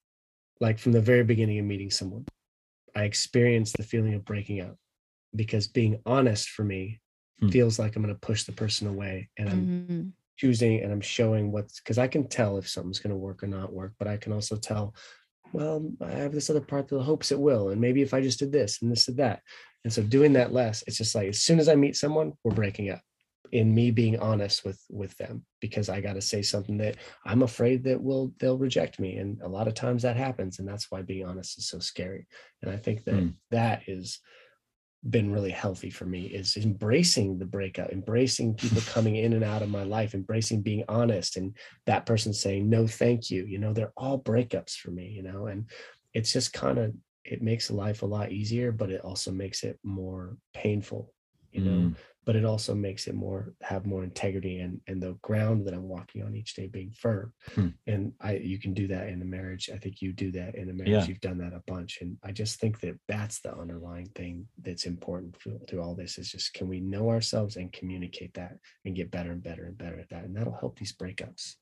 [0.60, 2.26] like from the very beginning of meeting someone,
[2.94, 4.76] I experienced the feeling of breaking up
[5.34, 7.00] because being honest for me
[7.40, 7.48] hmm.
[7.48, 10.08] feels like I'm going to push the person away and I'm mm-hmm.
[10.36, 13.46] choosing and I'm showing what's because I can tell if something's going to work or
[13.46, 14.94] not work, but I can also tell,
[15.52, 17.70] well, I have this other part that hopes it will.
[17.70, 19.40] And maybe if I just did this and this and that.
[19.84, 22.54] And so doing that less, it's just like as soon as I meet someone, we're
[22.54, 23.00] breaking up
[23.52, 27.42] in me being honest with with them because I got to say something that I'm
[27.42, 29.16] afraid that will they'll reject me.
[29.16, 32.26] And a lot of times that happens and that's why being honest is so scary.
[32.62, 33.34] And I think that mm.
[33.50, 34.18] that is
[35.10, 39.60] been really healthy for me is embracing the breakup embracing people coming in and out
[39.60, 41.56] of my life embracing being honest and
[41.86, 43.44] that person saying no thank you.
[43.44, 45.68] You know they're all breakups for me you know and
[46.14, 49.78] it's just kind of it makes life a lot easier but it also makes it
[49.82, 51.12] more painful
[51.50, 51.88] you know?
[51.88, 51.94] Mm
[52.24, 55.88] but it also makes it more have more integrity and and the ground that i'm
[55.88, 57.32] walking on each day being firm.
[57.54, 57.68] Hmm.
[57.86, 59.70] and i you can do that in a marriage.
[59.72, 60.90] I think you do that in a marriage.
[60.92, 61.06] Yeah.
[61.06, 61.98] you've done that a bunch.
[62.00, 65.36] And i just think that that's the underlying thing that's important
[65.68, 69.32] through all this is just can we know ourselves and communicate that and get better
[69.32, 70.24] and better and better at that?
[70.24, 71.56] And that'll help these breakups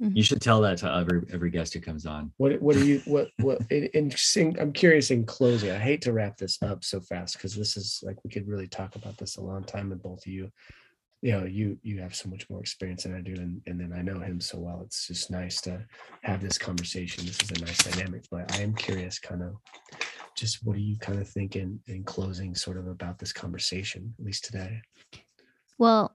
[0.00, 0.16] Mm-hmm.
[0.16, 2.32] You should tell that to every every guest who comes on.
[2.36, 4.56] What what are you what what interesting?
[4.60, 5.72] I'm curious in closing.
[5.72, 8.68] I hate to wrap this up so fast because this is like we could really
[8.68, 10.52] talk about this a long time with both of you.
[11.20, 13.92] You know, you you have so much more experience than I do, and and then
[13.92, 14.82] I know him so well.
[14.84, 15.84] It's just nice to
[16.22, 17.26] have this conversation.
[17.26, 18.22] This is a nice dynamic.
[18.30, 19.56] But I am curious, kind of,
[20.36, 24.24] just what are you kind of thinking in closing, sort of about this conversation, at
[24.24, 24.80] least today?
[25.76, 26.14] Well,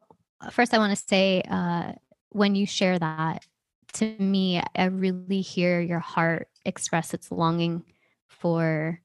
[0.51, 1.91] first I want to say uh,
[2.29, 3.45] when you share that
[3.93, 7.83] to me, I really hear your heart express its longing
[8.27, 9.01] for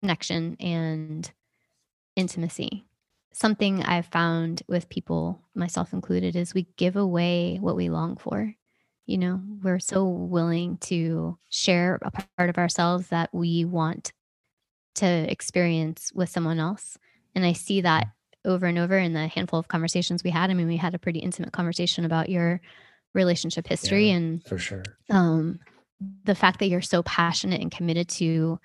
[0.00, 1.30] connection and
[2.16, 2.84] intimacy.
[3.32, 8.54] Something I've found with people, myself included, is we give away what we long for.
[9.04, 14.12] You know, we're so willing to share a part of ourselves that we want
[14.96, 16.98] to experience with someone else.
[17.34, 18.08] And I see that
[18.44, 20.50] over and over in the handful of conversations we had.
[20.50, 22.60] I mean, we had a pretty intimate conversation about your
[23.16, 24.84] relationship history yeah, and for sure.
[25.10, 25.58] um
[26.24, 28.60] the fact that you're so passionate and committed to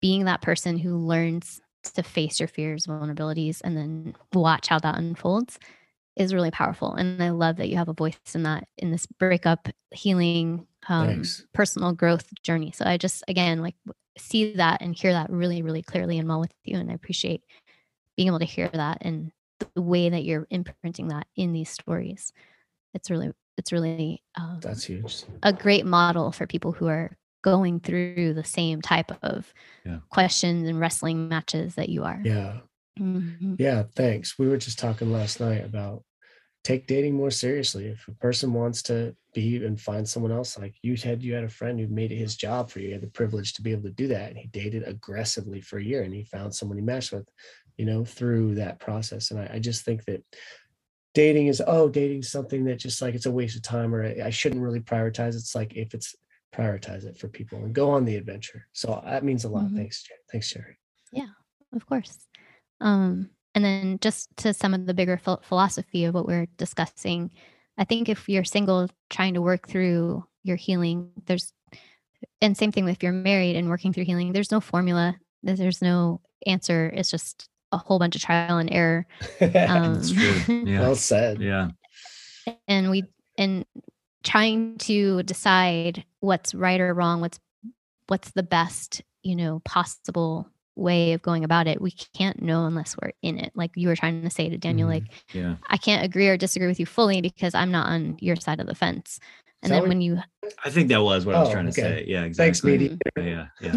[0.00, 4.98] being that person who learns to face your fears vulnerabilities and then watch how that
[4.98, 5.58] unfolds
[6.14, 6.94] is really powerful.
[6.94, 11.22] And i love that you have a voice in that in this breakup healing um,
[11.54, 12.72] personal growth journey.
[12.74, 13.76] So i just again like
[14.18, 17.42] see that and hear that really really clearly and well with you and i appreciate
[18.16, 19.32] being able to hear that and
[19.74, 22.32] the way that you're imprinting that in these stories.
[22.94, 25.24] It's really it's really um, that's huge.
[25.42, 29.52] a great model for people who are going through the same type of
[29.84, 29.98] yeah.
[30.10, 32.20] questions and wrestling matches that you are.
[32.24, 32.58] Yeah.
[32.98, 33.54] Mm-hmm.
[33.58, 34.38] yeah thanks.
[34.38, 36.04] We were just talking last night about
[36.62, 37.86] take dating more seriously.
[37.86, 41.44] If a person wants to be and find someone else like you had you had
[41.44, 42.88] a friend who made it his job for you.
[42.88, 45.78] He had the privilege to be able to do that and he dated aggressively for
[45.78, 47.28] a year and he found someone he matched with
[47.76, 49.30] you know through that process.
[49.30, 50.22] And I, I just think that
[51.14, 54.26] dating is oh dating something that just like it's a waste of time or I,
[54.26, 55.34] I shouldn't really prioritize.
[55.34, 56.14] It's like if it's
[56.54, 58.66] prioritize it for people and go on the adventure.
[58.72, 59.64] So that means a lot.
[59.64, 59.76] Mm-hmm.
[59.76, 60.78] thanks thanks Sherry
[61.12, 61.28] yeah
[61.74, 62.18] of course.
[62.80, 67.30] Um and then just to some of the bigger ph- philosophy of what we're discussing
[67.76, 71.52] i think if you're single trying to work through your healing there's
[72.40, 76.20] and same thing if you're married and working through healing there's no formula there's no
[76.46, 76.90] answer.
[76.94, 79.06] It's just a whole bunch of trial and error.
[79.40, 80.80] Um, yeah.
[80.80, 81.40] Well said.
[81.40, 81.70] Yeah.
[82.68, 83.04] And we
[83.38, 83.64] and
[84.22, 87.40] trying to decide what's right or wrong, what's
[88.06, 91.80] what's the best, you know, possible way of going about it.
[91.80, 93.52] We can't know unless we're in it.
[93.54, 95.04] Like you were trying to say to Daniel, mm-hmm.
[95.04, 98.36] like, yeah, I can't agree or disagree with you fully because I'm not on your
[98.36, 99.18] side of the fence.
[99.62, 100.18] And then when you,
[100.64, 102.04] I think that was what oh, I was oh, trying to say.
[102.06, 102.88] Yeah, exactly.
[102.88, 103.48] Thanks, media.
[103.60, 103.70] Yeah,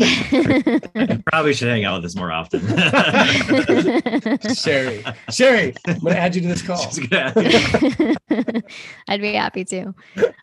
[0.95, 1.17] yeah.
[1.27, 2.61] probably should hang out with us more often.
[4.55, 6.83] Sherry, Sherry, I'm gonna add you to this call.
[9.07, 9.93] I'd be happy to.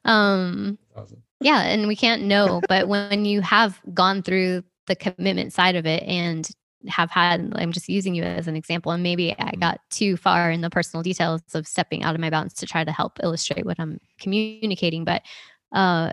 [0.04, 1.22] Um, awesome.
[1.40, 5.86] Yeah, and we can't know, but when you have gone through the commitment side of
[5.86, 6.48] it and
[6.88, 9.60] have had i'm just using you as an example and maybe i mm-hmm.
[9.60, 12.84] got too far in the personal details of stepping out of my bounds to try
[12.84, 15.22] to help illustrate what i'm communicating but
[15.72, 16.10] uh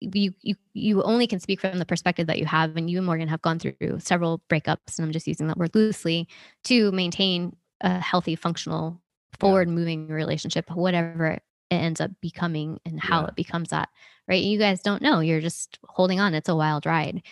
[0.00, 3.06] you you you only can speak from the perspective that you have and you and
[3.06, 6.26] morgan have gone through several breakups and i'm just using that word loosely
[6.64, 9.00] to maintain a healthy functional
[9.38, 13.26] forward moving relationship whatever it ends up becoming and how yeah.
[13.28, 13.88] it becomes that
[14.26, 17.22] right you guys don't know you're just holding on it's a wild ride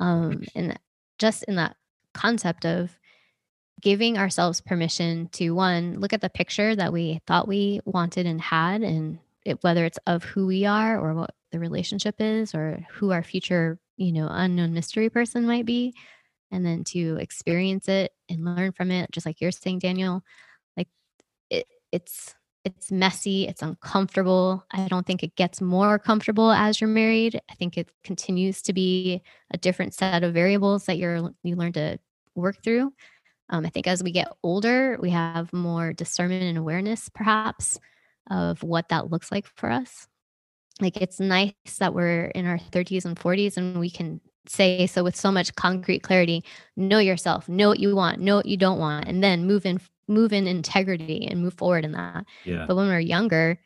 [0.00, 0.78] um and
[1.18, 1.76] just in that
[2.16, 2.98] concept of
[3.80, 8.40] giving ourselves permission to one look at the picture that we thought we wanted and
[8.40, 12.84] had and it, whether it's of who we are or what the relationship is or
[12.90, 15.94] who our future, you know, unknown mystery person might be.
[16.50, 20.22] And then to experience it and learn from it, just like you're saying, Daniel,
[20.76, 20.88] like
[21.50, 22.34] it, it's
[22.64, 24.64] it's messy, it's uncomfortable.
[24.72, 27.40] I don't think it gets more comfortable as you're married.
[27.48, 29.22] I think it continues to be
[29.52, 31.98] a different set of variables that you're you learn to
[32.36, 32.92] work through.
[33.48, 37.78] Um, I think as we get older, we have more discernment and awareness, perhaps,
[38.28, 40.08] of what that looks like for us.
[40.80, 45.02] Like it's nice that we're in our 30s and 40s and we can say so
[45.02, 46.44] with so much concrete clarity
[46.76, 49.80] know yourself know what you want know what you don't want and then move in
[50.08, 52.24] move in integrity and move forward in that.
[52.44, 52.64] Yeah.
[52.66, 53.58] But when we're younger,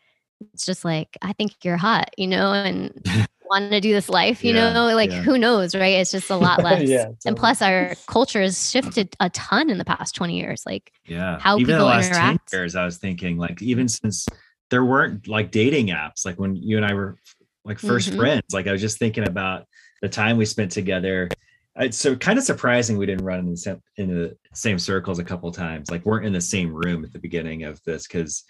[0.52, 2.92] it's just like, I think you're hot, you know, and
[3.50, 5.22] want to do this life, you yeah, know, like yeah.
[5.22, 5.96] who knows, right?
[5.96, 6.88] It's just a lot less.
[6.88, 7.16] yeah, totally.
[7.26, 10.62] And plus our culture has shifted a ton in the past 20 years.
[10.64, 12.50] Like yeah, how even people the last interact.
[12.50, 14.28] 10 years, I was thinking like, even since
[14.70, 17.16] there weren't like dating apps, like when you and I were
[17.64, 18.18] like 1st mm-hmm.
[18.18, 19.66] friends, like I was just thinking about
[20.00, 21.28] the time we spent together
[21.76, 25.18] it's so kind of surprising we didn't run in the same, in the same circles
[25.18, 25.90] a couple times.
[25.90, 28.44] Like weren't in the same room at the beginning of this because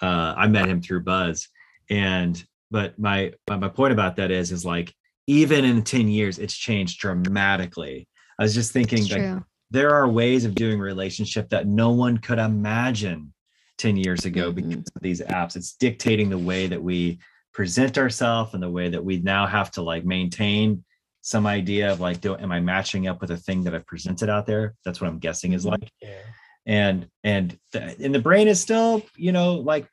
[0.00, 1.48] uh, I met him through Buzz.
[1.88, 4.94] And but my my point about that is is like
[5.26, 8.08] even in 10 years it's changed dramatically.
[8.38, 12.38] I was just thinking like there are ways of doing relationship that no one could
[12.38, 13.32] imagine
[13.78, 14.68] 10 years ago mm-hmm.
[14.68, 15.56] because of these apps.
[15.56, 17.18] It's dictating the way that we
[17.52, 20.84] present ourselves and the way that we now have to like maintain
[21.22, 24.28] some idea of like, do am I matching up with a thing that I've presented
[24.28, 24.74] out there?
[24.84, 25.80] That's what I'm guessing is mm-hmm.
[25.80, 25.92] like.
[26.00, 26.22] Yeah.
[26.66, 29.88] And and the, and the brain is still, you know, like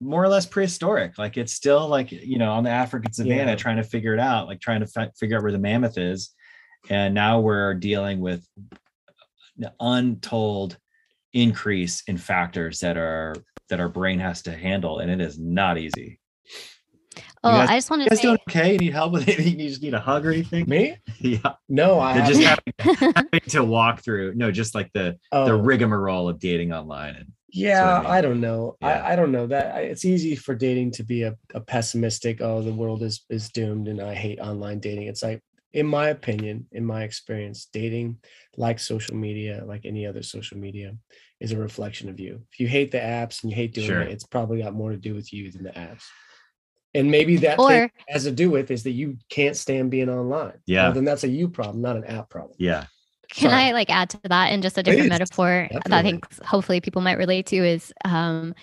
[0.00, 1.16] more or less prehistoric.
[1.16, 3.56] Like it's still like, you know, on the African savannah yeah.
[3.56, 6.34] trying to figure it out, like trying to fi- figure out where the mammoth is.
[6.90, 8.44] And now we're dealing with
[9.56, 10.76] the untold
[11.32, 13.34] increase in factors that are
[13.68, 16.18] that our brain has to handle and it is not easy
[17.44, 18.72] Oh, guys, I just want to say, doing okay?
[18.72, 19.58] You need help with anything?
[19.58, 20.68] You just need a hug or anything?
[20.68, 20.96] Me?
[21.18, 21.54] Yeah.
[21.68, 22.74] No, I just having,
[23.14, 24.34] having, to walk through.
[24.34, 25.44] No, just like the oh.
[25.44, 27.14] the rigmarole of dating online.
[27.14, 28.10] And yeah, I, mean.
[28.10, 28.76] I, don't know.
[28.80, 28.88] Yeah.
[28.88, 32.40] I, I don't know that it's easy for dating to be a, a pessimistic.
[32.40, 35.06] Oh, the world is is doomed, and I hate online dating.
[35.08, 35.40] It's like,
[35.72, 38.18] in my opinion, in my experience, dating,
[38.56, 40.96] like social media, like any other social media,
[41.40, 42.42] is a reflection of you.
[42.52, 44.00] If you hate the apps and you hate doing sure.
[44.00, 46.04] it, it's probably got more to do with you than the apps.
[46.94, 50.58] And maybe that or, has to do with is that you can't stand being online.
[50.66, 50.84] Yeah.
[50.84, 52.54] Well, then that's a you problem, not an app problem.
[52.58, 52.86] Yeah.
[53.30, 53.62] Can Sorry.
[53.62, 55.08] I like add to that in just a different Please.
[55.08, 55.90] metaphor Definitely.
[55.90, 58.54] that I think hopefully people might relate to is um,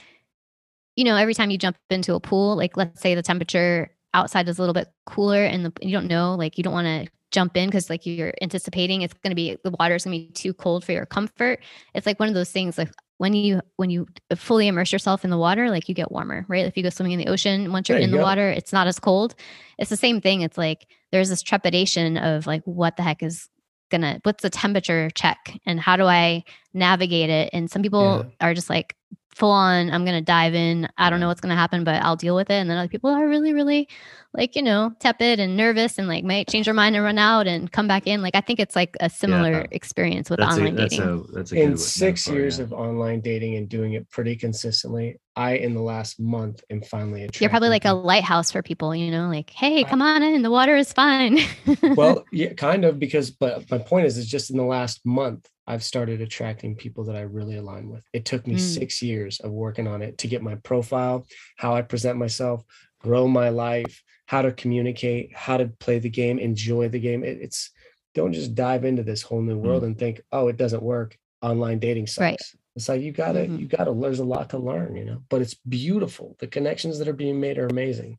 [0.96, 4.50] you know, every time you jump into a pool, like let's say the temperature outside
[4.50, 7.12] is a little bit cooler and the, you don't know, like you don't want to
[7.32, 10.28] jump in because like you're anticipating it's going to be the water is going to
[10.28, 11.62] be too cold for your comfort.
[11.94, 15.30] It's like one of those things like when you when you fully immerse yourself in
[15.30, 16.66] the water like you get warmer right?
[16.66, 18.24] If you go swimming in the ocean once you're in the go.
[18.24, 19.36] water it's not as cold.
[19.78, 20.42] It's the same thing.
[20.42, 23.50] It's like there's this trepidation of like what the heck is
[23.92, 25.60] gonna what's the temperature check?
[25.66, 26.44] And how do i
[26.74, 27.50] navigate it?
[27.52, 28.48] And some people yeah.
[28.48, 28.96] are just like
[29.30, 32.36] full on i'm gonna dive in i don't know what's gonna happen but i'll deal
[32.36, 33.88] with it and then other people are really really
[34.34, 37.48] like you know tepid and nervous and like might change their mind and run out
[37.48, 39.66] and come back in like i think it's like a similar yeah.
[39.72, 42.64] experience with that's online a, dating that's a, that's a in six metaphor, years yeah.
[42.66, 47.28] of online dating and doing it pretty consistently i in the last month am finally
[47.40, 50.52] you're probably like a lighthouse for people you know like hey come on in the
[50.52, 51.40] water is fine
[51.96, 55.50] well yeah kind of because but my point is is just in the last month
[55.70, 58.04] I've started attracting people that I really align with.
[58.12, 58.60] It took me mm.
[58.60, 61.28] six years of working on it to get my profile,
[61.58, 62.64] how I present myself,
[63.00, 67.24] grow my life, how to communicate, how to play the game, enjoy the game.
[67.24, 67.70] It, it's
[68.16, 71.16] don't just dive into this whole new world mm and think, oh, it doesn't work.
[71.44, 72.20] Online dating sucks.
[72.20, 72.42] Right.
[72.76, 73.58] It's like you gotta, mm-hmm.
[73.58, 73.94] you gotta.
[73.94, 75.22] There's a lot to learn, you know.
[75.30, 76.36] But it's beautiful.
[76.40, 78.18] The connections that are being made are amazing.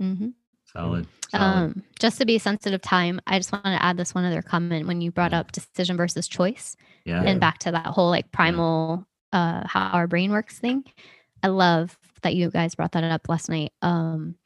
[0.00, 0.28] Mm-hmm.
[0.72, 1.06] Solid.
[1.30, 1.44] Solid.
[1.44, 4.86] Um, just to be sensitive time, I just want to add this one other comment
[4.86, 9.06] when you brought up decision versus choice, yeah, and back to that whole like primal,
[9.32, 10.84] uh, how our brain works thing.
[11.42, 13.72] I love that you guys brought that up last night.
[13.82, 14.36] Um,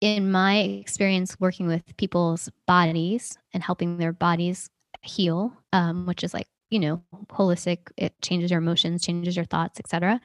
[0.00, 4.70] in my experience working with people's bodies and helping their bodies
[5.02, 9.78] heal, um, which is like, you know, holistic, it changes your emotions, changes your thoughts,
[9.78, 10.20] etc.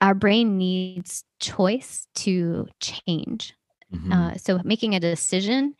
[0.00, 3.54] Our brain needs choice to change.
[3.94, 4.12] Mm-hmm.
[4.12, 5.74] Uh, so making a decision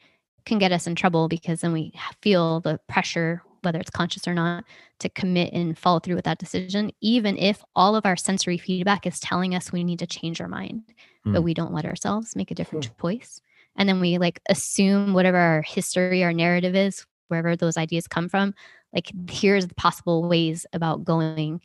[0.44, 4.34] can get us in trouble because then we feel the pressure, whether it's conscious or
[4.34, 4.64] not,
[5.00, 9.06] to commit and follow through with that decision, even if all of our sensory feedback
[9.06, 10.82] is telling us we need to change our mind
[11.28, 11.32] mm.
[11.32, 13.40] but we don't let ourselves make a different choice.
[13.76, 18.28] And then we like assume whatever our history, our narrative is, wherever those ideas come
[18.28, 18.54] from,
[18.92, 21.60] like here's the possible ways about going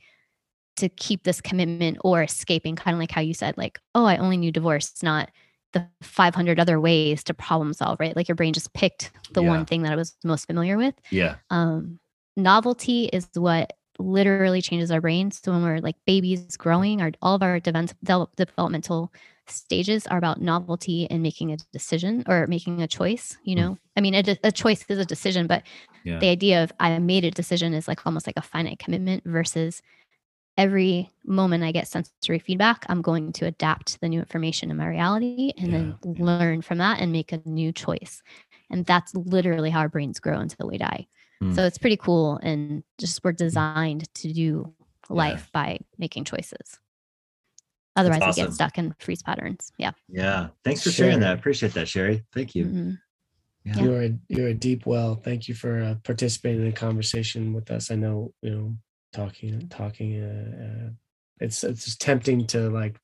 [0.76, 4.18] to keep this commitment or escaping, kind of like how you said, like, oh, I
[4.18, 5.30] only knew divorce, not
[5.74, 8.16] the 500 other ways to problem solve, right?
[8.16, 9.50] Like your brain just picked the yeah.
[9.50, 10.96] one thing that I was most familiar with.
[11.10, 11.36] Yeah.
[11.50, 12.00] Um,
[12.38, 15.40] novelty is what literally changes our brains.
[15.44, 19.12] So when we're like babies growing, our all of our developmental
[19.48, 23.38] stages are about novelty and making a decision or making a choice.
[23.44, 23.62] You hmm.
[23.62, 23.78] know, mm.
[23.98, 25.64] I mean, a, a, choice is a decision, but
[26.04, 26.20] yeah.
[26.20, 29.82] the idea of I made a decision is like almost like a finite commitment versus
[30.58, 34.88] every moment I get sensory feedback, I'm going to adapt the new information in my
[34.88, 35.92] reality and yeah.
[36.02, 38.22] then learn from that and make a new choice.
[38.70, 41.08] And that's literally how our brains grow until we die.
[41.42, 41.56] Mm.
[41.56, 42.40] So it's pretty cool.
[42.44, 44.74] And just we're designed to do
[45.10, 45.62] life yeah.
[45.62, 46.80] by making choices.
[47.96, 48.42] Otherwise, awesome.
[48.42, 49.72] we get stuck in freeze patterns.
[49.78, 49.92] Yeah.
[50.10, 50.48] Yeah.
[50.64, 51.38] Thanks for sharing that.
[51.38, 52.24] Appreciate that, Sherry.
[52.34, 52.66] Thank you.
[52.66, 52.92] Mm-hmm.
[53.66, 53.80] Yeah.
[53.80, 55.16] You're a, you're a deep well.
[55.16, 57.92] Thank you for uh, participating in the conversation with us.
[57.92, 58.76] I know you know
[59.14, 60.22] talking talking.
[60.22, 60.90] Uh, uh,
[61.40, 63.00] it's it's tempting to like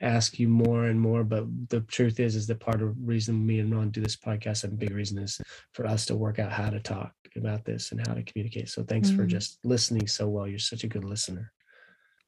[0.00, 3.46] ask you more and more, but the truth is is that part of the reason
[3.46, 5.40] me and Ron do this podcast and big reason is
[5.72, 8.68] for us to work out how to talk about this and how to communicate.
[8.68, 9.18] So thanks mm-hmm.
[9.18, 10.46] for just listening so well.
[10.46, 11.52] You're such a good listener.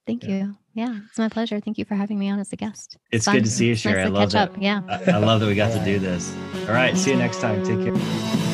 [0.06, 0.30] Thank yeah.
[0.30, 0.56] you.
[0.72, 1.60] Yeah, it's my pleasure.
[1.60, 2.96] Thank you for having me on as a guest.
[3.12, 3.96] It's, good to see you, Sherry.
[3.96, 4.62] Nice I love that.
[4.62, 4.80] Yeah.
[4.88, 6.34] I, I, love that we got to do this.
[6.66, 6.96] All right.
[6.96, 7.62] See you next time.
[7.62, 8.47] Take care.